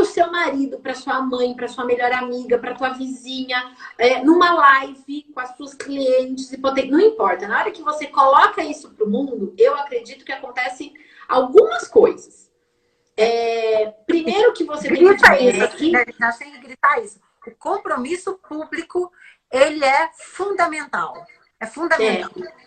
o 0.03 0.05
seu 0.05 0.31
marido, 0.31 0.79
para 0.79 0.93
sua 0.93 1.21
mãe, 1.21 1.55
para 1.55 1.67
sua 1.67 1.85
melhor 1.85 2.11
amiga, 2.11 2.59
para 2.59 2.75
tua 2.75 2.89
vizinha, 2.89 3.75
é, 3.97 4.23
numa 4.23 4.53
live 4.53 5.23
com 5.33 5.39
as 5.39 5.55
suas 5.57 5.73
clientes, 5.73 6.51
não 6.89 6.99
importa. 6.99 7.47
Na 7.47 7.59
hora 7.59 7.71
que 7.71 7.81
você 7.81 8.07
coloca 8.07 8.63
isso 8.63 8.91
para 8.91 9.05
o 9.05 9.09
mundo, 9.09 9.53
eu 9.57 9.75
acredito 9.75 10.23
que 10.23 10.31
acontecem 10.31 10.93
algumas 11.27 11.87
coisas. 11.87 12.51
É, 13.15 13.93
primeiro 14.05 14.53
que 14.53 14.63
você 14.63 14.87
Grita 14.87 15.29
tem 15.29 15.37
que 15.37 15.49
isso, 15.49 15.63
aqui... 15.63 15.91
né? 15.91 16.05
Que 16.05 16.59
gritar 16.59 17.03
isso. 17.03 17.19
O 17.47 17.51
compromisso 17.51 18.39
público, 18.47 19.11
ele 19.51 19.83
é 19.83 20.09
fundamental. 20.17 21.25
É 21.59 21.65
fundamental. 21.65 22.31
É. 22.59 22.63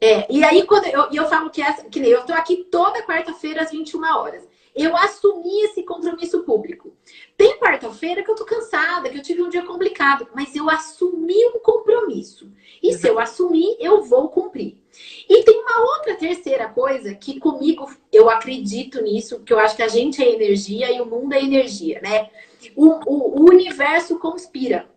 É, 0.00 0.26
e 0.30 0.44
aí, 0.44 0.64
quando 0.64 0.86
eu, 0.86 1.08
eu 1.12 1.28
falo 1.28 1.50
que, 1.50 1.60
essa, 1.60 1.84
que 1.84 1.98
eu 1.98 2.20
estou 2.20 2.36
aqui 2.36 2.68
toda 2.70 3.02
quarta-feira 3.02 3.62
às 3.62 3.70
21 3.72 4.00
horas. 4.16 4.48
Eu 4.78 4.96
assumi 4.96 5.64
esse 5.64 5.82
compromisso 5.82 6.44
público. 6.44 6.96
Tem 7.36 7.58
quarta-feira 7.58 8.22
que 8.22 8.30
eu 8.30 8.36
tô 8.36 8.44
cansada, 8.44 9.10
que 9.10 9.18
eu 9.18 9.22
tive 9.22 9.42
um 9.42 9.48
dia 9.48 9.64
complicado, 9.64 10.28
mas 10.32 10.54
eu 10.54 10.70
assumi 10.70 11.34
um 11.46 11.58
compromisso. 11.58 12.52
E 12.80 12.92
se 12.92 13.08
eu 13.08 13.18
assumir, 13.18 13.76
eu 13.80 14.04
vou 14.04 14.28
cumprir. 14.28 14.80
E 15.28 15.42
tem 15.42 15.60
uma 15.60 15.80
outra 15.80 16.14
terceira 16.14 16.68
coisa 16.68 17.12
que 17.12 17.40
comigo 17.40 17.90
eu 18.12 18.30
acredito 18.30 19.02
nisso, 19.02 19.40
que 19.40 19.52
eu 19.52 19.58
acho 19.58 19.74
que 19.74 19.82
a 19.82 19.88
gente 19.88 20.22
é 20.22 20.32
energia 20.32 20.92
e 20.92 21.00
o 21.00 21.06
mundo 21.06 21.32
é 21.32 21.42
energia, 21.42 22.00
né? 22.00 22.30
O, 22.76 22.86
o, 23.04 23.40
o 23.40 23.50
universo 23.50 24.16
conspira. 24.20 24.88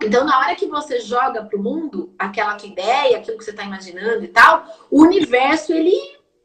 Então, 0.00 0.24
na 0.24 0.38
hora 0.38 0.54
que 0.54 0.66
você 0.66 1.00
joga 1.00 1.44
para 1.44 1.58
o 1.58 1.62
mundo 1.62 2.14
aquela 2.16 2.56
ideia, 2.64 3.16
aquilo 3.16 3.36
que 3.36 3.44
você 3.44 3.50
está 3.50 3.64
imaginando 3.64 4.22
e 4.22 4.28
tal, 4.28 4.64
o 4.88 5.02
universo 5.02 5.72
ele, 5.72 5.90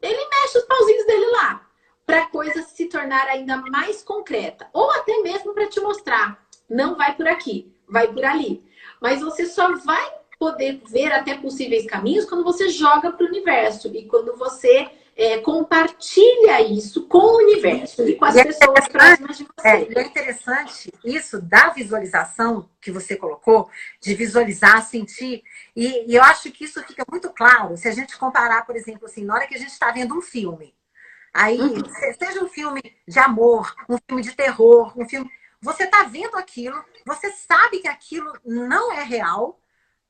ele 0.02 0.28
mexe 0.28 0.58
os 0.58 0.64
pauzinhos 0.64 1.06
dele 1.06 1.26
lá 1.26 1.67
para 2.08 2.22
a 2.22 2.26
coisa 2.26 2.62
se 2.62 2.86
tornar 2.86 3.28
ainda 3.28 3.58
mais 3.58 4.02
concreta, 4.02 4.66
ou 4.72 4.90
até 4.92 5.20
mesmo 5.20 5.52
para 5.52 5.68
te 5.68 5.78
mostrar, 5.78 6.42
não 6.66 6.96
vai 6.96 7.14
por 7.14 7.28
aqui, 7.28 7.70
vai 7.86 8.08
por 8.08 8.24
ali. 8.24 8.64
Mas 8.98 9.20
você 9.20 9.44
só 9.44 9.76
vai 9.76 10.10
poder 10.38 10.80
ver 10.88 11.12
até 11.12 11.36
possíveis 11.36 11.84
caminhos 11.84 12.24
quando 12.24 12.42
você 12.42 12.70
joga 12.70 13.12
para 13.12 13.26
o 13.26 13.28
universo 13.28 13.94
e 13.94 14.06
quando 14.06 14.34
você 14.38 14.88
é, 15.14 15.36
compartilha 15.40 16.62
isso 16.62 17.06
com 17.08 17.18
o 17.18 17.36
universo 17.44 18.08
e 18.08 18.14
com 18.14 18.24
as 18.24 18.36
e 18.36 18.40
é 18.40 18.44
pessoas 18.44 18.86
é 18.86 18.88
próximas 18.88 19.36
de 19.36 19.44
você. 19.44 19.68
É, 19.68 20.00
é 20.00 20.02
interessante 20.02 20.90
isso 21.04 21.42
da 21.42 21.68
visualização 21.68 22.70
que 22.80 22.90
você 22.90 23.16
colocou, 23.16 23.68
de 24.00 24.14
visualizar, 24.14 24.82
sentir. 24.82 25.42
E, 25.76 26.10
e, 26.10 26.14
eu 26.14 26.22
acho 26.22 26.50
que 26.52 26.64
isso 26.64 26.82
fica 26.84 27.04
muito 27.10 27.28
claro 27.28 27.76
se 27.76 27.86
a 27.86 27.92
gente 27.92 28.16
comparar, 28.16 28.64
por 28.64 28.76
exemplo, 28.76 29.04
assim, 29.04 29.26
na 29.26 29.34
hora 29.34 29.46
que 29.46 29.56
a 29.56 29.58
gente 29.58 29.72
está 29.72 29.90
vendo 29.90 30.16
um 30.16 30.22
filme. 30.22 30.72
Aí, 31.32 31.60
uhum. 31.60 31.82
seja 32.18 32.42
um 32.42 32.48
filme 32.48 32.82
de 33.06 33.18
amor, 33.18 33.74
um 33.88 33.96
filme 34.06 34.22
de 34.22 34.34
terror, 34.34 34.92
um 34.98 35.08
filme. 35.08 35.30
Você 35.60 35.84
está 35.84 36.04
vendo 36.04 36.36
aquilo, 36.36 36.82
você 37.04 37.30
sabe 37.32 37.80
que 37.80 37.88
aquilo 37.88 38.32
não 38.44 38.92
é 38.92 39.02
real, 39.02 39.60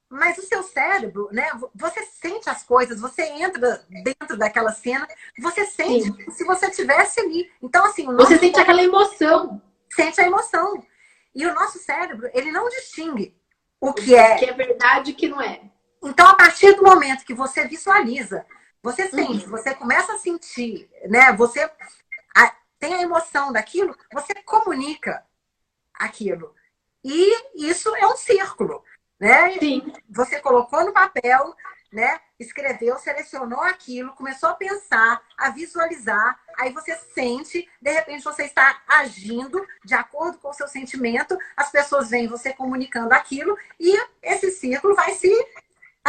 mas 0.09 0.39
o 0.39 0.43
seu 0.43 0.63
cérebro, 0.63 1.29
né? 1.33 1.51
Você 1.75 2.03
sente 2.03 2.49
as 2.49 2.63
coisas, 2.63 3.01
você 3.01 3.23
entra 3.23 3.85
dentro 3.89 4.37
daquela 4.37 4.73
cena, 4.73 5.07
você 5.39 5.67
sente 5.67 6.13
Sim. 6.13 6.31
se 6.31 6.45
você 6.45 6.67
estivesse 6.67 7.21
ali. 7.21 7.51
Então, 7.63 7.85
assim, 7.85 8.07
você 8.07 8.39
sente 8.39 8.59
aquela 8.59 8.83
emoção. 8.83 9.61
Sente 9.91 10.21
a 10.21 10.27
emoção. 10.27 10.83
E 11.35 11.47
o 11.47 11.55
nosso 11.55 11.79
cérebro, 11.79 12.31
ele 12.33 12.51
não 12.51 12.69
distingue 12.69 13.37
o 13.81 13.93
que 13.93 14.15
é. 14.15 14.35
O 14.35 14.39
que 14.39 14.45
é 14.47 14.53
verdade 14.53 15.11
e 15.11 15.15
o 15.15 15.17
que 15.17 15.29
não 15.29 15.41
é. 15.41 15.61
Então, 16.03 16.27
a 16.27 16.35
partir 16.35 16.75
do 16.75 16.83
momento 16.83 17.25
que 17.25 17.35
você 17.35 17.67
visualiza, 17.67 18.47
você 18.83 19.09
sente, 19.09 19.45
uhum. 19.45 19.51
você 19.51 19.75
começa 19.75 20.15
a 20.15 20.19
sentir, 20.19 20.89
né? 21.09 21.33
Você 21.33 21.71
tem 22.79 22.95
a 22.95 23.03
emoção 23.03 23.53
daquilo, 23.53 23.97
você 24.13 24.35
comunica 24.43 25.27
aquilo. 25.95 26.55
E 27.03 27.69
isso 27.69 27.95
é 27.97 28.07
um 28.07 28.17
círculo 28.17 28.85
né? 29.19 29.59
Sim. 29.59 29.93
Você 30.09 30.41
colocou 30.41 30.85
no 30.85 30.93
papel, 30.93 31.55
né? 31.93 32.21
Escreveu, 32.39 32.97
selecionou 32.99 33.61
aquilo, 33.61 34.13
começou 34.13 34.51
a 34.51 34.55
pensar, 34.55 35.21
a 35.37 35.51
visualizar, 35.51 36.39
aí 36.57 36.73
você 36.73 36.95
sente, 37.15 37.69
de 37.81 37.91
repente 37.91 38.23
você 38.23 38.45
está 38.45 38.83
agindo 38.87 39.67
de 39.85 39.95
acordo 39.95 40.39
com 40.39 40.51
o 40.51 40.53
seu 40.53 40.69
sentimento, 40.69 41.37
as 41.57 41.71
pessoas 41.71 42.11
veem 42.11 42.29
você 42.29 42.53
comunicando 42.53 43.13
aquilo 43.13 43.57
e 43.81 43.99
esse 44.23 44.51
círculo 44.51 44.95
vai 44.95 45.15
se 45.15 45.33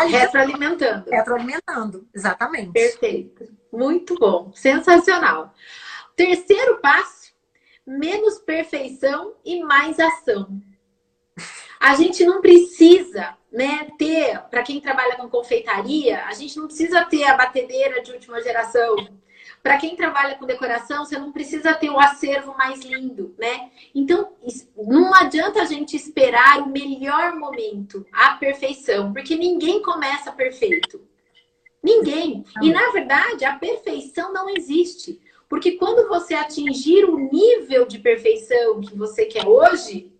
retroalimentando. 0.05 1.09
Retroalimentando, 1.09 2.07
exatamente. 2.13 2.71
Perfeito. 2.71 3.47
Muito 3.71 4.15
bom, 4.15 4.51
sensacional. 4.53 5.53
Terceiro 6.15 6.79
passo: 6.79 7.33
menos 7.85 8.39
perfeição 8.39 9.35
e 9.43 9.63
mais 9.63 9.99
ação. 9.99 10.61
A 11.79 11.95
gente 11.95 12.25
não 12.25 12.41
precisa 12.41 13.37
né, 13.51 13.87
ter, 13.97 14.39
para 14.49 14.63
quem 14.63 14.81
trabalha 14.81 15.15
com 15.15 15.29
confeitaria, 15.29 16.25
a 16.25 16.33
gente 16.33 16.57
não 16.57 16.67
precisa 16.67 17.05
ter 17.05 17.23
a 17.23 17.37
batedeira 17.37 18.01
de 18.01 18.11
última 18.11 18.41
geração. 18.41 18.95
Para 19.61 19.77
quem 19.77 19.95
trabalha 19.95 20.35
com 20.35 20.45
decoração, 20.45 21.03
você 21.03 21.17
não 21.17 21.31
precisa 21.31 21.73
ter 21.73 21.89
o 21.89 21.99
acervo 21.99 22.55
mais 22.57 22.79
lindo, 22.81 23.35
né? 23.37 23.71
Então, 23.93 24.33
não 24.77 25.13
adianta 25.13 25.61
a 25.61 25.65
gente 25.65 25.95
esperar 25.95 26.61
o 26.61 26.69
melhor 26.69 27.35
momento, 27.35 28.05
a 28.11 28.35
perfeição, 28.35 29.11
porque 29.11 29.35
ninguém 29.35 29.81
começa 29.81 30.31
perfeito. 30.31 31.01
Ninguém. 31.83 32.43
E 32.61 32.71
na 32.71 32.91
verdade, 32.91 33.45
a 33.45 33.57
perfeição 33.57 34.33
não 34.33 34.49
existe. 34.49 35.19
Porque 35.49 35.73
quando 35.73 36.07
você 36.07 36.35
atingir 36.35 37.05
o 37.05 37.17
nível 37.17 37.85
de 37.85 37.97
perfeição 37.99 38.81
que 38.81 38.95
você 38.95 39.25
quer 39.25 39.47
hoje, 39.47 40.13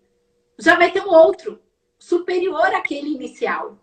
já 0.58 0.76
vai 0.76 0.90
ter 0.90 1.02
um 1.02 1.10
outro. 1.10 1.60
superior 2.00 2.74
àquele 2.74 3.10
inicial. 3.10 3.78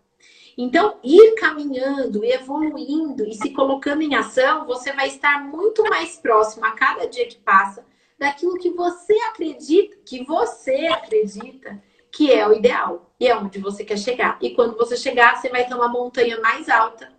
Então, 0.60 0.98
ir 1.04 1.36
caminhando, 1.36 2.24
evoluindo 2.24 3.24
e 3.24 3.32
se 3.32 3.50
colocando 3.50 4.02
em 4.02 4.16
ação, 4.16 4.66
você 4.66 4.92
vai 4.92 5.06
estar 5.06 5.44
muito 5.44 5.84
mais 5.84 6.16
próximo 6.16 6.66
a 6.66 6.72
cada 6.72 7.06
dia 7.06 7.28
que 7.28 7.38
passa 7.38 7.86
daquilo 8.18 8.58
que 8.58 8.70
você 8.70 9.14
acredita, 9.28 9.96
que 10.04 10.24
você 10.24 10.88
acredita 10.88 11.80
que 12.10 12.32
é 12.32 12.48
o 12.48 12.52
ideal 12.52 13.14
e 13.20 13.28
é 13.28 13.36
onde 13.36 13.60
você 13.60 13.84
quer 13.84 13.98
chegar. 13.98 14.36
E 14.42 14.50
quando 14.50 14.76
você 14.76 14.96
chegar, 14.96 15.36
você 15.36 15.48
vai 15.48 15.64
ter 15.64 15.74
uma 15.74 15.88
montanha 15.88 16.40
mais 16.40 16.68
alta 16.68 17.12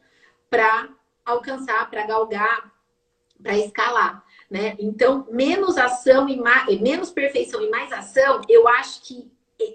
para 0.49 0.89
alcançar, 1.23 1.89
para 1.89 2.05
galgar, 2.05 2.73
para 3.41 3.57
escalar, 3.57 4.21
né? 4.51 4.75
Então, 4.79 5.25
menos 5.31 5.77
ação 5.77 6.27
e 6.27 6.35
mais, 6.35 6.77
menos 6.81 7.09
perfeição 7.09 7.61
e 7.61 7.69
mais 7.69 7.89
ação, 7.93 8.41
eu 8.49 8.67
acho 8.67 9.01
que 9.03 9.31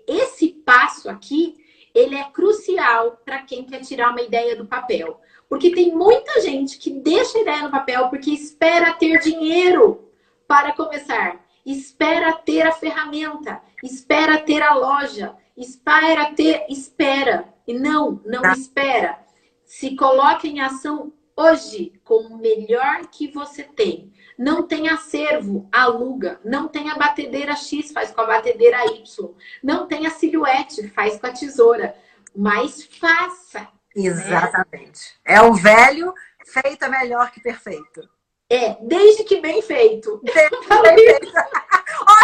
esse 0.07 0.49
passo 0.49 1.09
aqui 1.09 1.64
ele 1.95 2.17
é 2.17 2.25
crucial 2.25 3.21
para 3.25 3.43
quem 3.43 3.65
quer 3.65 3.81
tirar 3.83 4.11
uma 4.11 4.21
ideia 4.21 4.57
do 4.57 4.67
papel. 4.67 5.21
Porque 5.49 5.71
tem 5.71 5.95
muita 5.95 6.41
gente 6.41 6.79
que 6.79 6.91
deixa 6.91 7.39
a 7.39 7.43
ideia 7.43 7.63
no 7.63 7.71
papel 7.71 8.09
porque 8.09 8.31
espera 8.31 8.93
ter 8.95 9.21
dinheiro 9.21 10.11
para 10.49 10.73
começar, 10.73 11.41
espera 11.65 12.33
ter 12.33 12.63
a 12.63 12.73
ferramenta, 12.73 13.63
espera 13.83 14.39
ter 14.39 14.63
a 14.63 14.75
loja, 14.75 15.37
espera 15.57 16.33
ter, 16.35 16.67
espera. 16.69 17.55
E 17.67 17.73
não, 17.73 18.21
não 18.27 18.43
tá. 18.43 18.53
espera. 18.53 19.19
Se 19.65 19.95
coloque 19.95 20.49
em 20.49 20.61
ação 20.61 21.13
hoje 21.37 21.93
com 22.05 22.27
o 22.27 22.39
melhor 22.39 23.07
que 23.07 23.29
você 23.29 23.63
tem. 23.63 24.13
Não 24.39 24.63
tem 24.63 24.89
acervo, 24.89 25.69
aluga. 25.71 26.41
Não 26.45 26.69
tem 26.69 26.91
a 26.91 26.97
batedeira 26.97 27.55
X, 27.55 27.93
faz 27.93 28.11
com 28.11 28.21
a 28.21 28.27
batedeira 28.27 28.85
Y. 28.87 29.35
Não 29.63 29.87
tem 29.87 30.07
a 30.07 30.11
silhuete, 30.11 30.89
faz 30.89 31.19
com 31.19 31.27
a 31.27 31.33
tesoura. 31.33 31.95
Mas 32.35 32.85
faça. 32.85 33.61
Né? 33.61 33.69
Exatamente. 33.95 35.15
Né? 35.27 35.37
É 35.37 35.43
o 35.43 35.55
velho 35.55 36.13
feito 36.45 36.85
é 36.85 36.89
melhor 36.89 37.31
que 37.31 37.41
perfeito. 37.41 38.09
É, 38.51 38.77
desde 38.83 39.25
que 39.25 39.41
bem 39.41 39.63
feito. 39.63 40.21
Desde 40.23 40.61
que 40.61 40.83
bem 40.83 40.99
feito. 40.99 41.33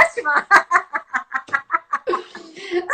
Ótima! 0.03 0.47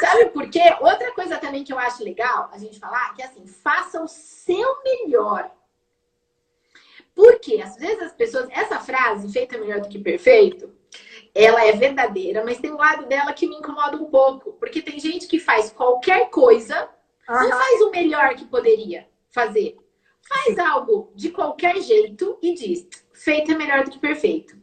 Sabe 0.01 0.27
por 0.27 0.49
quê? 0.49 0.63
Outra 0.81 1.13
coisa 1.13 1.37
também 1.39 1.65
que 1.65 1.73
eu 1.73 1.79
acho 1.79 2.05
legal 2.05 2.51
a 2.53 2.59
gente 2.59 2.79
falar, 2.79 3.15
que 3.15 3.23
é 3.23 3.27
assim, 3.27 3.47
faça 3.47 4.01
o 4.01 4.09
seu 4.09 4.83
melhor. 4.83 5.51
Porque 7.17 7.63
às 7.63 7.77
vezes 7.77 8.03
as 8.03 8.13
pessoas, 8.13 8.47
essa 8.51 8.79
frase, 8.79 9.33
feito 9.33 9.55
é 9.55 9.59
melhor 9.59 9.81
do 9.81 9.89
que 9.89 9.99
perfeito, 9.99 10.71
ela 11.35 11.65
é 11.65 11.73
verdadeira, 11.73 12.45
mas 12.45 12.61
tem 12.61 12.71
um 12.71 12.77
lado 12.77 13.07
dela 13.07 13.33
que 13.33 13.49
me 13.49 13.57
incomoda 13.57 13.97
um 13.97 14.05
pouco. 14.05 14.53
Porque 14.53 14.83
tem 14.83 15.01
gente 15.01 15.27
que 15.27 15.41
faz 15.41 15.71
qualquer 15.71 16.29
coisa, 16.29 16.91
uhum. 17.27 17.49
não 17.49 17.59
faz 17.59 17.81
o 17.81 17.91
melhor 17.91 18.35
que 18.35 18.45
poderia 18.45 19.09
fazer. 19.31 19.79
Faz 20.29 20.59
algo 20.59 21.11
de 21.15 21.31
qualquer 21.31 21.81
jeito 21.81 22.39
e 22.43 22.53
diz, 22.53 22.87
feito 23.15 23.51
é 23.51 23.55
melhor 23.55 23.83
do 23.83 23.91
que 23.91 23.99
perfeito. 23.99 24.55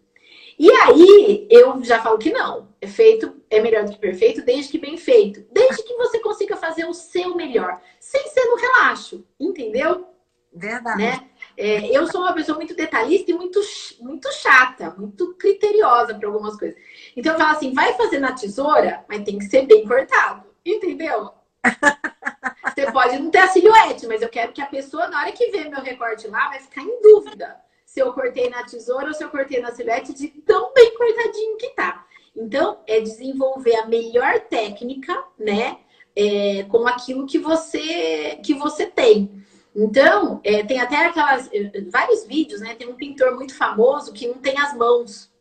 E 0.60 0.70
aí, 0.70 1.47
eu 1.49 1.84
já 1.84 2.04
falo 2.04 2.20
que 2.20 2.32
não. 2.32 2.70
É 2.80 2.86
feito, 2.86 3.41
é 3.49 3.60
melhor 3.60 3.86
do 3.86 3.91
que 3.91 3.97
perfeito, 3.97 4.45
desde 4.45 4.72
que 4.72 4.78
bem 4.78 4.95
feito. 4.95 5.43
Desde 5.51 5.82
que 5.82 5.95
você 5.95 6.20
consiga 6.20 6.56
fazer 6.56 6.86
o 6.86 6.93
seu 6.93 7.36
melhor, 7.36 7.82
sem 7.99 8.28
ser 8.28 8.45
no 8.45 8.58
relaxo, 8.58 9.26
entendeu? 9.39 10.08
Verdade. 10.54 11.01
Né? 11.01 11.30
É, 11.58 11.95
eu 11.95 12.08
sou 12.08 12.22
uma 12.22 12.34
pessoa 12.34 12.58
muito 12.58 12.76
detalhista 12.76 13.32
e 13.32 13.34
muito, 13.34 13.60
muito 13.99 14.32
chata, 14.34 14.93
muito 14.97 15.34
criteriosa 15.36 16.16
para 16.16 16.28
algumas 16.28 16.58
coisas. 16.58 16.78
Então 17.16 17.34
eu 17.34 17.39
falo 17.39 17.51
assim, 17.51 17.74
vai 17.74 17.93
fazer 17.93 18.20
na 18.20 18.34
tesoura, 18.34 19.04
mas 19.08 19.24
tem 19.24 19.38
que 19.38 19.45
ser 19.45 19.66
bem 19.66 19.88
cortado. 19.88 20.43
Entendeu? 20.66 21.32
Você 22.74 22.91
pode 22.91 23.20
não 23.20 23.30
ter 23.30 23.39
a 23.39 23.47
silhuete, 23.47 24.08
mas 24.08 24.22
eu 24.22 24.30
quero 24.30 24.51
que 24.51 24.62
a 24.62 24.66
pessoa, 24.66 25.08
na 25.08 25.22
hora 25.22 25.32
que 25.32 25.51
vê 25.51 25.70
meu 25.70 25.82
recorte 25.82 26.28
lá, 26.28 26.49
vai 26.49 26.60
ficar 26.60 26.82
em 26.82 27.01
dúvida 27.01 27.62
se 27.86 27.99
eu 27.99 28.12
cortei 28.12 28.49
na 28.49 28.64
tesoura 28.64 29.08
ou 29.08 29.14
se 29.14 29.24
eu 29.24 29.30
cortei 29.30 29.62
na 29.62 29.72
silhuete, 29.72 30.14
de 30.14 30.28
tão 30.28 30.74
bem 30.74 30.97
cortadinho 30.97 31.58
que 31.58 31.70
tá. 31.76 32.04
Então, 32.36 32.80
é 32.88 32.99
desenvolver 32.99 33.76
a 33.76 33.86
melhor 33.86 34.39
técnica, 34.41 35.24
né? 35.38 35.78
É, 36.16 36.64
com 36.64 36.88
aquilo 36.88 37.28
que 37.28 37.38
você 37.38 38.39
que 38.43 38.56
você 38.56 38.88
tem. 38.88 39.43
Então, 39.76 40.39
é, 40.43 40.63
tem 40.63 40.80
até 40.80 41.07
aquelas 41.07 41.49
é, 41.51 41.82
vários 41.89 42.26
vídeos, 42.26 42.61
né? 42.61 42.76
Tem 42.76 42.88
um 42.88 42.95
pintor 42.95 43.36
muito 43.36 43.55
famoso 43.55 44.13
que 44.13 44.28
não 44.28 44.36
tem 44.36 44.57
as 44.57 44.76
mãos 44.76 45.32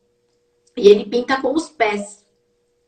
e 0.77 0.89
ele 0.89 1.05
pinta 1.05 1.41
com 1.41 1.55
os 1.55 1.69
pés, 1.69 2.25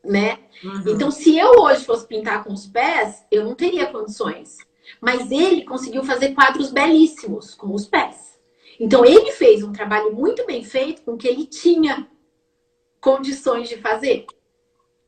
né? 0.03 0.39
Uhum. 0.63 0.83
Então, 0.87 1.11
se 1.11 1.37
eu 1.37 1.61
hoje 1.61 1.85
fosse 1.85 2.07
pintar 2.07 2.43
com 2.43 2.51
os 2.51 2.65
pés, 2.65 3.23
eu 3.31 3.43
não 3.43 3.53
teria 3.53 3.85
condições. 3.87 4.57
Mas 4.99 5.31
ele 5.31 5.63
conseguiu 5.65 6.03
fazer 6.03 6.33
quadros 6.33 6.71
belíssimos 6.71 7.53
com 7.53 7.73
os 7.73 7.85
pés. 7.85 8.39
Então, 8.79 9.05
ele 9.05 9.31
fez 9.31 9.63
um 9.63 9.71
trabalho 9.71 10.13
muito 10.13 10.45
bem 10.45 10.63
feito 10.63 11.03
com 11.03 11.13
o 11.13 11.17
que 11.17 11.27
ele 11.27 11.45
tinha 11.45 12.07
condições 12.99 13.69
de 13.69 13.77
fazer. 13.77 14.25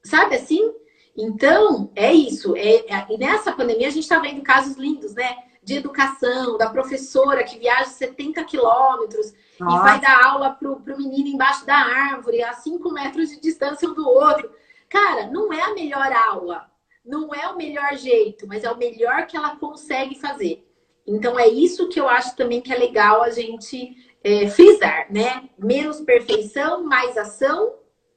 Sabe 0.03 0.35
assim? 0.35 0.71
Então, 1.15 1.91
é 1.95 2.13
isso. 2.13 2.55
É, 2.55 2.75
é, 2.93 3.07
e 3.09 3.17
nessa 3.17 3.51
pandemia 3.51 3.87
a 3.87 3.91
gente 3.91 4.03
está 4.03 4.19
vendo 4.19 4.41
casos 4.43 4.77
lindos, 4.77 5.15
né? 5.15 5.35
De 5.67 5.75
educação, 5.75 6.57
da 6.57 6.69
professora 6.69 7.43
que 7.43 7.59
viaja 7.59 7.89
70 7.89 8.41
quilômetros 8.45 9.33
e 9.59 9.63
vai 9.79 9.99
dar 9.99 10.23
aula 10.23 10.51
para 10.51 10.71
o 10.71 10.97
menino 10.97 11.27
embaixo 11.27 11.65
da 11.65 11.75
árvore, 11.75 12.41
a 12.41 12.53
5 12.53 12.89
metros 12.93 13.31
de 13.31 13.41
distância 13.41 13.89
um 13.89 13.93
do 13.93 14.07
outro. 14.07 14.49
Cara, 14.87 15.27
não 15.27 15.51
é 15.51 15.61
a 15.61 15.73
melhor 15.73 16.09
aula, 16.13 16.71
não 17.03 17.35
é 17.35 17.49
o 17.49 17.57
melhor 17.57 17.97
jeito, 17.97 18.47
mas 18.47 18.63
é 18.63 18.71
o 18.71 18.77
melhor 18.77 19.27
que 19.27 19.35
ela 19.35 19.57
consegue 19.57 20.15
fazer. 20.15 20.65
Então, 21.05 21.37
é 21.37 21.49
isso 21.49 21.89
que 21.89 21.99
eu 21.99 22.07
acho 22.07 22.33
também 22.37 22.61
que 22.61 22.71
é 22.71 22.77
legal 22.77 23.21
a 23.21 23.29
gente 23.29 23.93
é, 24.23 24.47
frisar, 24.47 25.11
né? 25.11 25.49
Menos 25.59 25.99
perfeição, 25.99 26.85
mais 26.85 27.17
ação 27.17 27.73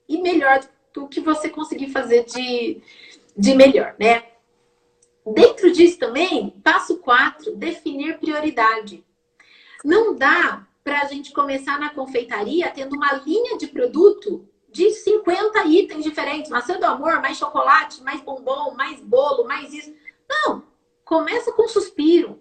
e 0.08 0.22
melhor 0.22 0.60
do 0.94 1.08
que 1.08 1.20
você 1.20 1.48
conseguir 1.48 1.88
fazer 1.88 2.24
de, 2.26 2.80
de 3.36 3.54
melhor, 3.56 3.96
né? 3.98 4.29
Dentro 5.34 5.70
disso 5.70 5.98
também, 5.98 6.50
passo 6.62 6.98
4, 6.98 7.56
definir 7.56 8.18
prioridade. 8.18 9.04
Não 9.84 10.14
dá 10.14 10.66
para 10.82 11.02
a 11.02 11.04
gente 11.04 11.32
começar 11.32 11.78
na 11.78 11.90
confeitaria 11.90 12.70
tendo 12.70 12.96
uma 12.96 13.12
linha 13.14 13.56
de 13.56 13.66
produto 13.66 14.48
de 14.70 14.90
50 14.90 15.64
itens 15.66 16.04
diferentes. 16.04 16.50
Maçã 16.50 16.78
do 16.78 16.84
amor, 16.84 17.20
mais 17.20 17.36
chocolate, 17.36 18.02
mais 18.02 18.20
bombom, 18.20 18.74
mais 18.74 19.00
bolo, 19.00 19.44
mais 19.44 19.72
isso. 19.72 19.94
Não, 20.28 20.64
começa 21.04 21.52
com 21.52 21.66
suspiro. 21.68 22.38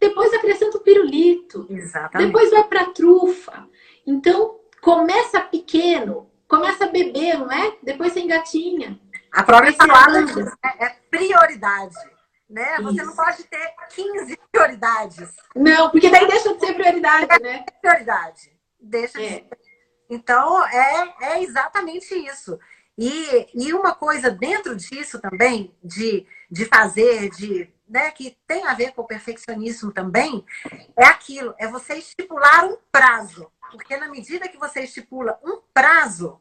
Depois 0.00 0.32
acrescenta 0.32 0.78
o 0.78 0.80
pirulito. 0.80 1.66
Exatamente. 1.68 2.26
Depois 2.26 2.50
vai 2.50 2.64
para 2.64 2.86
trufa. 2.86 3.68
Então, 4.06 4.58
começa 4.80 5.40
pequeno. 5.40 6.30
Começa 6.48 6.84
a 6.84 6.88
beber, 6.88 7.38
não 7.38 7.52
é? 7.52 7.76
Depois 7.82 8.12
você 8.12 8.20
engatinha. 8.20 8.98
A 9.32 9.42
própria 9.42 9.72
palavra 9.74 10.24
é, 10.64 10.84
é 10.84 10.88
prioridade. 11.10 11.94
Né? 12.48 12.78
Você 12.80 13.04
não 13.04 13.14
pode 13.14 13.44
ter 13.44 13.74
15 13.90 14.38
prioridades. 14.50 15.28
Não, 15.54 15.90
porque 15.90 16.10
daí 16.10 16.26
deixa 16.26 16.52
de 16.52 16.66
ser 16.66 16.74
prioridade, 16.74 17.26
é 17.30 17.38
né? 17.38 17.64
Prioridade. 17.80 18.52
Deixa 18.80 19.20
é. 19.20 19.22
de 19.22 19.28
ser. 19.34 19.48
Então, 20.10 20.66
é, 20.66 21.14
é 21.20 21.42
exatamente 21.42 22.12
isso. 22.14 22.58
E, 22.98 23.48
e 23.54 23.72
uma 23.72 23.94
coisa 23.94 24.30
dentro 24.30 24.74
disso 24.74 25.20
também, 25.20 25.74
de, 25.82 26.26
de 26.50 26.64
fazer, 26.66 27.30
de, 27.30 27.72
né, 27.88 28.10
que 28.10 28.36
tem 28.46 28.66
a 28.66 28.74
ver 28.74 28.92
com 28.92 29.02
o 29.02 29.06
perfeccionismo 29.06 29.92
também, 29.92 30.44
é 30.96 31.06
aquilo, 31.06 31.54
é 31.58 31.68
você 31.68 31.94
estipular 31.94 32.66
um 32.66 32.76
prazo. 32.90 33.50
Porque 33.70 33.96
na 33.96 34.08
medida 34.08 34.48
que 34.48 34.58
você 34.58 34.80
estipula 34.82 35.38
um 35.44 35.62
prazo, 35.72 36.40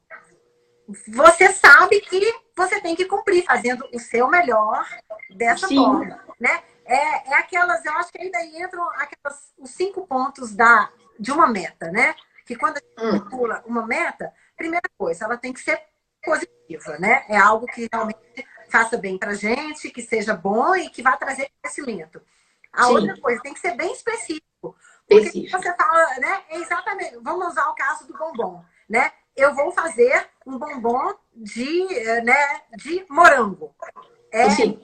você 1.07 1.51
sabe 1.53 2.01
que 2.01 2.33
você 2.55 2.81
tem 2.81 2.95
que 2.95 3.05
cumprir 3.05 3.45
fazendo 3.45 3.87
o 3.93 3.99
seu 3.99 4.27
melhor 4.27 4.85
dessa 5.29 5.67
Sim. 5.67 5.75
forma, 5.75 6.19
né? 6.39 6.63
É, 6.85 7.29
é 7.29 7.33
aquelas, 7.35 7.85
eu 7.85 7.93
acho 7.93 8.11
que 8.11 8.19
ainda 8.19 8.41
entram 8.43 8.83
aquelas, 8.91 9.53
os 9.57 9.69
cinco 9.69 10.07
pontos 10.07 10.55
da, 10.55 10.91
de 11.19 11.31
uma 11.31 11.47
meta, 11.47 11.91
né? 11.91 12.15
Que 12.45 12.55
quando 12.55 12.77
a 12.77 12.79
gente 12.79 13.23
hum. 13.23 13.29
pula 13.29 13.63
uma 13.67 13.85
meta, 13.85 14.33
primeira 14.57 14.89
coisa, 14.97 15.25
ela 15.25 15.37
tem 15.37 15.53
que 15.53 15.59
ser 15.59 15.79
positiva, 16.23 16.97
né? 16.97 17.25
É 17.29 17.37
algo 17.37 17.67
que 17.67 17.87
realmente 17.91 18.47
faça 18.71 18.97
bem 18.97 19.17
pra 19.17 19.35
gente, 19.35 19.91
que 19.91 20.01
seja 20.01 20.33
bom 20.33 20.75
e 20.75 20.89
que 20.89 21.03
vá 21.03 21.15
trazer 21.15 21.51
crescimento. 21.61 22.21
A 22.73 22.85
Sim. 22.85 22.93
outra 22.93 23.21
coisa 23.21 23.41
tem 23.41 23.53
que 23.53 23.59
ser 23.59 23.75
bem 23.75 23.91
específico. 23.93 24.75
Porque 25.07 25.25
específico. 25.25 25.61
você 25.61 25.75
fala, 25.75 26.19
né? 26.19 26.43
É 26.49 26.57
exatamente, 26.57 27.17
vamos 27.21 27.47
usar 27.47 27.67
o 27.69 27.75
caso 27.75 28.07
do 28.07 28.17
bombom, 28.17 28.63
né? 28.89 29.11
Eu 29.39 29.53
vou 29.55 29.71
fazer 29.71 30.27
um 30.45 30.57
bombom 30.57 31.15
de, 31.35 31.93
eh, 31.93 32.21
né, 32.21 32.61
de 32.77 33.05
morango. 33.09 33.75
É, 34.31 34.49
Sim. 34.49 34.79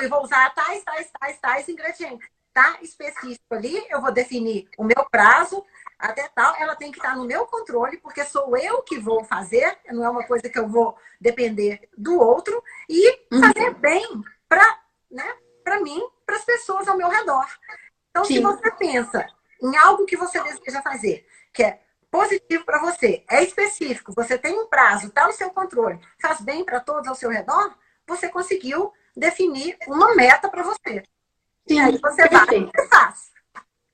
Eu 0.00 0.08
vou 0.08 0.24
usar 0.24 0.50
tais, 0.54 0.82
tais, 0.82 1.10
tais, 1.18 1.38
tais 1.38 1.68
ingredientes. 1.68 2.28
Tá 2.52 2.78
específico 2.82 3.54
ali, 3.54 3.84
eu 3.88 4.00
vou 4.00 4.10
definir 4.10 4.68
o 4.76 4.82
meu 4.82 5.08
prazo, 5.08 5.64
até 5.98 6.28
tal, 6.34 6.56
ela 6.58 6.74
tem 6.74 6.90
que 6.90 6.98
estar 6.98 7.16
no 7.16 7.24
meu 7.24 7.46
controle, 7.46 7.98
porque 7.98 8.24
sou 8.24 8.56
eu 8.56 8.82
que 8.82 8.98
vou 8.98 9.22
fazer, 9.24 9.78
não 9.90 10.04
é 10.04 10.10
uma 10.10 10.26
coisa 10.26 10.48
que 10.48 10.58
eu 10.58 10.68
vou 10.68 10.96
depender 11.20 11.88
do 11.96 12.18
outro, 12.18 12.62
e 12.88 13.10
uhum. 13.32 13.40
fazer 13.40 13.74
bem, 13.74 14.22
para 14.48 14.80
né, 15.10 15.34
mim, 15.82 16.02
para 16.26 16.36
as 16.36 16.44
pessoas 16.44 16.88
ao 16.88 16.96
meu 16.96 17.08
redor. 17.08 17.46
Então, 18.10 18.24
Sim. 18.24 18.34
se 18.34 18.40
você 18.40 18.70
pensa 18.72 19.26
em 19.62 19.76
algo 19.76 20.06
que 20.06 20.16
você 20.16 20.42
deseja 20.42 20.82
fazer, 20.82 21.26
que 21.52 21.62
é 21.62 21.80
positivo 22.10 22.64
para 22.64 22.80
você, 22.80 23.24
é 23.28 23.42
específico, 23.42 24.12
você 24.14 24.38
tem 24.38 24.58
um 24.58 24.66
prazo, 24.66 25.08
está 25.08 25.26
no 25.26 25.32
seu 25.32 25.50
controle, 25.50 26.00
faz 26.20 26.40
bem 26.40 26.64
para 26.64 26.80
todos 26.80 27.08
ao 27.08 27.14
seu 27.14 27.30
redor, 27.30 27.74
você 28.06 28.28
conseguiu 28.28 28.92
definir 29.16 29.76
uma 29.86 30.14
meta 30.14 30.48
para 30.48 30.62
você. 30.62 31.02
Sim, 31.66 31.74
e 31.74 31.78
aí 31.78 31.98
você 31.98 32.28
perfeito. 32.28 32.70
vai 32.72 32.84
e 32.84 32.88
faz. 32.88 33.30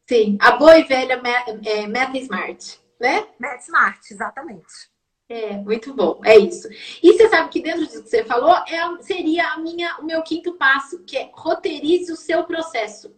Sim, 0.09 0.39
a 0.41 0.53
boa 0.53 0.79
e 0.79 0.85
velha 0.85 1.21
é, 1.65 1.87
meta 1.87 2.17
smart, 2.19 2.81
né? 3.01 3.27
Meta 3.39 3.63
smart, 3.63 4.01
exatamente. 4.13 4.95
É, 5.29 5.57
muito 5.57 5.95
bom, 5.95 6.21
é 6.23 6.37
isso. 6.37 6.69
E 7.03 7.15
você 7.15 7.29
sabe 7.31 7.49
que 7.49 7.63
dentro 7.63 7.87
disso 7.87 8.03
que 8.03 8.11
você 8.11 8.25
falou, 8.25 8.55
é, 8.69 9.03
seria 9.03 9.49
a 9.49 9.59
minha, 9.59 9.97
o 9.99 10.05
meu 10.05 10.23
quinto 10.23 10.53
passo, 10.55 11.03
que 11.05 11.17
é 11.17 11.31
roteirize 11.33 12.13
o 12.13 12.17
seu 12.17 12.45
processo. 12.45 13.17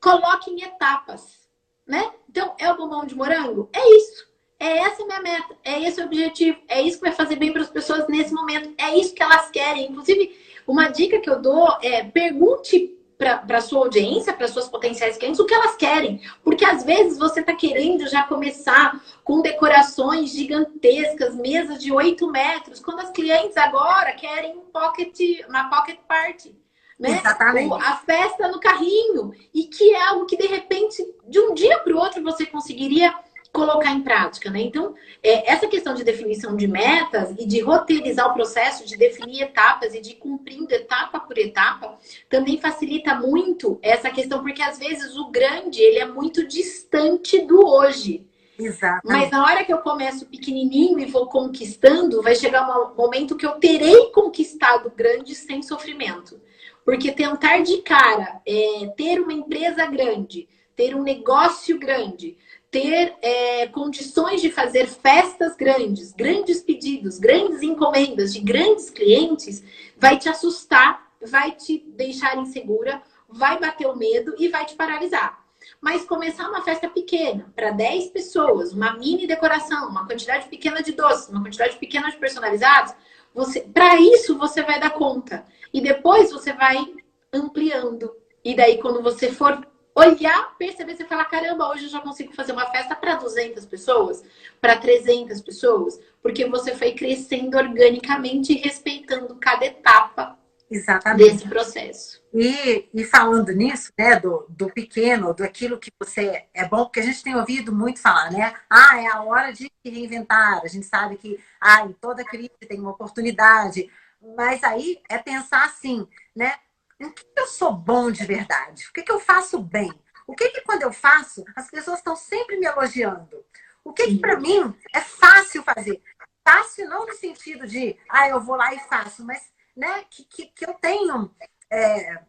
Coloque 0.00 0.50
em 0.50 0.62
etapas, 0.62 1.41
né? 1.86 2.10
Então, 2.28 2.54
é 2.58 2.70
o 2.70 2.76
bombom 2.76 3.04
de 3.04 3.14
morango? 3.14 3.68
É 3.72 3.96
isso. 3.96 4.30
É 4.58 4.78
essa 4.78 5.04
minha 5.04 5.20
meta, 5.20 5.56
é 5.64 5.82
esse 5.82 6.00
o 6.00 6.04
objetivo, 6.04 6.56
é 6.68 6.80
isso 6.80 6.98
que 6.98 7.06
vai 7.06 7.12
fazer 7.12 7.34
bem 7.34 7.52
para 7.52 7.62
as 7.62 7.68
pessoas 7.68 8.06
nesse 8.06 8.32
momento, 8.32 8.72
é 8.78 8.96
isso 8.96 9.12
que 9.12 9.20
elas 9.20 9.50
querem. 9.50 9.90
Inclusive, 9.90 10.38
uma 10.68 10.88
dica 10.88 11.18
que 11.18 11.28
eu 11.28 11.42
dou 11.42 11.76
é 11.82 12.04
pergunte 12.04 12.96
para 13.18 13.60
sua 13.60 13.80
audiência, 13.80 14.32
para 14.32 14.48
suas 14.48 14.68
potenciais 14.68 15.16
clientes, 15.16 15.40
o 15.40 15.46
que 15.46 15.54
elas 15.54 15.76
querem. 15.76 16.20
Porque 16.44 16.64
às 16.64 16.84
vezes 16.84 17.18
você 17.18 17.40
está 17.40 17.54
querendo 17.54 18.06
já 18.08 18.24
começar 18.24 19.00
com 19.24 19.42
decorações 19.42 20.30
gigantescas, 20.30 21.34
mesas 21.34 21.82
de 21.82 21.92
8 21.92 22.24
metros, 22.30 22.80
quando 22.80 23.00
as 23.00 23.10
clientes 23.10 23.56
agora 23.56 24.12
querem 24.12 24.56
um 24.56 24.62
pocket, 24.72 25.18
uma 25.48 25.68
pocket 25.70 25.98
party. 26.06 26.54
Né? 27.02 27.18
Exatamente. 27.18 27.74
a 27.74 27.96
festa 27.96 28.46
no 28.46 28.60
carrinho. 28.60 29.34
E 29.52 29.64
que 29.64 29.92
é 29.92 30.08
algo 30.08 30.24
que, 30.24 30.36
de 30.36 30.46
repente, 30.46 31.04
de 31.26 31.40
um 31.40 31.52
dia 31.52 31.80
para 31.80 31.92
o 31.92 31.98
outro, 31.98 32.22
você 32.22 32.46
conseguiria 32.46 33.12
colocar 33.52 33.90
em 33.90 34.02
prática, 34.02 34.48
né? 34.48 34.60
Então, 34.62 34.94
é, 35.20 35.50
essa 35.52 35.66
questão 35.66 35.94
de 35.94 36.04
definição 36.04 36.56
de 36.56 36.66
metas 36.68 37.34
e 37.38 37.44
de 37.44 37.60
roteirizar 37.60 38.30
o 38.30 38.34
processo, 38.34 38.86
de 38.86 38.96
definir 38.96 39.42
etapas 39.42 39.94
e 39.94 40.00
de 40.00 40.12
ir 40.12 40.14
cumprindo 40.14 40.72
etapa 40.72 41.18
por 41.20 41.36
etapa, 41.36 41.98
também 42.30 42.58
facilita 42.58 43.16
muito 43.16 43.78
essa 43.82 44.08
questão, 44.08 44.40
porque 44.40 44.62
às 44.62 44.78
vezes 44.78 45.16
o 45.16 45.28
grande, 45.28 45.82
ele 45.82 45.98
é 45.98 46.06
muito 46.06 46.46
distante 46.46 47.40
do 47.40 47.66
hoje. 47.66 48.26
Exato. 48.58 49.02
Mas 49.04 49.30
na 49.30 49.44
hora 49.44 49.64
que 49.64 49.72
eu 49.72 49.78
começo 49.78 50.26
pequenininho 50.26 50.98
e 51.00 51.06
vou 51.06 51.26
conquistando, 51.26 52.22
vai 52.22 52.34
chegar 52.34 52.66
um 52.70 52.94
momento 52.94 53.36
que 53.36 53.44
eu 53.44 53.52
terei 53.52 54.06
conquistado 54.12 54.90
grande 54.94 55.34
sem 55.34 55.62
sofrimento. 55.62 56.40
Porque 56.84 57.12
tentar 57.12 57.62
de 57.62 57.78
cara 57.82 58.40
é, 58.46 58.92
ter 58.96 59.20
uma 59.20 59.32
empresa 59.32 59.86
grande, 59.86 60.48
ter 60.74 60.94
um 60.94 61.02
negócio 61.02 61.78
grande, 61.78 62.36
ter 62.70 63.14
é, 63.20 63.66
condições 63.68 64.40
de 64.40 64.50
fazer 64.50 64.86
festas 64.86 65.54
grandes, 65.54 66.12
grandes 66.12 66.62
pedidos, 66.62 67.18
grandes 67.18 67.62
encomendas 67.62 68.32
de 68.32 68.40
grandes 68.40 68.88
clientes, 68.88 69.62
vai 69.98 70.18
te 70.18 70.28
assustar, 70.28 71.12
vai 71.20 71.52
te 71.52 71.84
deixar 71.86 72.38
insegura, 72.38 73.02
vai 73.28 73.60
bater 73.60 73.86
o 73.86 73.96
medo 73.96 74.34
e 74.38 74.48
vai 74.48 74.64
te 74.64 74.74
paralisar. 74.74 75.42
Mas 75.80 76.04
começar 76.04 76.48
uma 76.48 76.62
festa 76.62 76.88
pequena, 76.88 77.52
para 77.54 77.70
10 77.70 78.08
pessoas, 78.08 78.72
uma 78.72 78.94
mini 78.94 79.26
decoração, 79.26 79.88
uma 79.88 80.06
quantidade 80.06 80.48
pequena 80.48 80.82
de 80.82 80.92
doces, 80.92 81.28
uma 81.28 81.42
quantidade 81.42 81.76
pequena 81.76 82.10
de 82.10 82.16
personalizados, 82.16 82.94
você, 83.34 83.60
para 83.60 84.00
isso 84.00 84.36
você 84.36 84.62
vai 84.62 84.78
dar 84.78 84.90
conta. 84.90 85.44
E 85.72 85.80
depois 85.80 86.30
você 86.30 86.52
vai 86.52 86.94
ampliando. 87.32 88.14
E 88.44 88.54
daí, 88.54 88.78
quando 88.78 89.02
você 89.02 89.30
for 89.30 89.66
olhar, 89.94 90.56
perceber, 90.56 90.96
você 90.96 91.04
falar, 91.04 91.24
caramba, 91.26 91.68
hoje 91.68 91.84
eu 91.84 91.90
já 91.90 92.00
consigo 92.00 92.32
fazer 92.32 92.52
uma 92.52 92.66
festa 92.70 92.94
para 92.94 93.16
200 93.16 93.64
pessoas, 93.66 94.24
para 94.60 94.76
300 94.76 95.40
pessoas, 95.40 96.00
porque 96.22 96.46
você 96.46 96.74
foi 96.74 96.92
crescendo 96.92 97.56
organicamente 97.56 98.52
e 98.52 98.56
respeitando 98.56 99.36
cada 99.36 99.66
etapa 99.66 100.31
Exatamente. 100.72 101.32
desse 101.32 101.48
processo. 101.48 102.22
E, 102.32 102.88
e 102.94 103.04
falando 103.04 103.52
nisso, 103.52 103.92
né, 103.98 104.18
do, 104.18 104.46
do 104.48 104.70
pequeno, 104.70 105.34
do 105.34 105.44
aquilo 105.44 105.78
que 105.78 105.92
você 105.98 106.46
é 106.54 106.66
bom, 106.66 106.84
porque 106.84 107.00
a 107.00 107.04
gente 107.04 107.22
tem 107.22 107.36
ouvido 107.36 107.74
muito 107.74 108.00
falar, 108.00 108.32
né? 108.32 108.54
Ah, 108.70 108.98
é 109.00 109.06
a 109.06 109.22
hora 109.22 109.52
de 109.52 109.70
reinventar. 109.84 110.62
A 110.64 110.68
gente 110.68 110.86
sabe 110.86 111.16
que 111.16 111.38
ah, 111.60 111.84
em 111.84 111.92
toda 111.92 112.24
crise 112.24 112.50
tem 112.66 112.80
uma 112.80 112.92
oportunidade. 112.92 113.90
Mas 114.36 114.64
aí 114.64 115.00
é 115.08 115.18
pensar 115.18 115.64
assim, 115.64 116.08
né? 116.34 116.54
Em 116.98 117.10
que 117.10 117.24
eu 117.36 117.46
sou 117.46 117.72
bom 117.72 118.10
de 118.10 118.24
verdade? 118.24 118.86
O 118.88 118.92
que, 118.92 119.02
que 119.02 119.12
eu 119.12 119.20
faço 119.20 119.58
bem? 119.58 119.92
O 120.26 120.34
que, 120.34 120.48
que 120.50 120.60
quando 120.62 120.82
eu 120.82 120.92
faço, 120.92 121.44
as 121.54 121.68
pessoas 121.68 121.98
estão 121.98 122.16
sempre 122.16 122.56
me 122.56 122.66
elogiando? 122.66 123.44
O 123.84 123.92
que, 123.92 124.06
que 124.06 124.18
para 124.18 124.38
mim 124.38 124.74
é 124.94 125.00
fácil 125.00 125.62
fazer? 125.62 126.00
Fácil 126.44 126.88
não 126.88 127.06
no 127.06 127.12
sentido 127.12 127.66
de, 127.66 127.96
ah, 128.08 128.28
eu 128.28 128.40
vou 128.40 128.56
lá 128.56 128.72
e 128.72 128.78
faço, 128.80 129.24
mas 129.24 129.51
né, 129.76 130.04
que, 130.10 130.24
que, 130.24 130.46
que 130.46 130.64
eu 130.64 130.74
tenho. 130.74 131.34
É, 131.70 132.22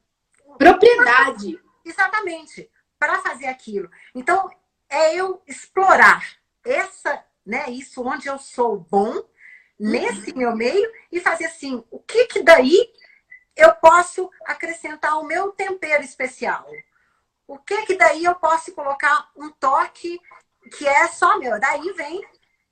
Propriedade. 0.57 1.59
Exatamente, 1.85 2.69
para 2.97 3.19
fazer 3.21 3.47
aquilo. 3.47 3.89
Então, 4.15 4.49
é 4.89 5.15
eu 5.15 5.41
explorar 5.47 6.37
essa, 6.65 7.23
né, 7.45 7.69
isso 7.69 8.01
onde 8.03 8.27
eu 8.27 8.37
sou 8.37 8.77
bom, 8.77 9.23
nesse 9.77 10.31
uhum. 10.31 10.37
meu 10.37 10.55
meio, 10.55 10.89
e 11.11 11.19
fazer 11.19 11.45
assim, 11.45 11.83
o 11.91 11.99
que 11.99 12.25
que 12.27 12.43
daí 12.43 12.89
eu 13.55 13.73
posso 13.75 14.29
acrescentar 14.45 15.19
o 15.19 15.25
meu 15.25 15.51
tempero 15.51 16.03
especial? 16.03 16.65
O 17.47 17.57
que 17.57 17.85
que 17.85 17.95
daí 17.95 18.23
eu 18.23 18.35
posso 18.35 18.71
colocar 18.73 19.29
um 19.35 19.49
toque 19.51 20.19
que 20.77 20.87
é 20.87 21.07
só 21.07 21.37
meu? 21.37 21.59
Daí 21.59 21.91
vem 21.93 22.25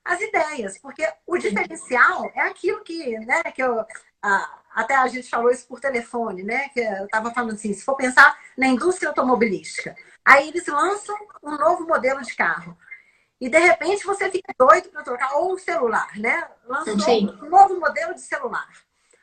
as 0.05 0.21
ideias, 0.21 0.77
porque 0.77 1.07
o 1.27 1.37
diferencial 1.37 2.31
é 2.33 2.41
aquilo 2.41 2.83
que, 2.83 3.19
né, 3.19 3.43
que 3.53 3.61
eu 3.61 3.85
ah, 4.21 4.60
até 4.73 4.95
a 4.95 5.07
gente 5.07 5.29
falou 5.29 5.51
isso 5.51 5.67
por 5.67 5.79
telefone, 5.79 6.43
né? 6.43 6.69
Que 6.69 6.79
eu 6.79 7.05
estava 7.05 7.31
falando 7.31 7.53
assim, 7.53 7.73
se 7.73 7.83
for 7.83 7.95
pensar 7.95 8.37
na 8.57 8.67
indústria 8.67 9.09
automobilística, 9.09 9.95
aí 10.23 10.49
eles 10.49 10.65
lançam 10.67 11.15
um 11.43 11.57
novo 11.57 11.87
modelo 11.87 12.21
de 12.21 12.35
carro. 12.35 12.77
E 13.39 13.49
de 13.49 13.57
repente 13.57 14.05
você 14.05 14.29
fica 14.29 14.53
doido 14.57 14.89
para 14.89 15.03
trocar 15.03 15.33
ou 15.37 15.53
o 15.53 15.59
celular, 15.59 16.11
né? 16.17 16.47
Lançou 16.65 16.99
Sim. 16.99 17.29
um 17.41 17.49
novo 17.49 17.79
modelo 17.79 18.13
de 18.13 18.21
celular. 18.21 18.69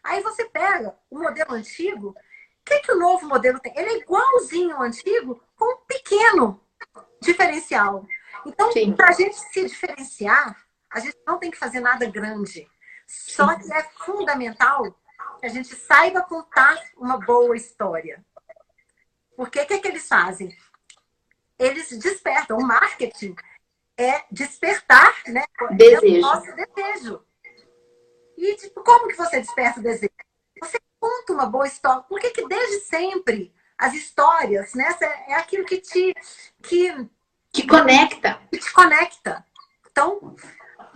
Aí 0.03 0.23
você 0.23 0.45
pega 0.47 0.95
o 1.11 1.19
modelo 1.19 1.55
antigo, 1.55 2.09
o 2.09 2.15
que, 2.65 2.81
que 2.81 2.93
o 2.93 2.99
novo 2.99 3.27
modelo 3.27 3.61
tem? 3.61 3.73
Ele 3.77 3.91
é 3.91 3.99
igualzinho 3.99 4.77
ao 4.77 4.83
antigo, 4.83 5.43
com 5.57 5.73
um 5.73 5.79
pequeno 5.87 6.61
diferencial. 7.21 8.07
Então, 8.45 8.71
para 8.97 9.09
a 9.09 9.13
gente 9.13 9.37
se 9.37 9.65
diferenciar, 9.67 10.57
a 10.91 11.01
gente 11.01 11.17
não 11.27 11.39
tem 11.39 11.51
que 11.51 11.59
fazer 11.59 11.81
nada 11.81 12.07
grande. 12.07 12.67
Só 13.07 13.55
que 13.55 13.73
é 13.73 13.83
fundamental 14.05 14.83
que 15.39 15.47
a 15.47 15.51
gente 15.51 15.75
saiba 15.75 16.23
contar 16.23 16.77
uma 16.97 17.19
boa 17.19 17.57
história. 17.57 18.25
Porque 19.37 19.61
o 19.61 19.67
que, 19.67 19.75
é 19.75 19.79
que 19.79 19.89
eles 19.89 20.09
fazem? 20.09 20.57
Eles 21.59 21.91
despertam. 21.99 22.59
O 22.59 22.67
marketing 22.67 23.35
é 23.97 24.25
despertar 24.31 25.15
né, 25.27 25.45
desejo. 25.73 26.17
o 26.17 26.21
nosso 26.21 26.53
desejo. 26.55 27.25
E 28.37 28.55
tipo, 28.57 28.83
como 28.83 29.09
que 29.09 29.17
você 29.17 29.41
desperta 29.41 29.81
o 29.81 29.83
desejo? 29.83 30.13
Você 30.61 30.79
conta 31.01 31.33
uma 31.33 31.47
boa 31.47 31.67
história. 31.67 32.03
Por 32.03 32.21
que, 32.21 32.31
que 32.31 32.47
desde 32.47 32.81
sempre 32.81 33.55
as 33.77 33.95
histórias, 33.95 34.75
né? 34.75 34.97
É 35.29 35.35
aquilo 35.35 35.65
que 35.65 35.81
te 35.81 36.15
que, 36.63 37.09
que 37.53 37.67
conecta. 37.67 38.41
Que 38.51 38.59
te 38.59 38.73
conecta. 38.73 39.45
Então, 39.91 40.37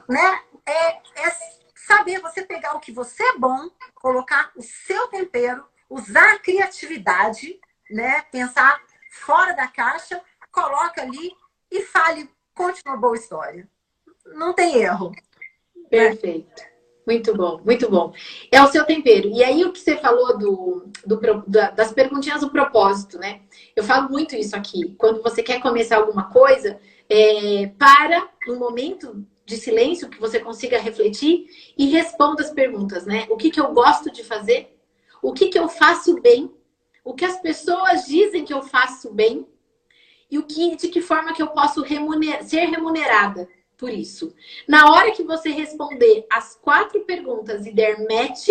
né? 0.09 0.43
É, 0.67 1.27
é 1.27 1.62
saber 1.87 2.21
você 2.21 2.43
pegar 2.43 2.75
o 2.75 2.81
que 2.81 2.93
você 2.93 3.23
é 3.23 3.39
bom, 3.39 3.69
colocar 3.95 4.51
o 4.57 4.63
seu 4.63 5.09
tempero, 5.09 5.65
usar 5.89 6.35
a 6.35 6.39
criatividade, 6.39 7.59
né? 7.91 8.23
Pensar 8.31 8.81
fora 9.11 9.53
da 9.53 9.67
caixa, 9.67 10.21
coloca 10.51 11.03
ali 11.03 11.33
e 11.71 11.83
fale, 11.83 12.31
conte 12.55 12.81
uma 12.87 12.97
boa 12.97 13.17
história. 13.17 13.69
Não 14.27 14.53
tem 14.53 14.77
erro. 14.77 15.13
Perfeito. 15.91 16.73
Muito 17.07 17.37
bom, 17.37 17.61
muito 17.65 17.91
bom. 17.91 18.15
É 18.51 18.63
o 18.63 18.69
seu 18.69 18.85
tempero. 18.87 19.29
E 19.29 19.43
aí, 19.43 19.65
o 19.65 19.73
que 19.73 19.81
você 19.81 19.97
falou 19.97 20.39
do, 20.39 20.89
do, 21.05 21.21
das 21.75 21.93
perguntinhas 21.93 22.41
do 22.41 22.51
propósito, 22.51 23.19
né? 23.19 23.43
Eu 23.75 23.83
falo 23.83 24.09
muito 24.09 24.37
isso 24.37 24.55
aqui. 24.55 24.95
Quando 24.97 25.21
você 25.21 25.43
quer 25.43 25.61
começar 25.61 25.97
alguma 25.97 26.31
coisa, 26.31 26.79
é, 27.09 27.67
para 27.77 28.29
no 28.47 28.57
momento 28.57 29.27
de 29.53 29.59
silêncio 29.59 30.09
que 30.09 30.19
você 30.19 30.41
consiga 30.41 30.79
refletir 30.79 31.47
e 31.77 31.91
responda 31.91 32.43
as 32.43 32.51
perguntas, 32.51 33.05
né? 33.05 33.27
O 33.29 33.37
que, 33.37 33.51
que 33.51 33.61
eu 33.61 33.73
gosto 33.73 34.11
de 34.11 34.25
fazer? 34.25 34.75
O 35.21 35.33
que, 35.35 35.49
que 35.49 35.59
eu 35.59 35.69
faço 35.69 36.21
bem? 36.23 36.51
O 37.05 37.13
que 37.13 37.25
as 37.25 37.39
pessoas 37.39 38.07
dizem 38.07 38.45
que 38.47 38.55
eu 38.55 38.63
faço 38.63 39.13
bem? 39.13 39.47
E 40.31 40.39
o 40.39 40.45
que, 40.45 40.75
de 40.77 40.89
que 40.89 41.03
forma 41.03 41.35
que 41.35 41.43
eu 41.43 41.49
posso 41.49 41.83
remuner, 41.83 42.43
ser 42.43 42.65
remunerada 42.65 43.47
por 43.77 43.91
isso? 43.91 44.35
Na 44.67 44.91
hora 44.91 45.13
que 45.13 45.23
você 45.23 45.51
responder 45.51 46.27
as 46.31 46.57
quatro 46.57 47.01
perguntas 47.03 47.67
e 47.67 47.73
der 47.73 47.99
match, 48.09 48.49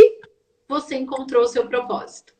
você 0.67 0.95
encontrou 0.95 1.43
o 1.43 1.47
seu 1.47 1.65
propósito. 1.67 2.35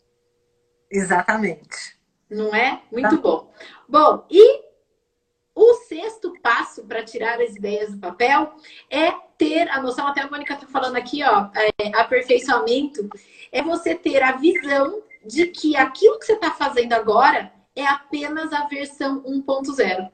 Exatamente. 0.91 1.97
Não 2.30 2.53
é? 2.53 2.84
Muito 2.91 3.16
tá. 3.16 3.22
bom. 3.22 3.51
Bom, 3.89 4.26
e 4.30 4.70
o 5.54 5.74
sexto 5.74 6.34
passo 6.41 6.84
para 6.86 7.04
tirar 7.04 7.41
as 7.41 7.56
ideias 7.56 7.91
do 7.91 7.99
papel 7.99 8.54
é 8.89 9.12
ter 9.38 9.70
a 9.70 9.82
noção, 9.82 10.08
até 10.08 10.22
a 10.22 10.30
Mônica 10.30 10.54
está 10.54 10.68
falando 10.68 10.95
aqui, 10.95 11.24
ó, 11.24 11.49
é, 11.56 11.88
aperfeiçoamento, 11.95 13.10
é 13.52 13.62
você 13.62 13.95
ter 13.95 14.22
a 14.24 14.34
visão 14.34 15.02
de 15.26 15.47
que 15.47 15.76
aquilo 15.76 16.18
que 16.20 16.26
você 16.26 16.34
está 16.34 16.52
fazendo 16.52 16.93
agora 16.93 17.52
é 17.76 17.86
apenas 17.86 18.54
a 18.54 18.66
versão 18.66 19.22
1.0. 19.24 20.10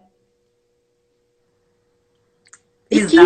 E 2.90 3.06
que, 3.06 3.18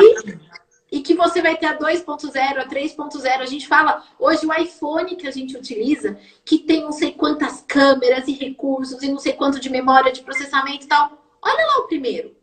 e 0.92 1.02
que 1.02 1.14
você 1.14 1.42
vai 1.42 1.56
ter 1.56 1.68
a 1.68 1.78
2.0, 1.78 2.58
a 2.58 2.68
3.0. 2.68 3.40
A 3.40 3.46
gente 3.46 3.68
fala 3.68 4.04
hoje 4.20 4.46
o 4.46 4.54
iPhone 4.54 5.16
que 5.16 5.28
a 5.28 5.32
gente 5.32 5.56
utiliza, 5.56 6.18
que 6.44 6.60
tem 6.60 6.82
não 6.82 6.92
sei 6.92 7.14
quantas 7.14 7.62
câmeras 7.68 8.28
e 8.28 8.34
recursos 8.34 9.02
e 9.02 9.08
não 9.08 9.20
sei 9.20 9.34
quanto 9.34 9.60
de 9.60 9.70
memória 9.70 10.12
de 10.12 10.22
processamento 10.22 10.86
e 10.86 10.88
tal. 10.88 11.21
Olha 11.44 11.66
lá 11.66 11.78
o 11.80 11.88
primeiro. 11.88 12.36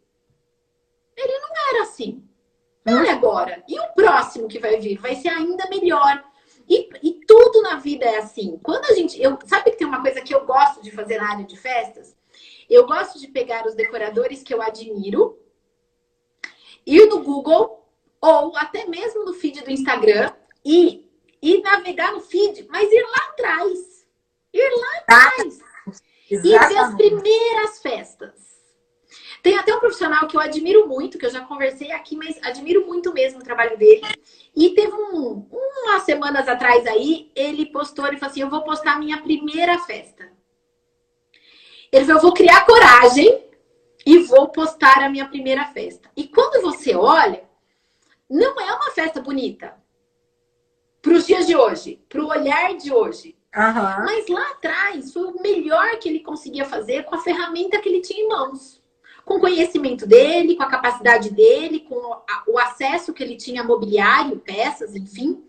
Ele 1.17 1.39
não 1.39 1.49
era 1.71 1.83
assim. 1.83 2.25
Não 2.85 3.05
é 3.05 3.11
agora. 3.11 3.63
E 3.69 3.79
o 3.79 3.93
próximo 3.93 4.49
que 4.49 4.59
vai 4.59 4.79
vir 4.81 4.99
vai 4.99 5.15
ser 5.17 5.29
ainda 5.29 5.69
melhor. 5.69 6.25
E, 6.69 6.89
e, 7.03 7.13
tudo 7.27 7.63
na 7.63 7.77
vida 7.77 8.05
é 8.05 8.19
assim. 8.19 8.59
Quando 8.63 8.85
a 8.87 8.95
gente. 8.95 9.21
Eu, 9.21 9.39
sabe 9.47 9.71
que 9.71 9.79
tem 9.79 9.87
uma 9.87 10.03
coisa 10.03 10.21
que 10.21 10.35
eu 10.35 10.45
gosto 10.45 10.83
de 10.83 10.91
fazer 10.91 11.19
na 11.19 11.31
área 11.31 11.45
de 11.45 11.57
festas? 11.57 12.17
Eu 12.69 12.87
gosto 12.87 13.19
de 13.19 13.29
pegar 13.29 13.67
os 13.67 13.75
decoradores 13.75 14.43
que 14.43 14.53
eu 14.53 14.61
admiro, 14.61 15.39
ir 16.87 17.07
no 17.07 17.23
Google 17.23 17.87
ou 18.21 18.55
até 18.57 18.85
mesmo 18.87 19.25
no 19.25 19.33
feed 19.33 19.63
do 19.63 19.71
Instagram 19.71 20.33
e, 20.65 21.09
e 21.41 21.63
navegar 21.63 22.13
no 22.13 22.21
feed, 22.21 22.67
mas 22.69 22.91
ir 22.93 23.03
lá 23.03 23.29
atrás. 23.31 24.07
Ir 24.53 24.71
lá 24.71 24.99
atrás. 24.99 25.61
E 26.31 26.37
ver 26.37 26.79
as 26.79 26.95
primeiras 26.95 27.81
festas. 27.81 28.48
Tem 29.43 29.57
até 29.57 29.74
um 29.74 29.80
profissional 29.80 30.26
que 30.26 30.36
eu 30.36 30.41
admiro 30.41 30.86
muito, 30.89 31.18
que 31.18 31.26
eu 31.26 31.30
já 31.30 31.41
conversei 31.41 31.93
aqui, 31.93 32.16
mas 32.16 32.39
admiro 32.43 32.86
muito 32.86 33.12
mesmo 33.12 33.41
o 33.41 33.45
trabalho 33.45 33.76
dele. 33.78 34.03
E 34.55 34.70
teve 34.70 34.93
um, 34.93 35.47
umas 35.51 36.03
semanas 36.03 36.49
atrás 36.49 36.86
aí, 36.86 37.30
ele 37.34 37.66
postou, 37.66 38.07
ele 38.07 38.16
falou 38.16 38.30
assim: 38.30 38.41
Eu 38.43 38.51
vou 38.51 38.62
postar 38.62 38.97
a 38.97 38.99
minha 38.99 39.20
primeira 39.22 39.78
festa. 39.80 40.28
Ele 41.93 42.05
falou: 42.05 42.18
Eu 42.18 42.22
vou 42.22 42.34
criar 42.34 42.66
coragem 42.66 43.45
e 44.05 44.18
vou 44.18 44.49
postar 44.49 45.03
a 45.03 45.09
minha 45.09 45.28
primeira 45.28 45.66
festa. 45.66 46.11
E 46.16 46.26
quando 46.26 46.62
você 46.62 46.95
olha, 46.95 47.45
não 48.28 48.61
é 48.61 48.72
uma 48.74 48.91
festa 48.91 49.20
bonita 49.20 49.74
para 51.01 51.12
os 51.12 51.26
dias 51.26 51.47
de 51.47 51.57
hoje, 51.57 52.03
para 52.09 52.22
o 52.22 52.28
olhar 52.28 52.76
de 52.76 52.93
hoje. 52.93 53.36
Uhum. 53.57 54.05
Mas 54.05 54.28
lá 54.28 54.51
atrás 54.51 55.12
foi 55.12 55.24
o 55.24 55.41
melhor 55.41 55.99
que 55.99 56.09
ele 56.09 56.20
conseguia 56.20 56.64
fazer 56.64 57.05
com 57.05 57.14
a 57.14 57.20
ferramenta 57.20 57.80
que 57.80 57.89
ele 57.89 58.03
tinha 58.03 58.22
em 58.22 58.28
mãos 58.28 58.78
com 59.29 59.35
o 59.35 59.41
conhecimento 59.41 60.07
dele, 60.07 60.57
com 60.57 60.62
a 60.62 60.70
capacidade 60.70 61.31
dele, 61.31 61.81
com 61.81 61.95
o 62.49 62.59
acesso 62.59 63.12
que 63.12 63.22
ele 63.22 63.37
tinha 63.37 63.61
a 63.61 63.64
mobiliário, 63.64 64.39
peças, 64.39 64.97
enfim. 64.97 65.45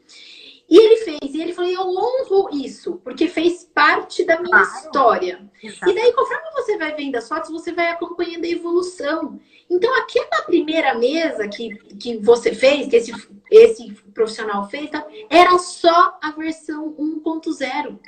E 0.69 0.77
ele 0.77 0.97
fez, 0.97 1.33
e 1.33 1.41
ele 1.41 1.53
falou: 1.53 1.71
Eu 1.71 1.81
honro 1.81 2.49
isso, 2.53 3.01
porque 3.03 3.27
fez 3.27 3.63
parte 3.73 4.23
da 4.23 4.39
minha 4.39 4.63
claro. 4.63 4.77
história. 4.77 5.51
Exato. 5.63 5.91
E 5.91 5.95
daí, 5.95 6.13
conforme 6.13 6.51
você 6.53 6.77
vai 6.77 6.93
vendo 6.93 7.15
as 7.15 7.27
fotos, 7.27 7.49
você 7.49 7.71
vai 7.71 7.89
acompanhando 7.89 8.43
a 8.43 8.49
evolução. 8.49 9.39
Então, 9.67 9.91
aquela 9.97 10.43
primeira 10.45 10.93
mesa 10.93 11.47
que, 11.47 11.75
que 11.95 12.17
você 12.17 12.53
fez, 12.53 12.87
que 12.87 12.97
esse, 12.97 13.11
esse 13.49 13.93
profissional 14.13 14.69
fez, 14.69 14.91
tá, 14.91 15.07
era 15.29 15.57
só 15.57 16.19
a 16.21 16.31
versão 16.31 16.93
1.0. 16.93 17.99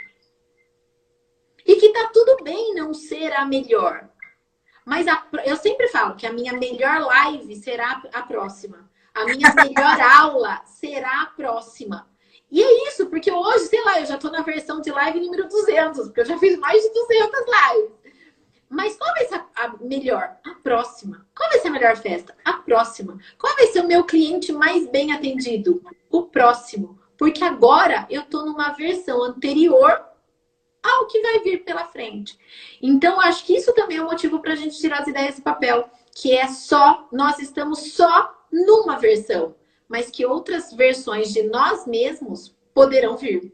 E 1.66 1.76
que 1.76 1.90
tá 1.90 2.10
tudo 2.14 2.44
bem 2.44 2.76
não 2.76 2.94
ser 2.94 3.34
a 3.34 3.46
melhor. 3.46 4.11
Mas 4.92 5.08
a, 5.08 5.26
eu 5.46 5.56
sempre 5.56 5.88
falo 5.88 6.18
que 6.18 6.28
a 6.28 6.34
minha 6.34 6.52
melhor 6.52 7.00
live 7.00 7.56
será 7.56 8.04
a 8.12 8.24
próxima. 8.24 8.92
A 9.14 9.24
minha 9.24 9.54
melhor 9.56 10.02
aula 10.20 10.62
será 10.66 11.22
a 11.22 11.28
próxima. 11.28 12.10
E 12.52 12.62
é 12.62 12.90
isso, 12.90 13.06
porque 13.06 13.32
hoje, 13.32 13.68
sei 13.68 13.82
lá, 13.86 14.02
eu 14.02 14.06
já 14.06 14.16
estou 14.16 14.30
na 14.30 14.42
versão 14.42 14.82
de 14.82 14.92
live 14.92 15.22
número 15.22 15.48
200, 15.48 16.08
porque 16.08 16.20
eu 16.20 16.26
já 16.26 16.38
fiz 16.38 16.60
mais 16.60 16.84
de 16.84 16.90
200 16.90 17.40
lives. 17.40 17.92
Mas 18.68 18.98
qual 18.98 19.14
vai 19.14 19.26
ser 19.28 19.42
a 19.56 19.70
melhor? 19.80 20.38
A 20.46 20.56
próxima. 20.56 21.26
Qual 21.34 21.50
vai 21.50 21.60
ser 21.60 21.70
a 21.70 21.72
melhor 21.72 21.96
festa? 21.96 22.36
A 22.44 22.52
próxima. 22.52 23.18
Qual 23.38 23.56
vai 23.56 23.68
ser 23.68 23.80
o 23.80 23.88
meu 23.88 24.04
cliente 24.04 24.52
mais 24.52 24.90
bem 24.90 25.14
atendido? 25.14 25.82
O 26.10 26.24
próximo. 26.24 27.00
Porque 27.18 27.46
agora 27.46 28.06
eu 28.10 28.24
estou 28.24 28.46
numa 28.46 28.72
versão 28.72 29.24
anterior 29.24 30.11
ao 30.84 31.08
que 31.08 31.22
vai 31.22 31.40
vir 31.40 31.64
pela 31.64 31.86
frente. 31.86 32.38
Então, 32.82 33.20
acho 33.20 33.46
que 33.46 33.56
isso 33.56 33.74
também 33.74 33.98
é 33.98 34.02
um 34.02 34.10
motivo 34.10 34.40
para 34.40 34.54
a 34.54 34.56
gente 34.56 34.80
tirar 34.80 35.02
as 35.02 35.08
ideias 35.08 35.36
do 35.36 35.42
papel, 35.42 35.90
que 36.16 36.36
é 36.36 36.48
só, 36.48 37.08
nós 37.12 37.40
estamos 37.40 37.94
só 37.94 38.36
numa 38.52 38.98
versão, 38.98 39.56
mas 39.88 40.10
que 40.10 40.26
outras 40.26 40.74
versões 40.74 41.32
de 41.32 41.44
nós 41.44 41.86
mesmos 41.86 42.56
poderão 42.74 43.18
vir. 43.18 43.54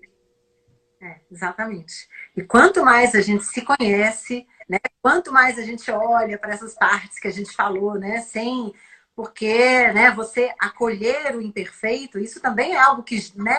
É, 1.02 1.20
exatamente. 1.32 2.08
E 2.36 2.44
quanto 2.44 2.84
mais 2.84 3.14
a 3.14 3.22
gente 3.22 3.44
se 3.46 3.62
conhece, 3.62 4.48
né? 4.68 4.80
Quanto 5.02 5.32
mais 5.32 5.60
a 5.60 5.62
gente 5.62 5.90
olha 5.92 6.38
para 6.38 6.54
essas 6.54 6.74
partes 6.74 7.20
que 7.20 7.28
a 7.28 7.32
gente 7.32 7.52
falou, 7.54 7.96
né? 7.96 8.22
Sem 8.22 8.74
porque, 9.16 9.92
né? 9.94 10.12
Você 10.12 10.54
acolher 10.60 11.36
o 11.36 11.42
imperfeito, 11.42 12.20
isso 12.20 12.40
também 12.40 12.74
é 12.74 12.80
algo 12.80 13.04
que, 13.04 13.32
né? 13.36 13.58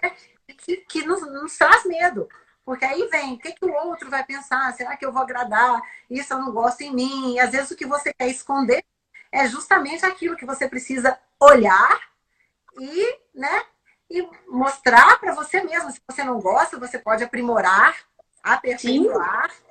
Que, 0.58 0.78
que 0.78 1.06
nos, 1.06 1.20
nos 1.20 1.56
traz 1.56 1.84
medo. 1.84 2.28
Porque 2.68 2.84
aí 2.84 3.08
vem, 3.08 3.32
o 3.32 3.38
que, 3.38 3.52
que 3.52 3.64
o 3.64 3.72
outro 3.72 4.10
vai 4.10 4.22
pensar? 4.22 4.70
Será 4.74 4.94
que 4.94 5.02
eu 5.02 5.10
vou 5.10 5.22
agradar? 5.22 5.80
Isso 6.10 6.34
eu 6.34 6.38
não 6.38 6.52
gosto 6.52 6.82
em 6.82 6.94
mim. 6.94 7.32
E 7.32 7.40
às 7.40 7.50
vezes 7.50 7.70
o 7.70 7.74
que 7.74 7.86
você 7.86 8.12
quer 8.12 8.28
esconder 8.28 8.84
é 9.32 9.48
justamente 9.48 10.04
aquilo 10.04 10.36
que 10.36 10.44
você 10.44 10.68
precisa 10.68 11.18
olhar 11.40 11.98
e, 12.78 13.20
né, 13.34 13.64
e 14.10 14.20
mostrar 14.46 15.18
para 15.18 15.32
você 15.32 15.62
mesmo. 15.62 15.90
Se 15.90 15.98
você 16.06 16.22
não 16.22 16.38
gosta, 16.40 16.78
você 16.78 16.98
pode 16.98 17.24
aprimorar, 17.24 17.96
aperfeiçoar, 18.42 19.50
Sim. 19.50 19.62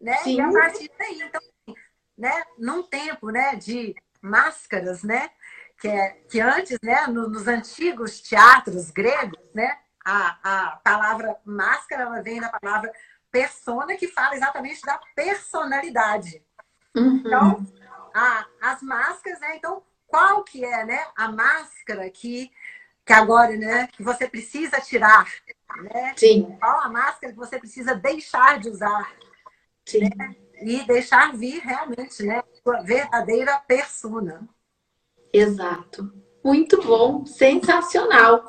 né? 0.00 0.16
Sim. 0.16 0.38
E 0.38 0.40
a 0.40 0.50
partir 0.50 0.90
daí, 0.98 1.22
então, 1.22 1.40
né, 2.18 2.42
num 2.58 2.82
tempo, 2.82 3.30
né, 3.30 3.54
de 3.54 3.94
máscaras, 4.20 5.04
né, 5.04 5.30
que 5.78 5.86
é 5.86 6.08
que 6.28 6.40
antes, 6.40 6.80
né, 6.82 7.06
nos 7.06 7.46
antigos 7.46 8.20
teatros 8.20 8.90
gregos, 8.90 9.38
né, 9.54 9.78
a, 10.04 10.38
a 10.42 10.76
palavra 10.76 11.36
máscara 11.44 12.02
ela 12.02 12.22
vem 12.22 12.40
da 12.40 12.48
palavra 12.48 12.92
persona, 13.30 13.96
que 13.96 14.08
fala 14.08 14.34
exatamente 14.34 14.82
da 14.82 14.98
personalidade. 15.14 16.42
Uhum. 16.96 17.16
Então, 17.16 17.66
a, 18.14 18.46
as 18.60 18.82
máscaras, 18.82 19.40
né? 19.40 19.56
Então, 19.56 19.82
qual 20.06 20.42
que 20.42 20.64
é, 20.64 20.84
né, 20.84 21.06
a 21.16 21.30
máscara 21.30 22.10
que, 22.10 22.50
que 23.04 23.12
agora, 23.12 23.56
né, 23.56 23.86
que 23.92 24.02
você 24.02 24.28
precisa 24.28 24.80
tirar, 24.80 25.26
né? 25.82 26.14
Sim. 26.16 26.56
Qual 26.58 26.80
a 26.80 26.88
máscara 26.88 27.32
que 27.32 27.38
você 27.38 27.58
precisa 27.58 27.94
deixar 27.94 28.58
de 28.58 28.68
usar? 28.68 29.12
Sim. 29.86 30.10
Né? 30.16 30.34
E 30.62 30.84
deixar 30.84 31.32
vir 31.36 31.60
realmente, 31.60 32.22
né, 32.24 32.42
sua 32.62 32.82
verdadeira 32.82 33.58
persona. 33.60 34.46
Exato. 35.32 36.12
Muito 36.44 36.82
bom, 36.82 37.24
sensacional. 37.24 38.46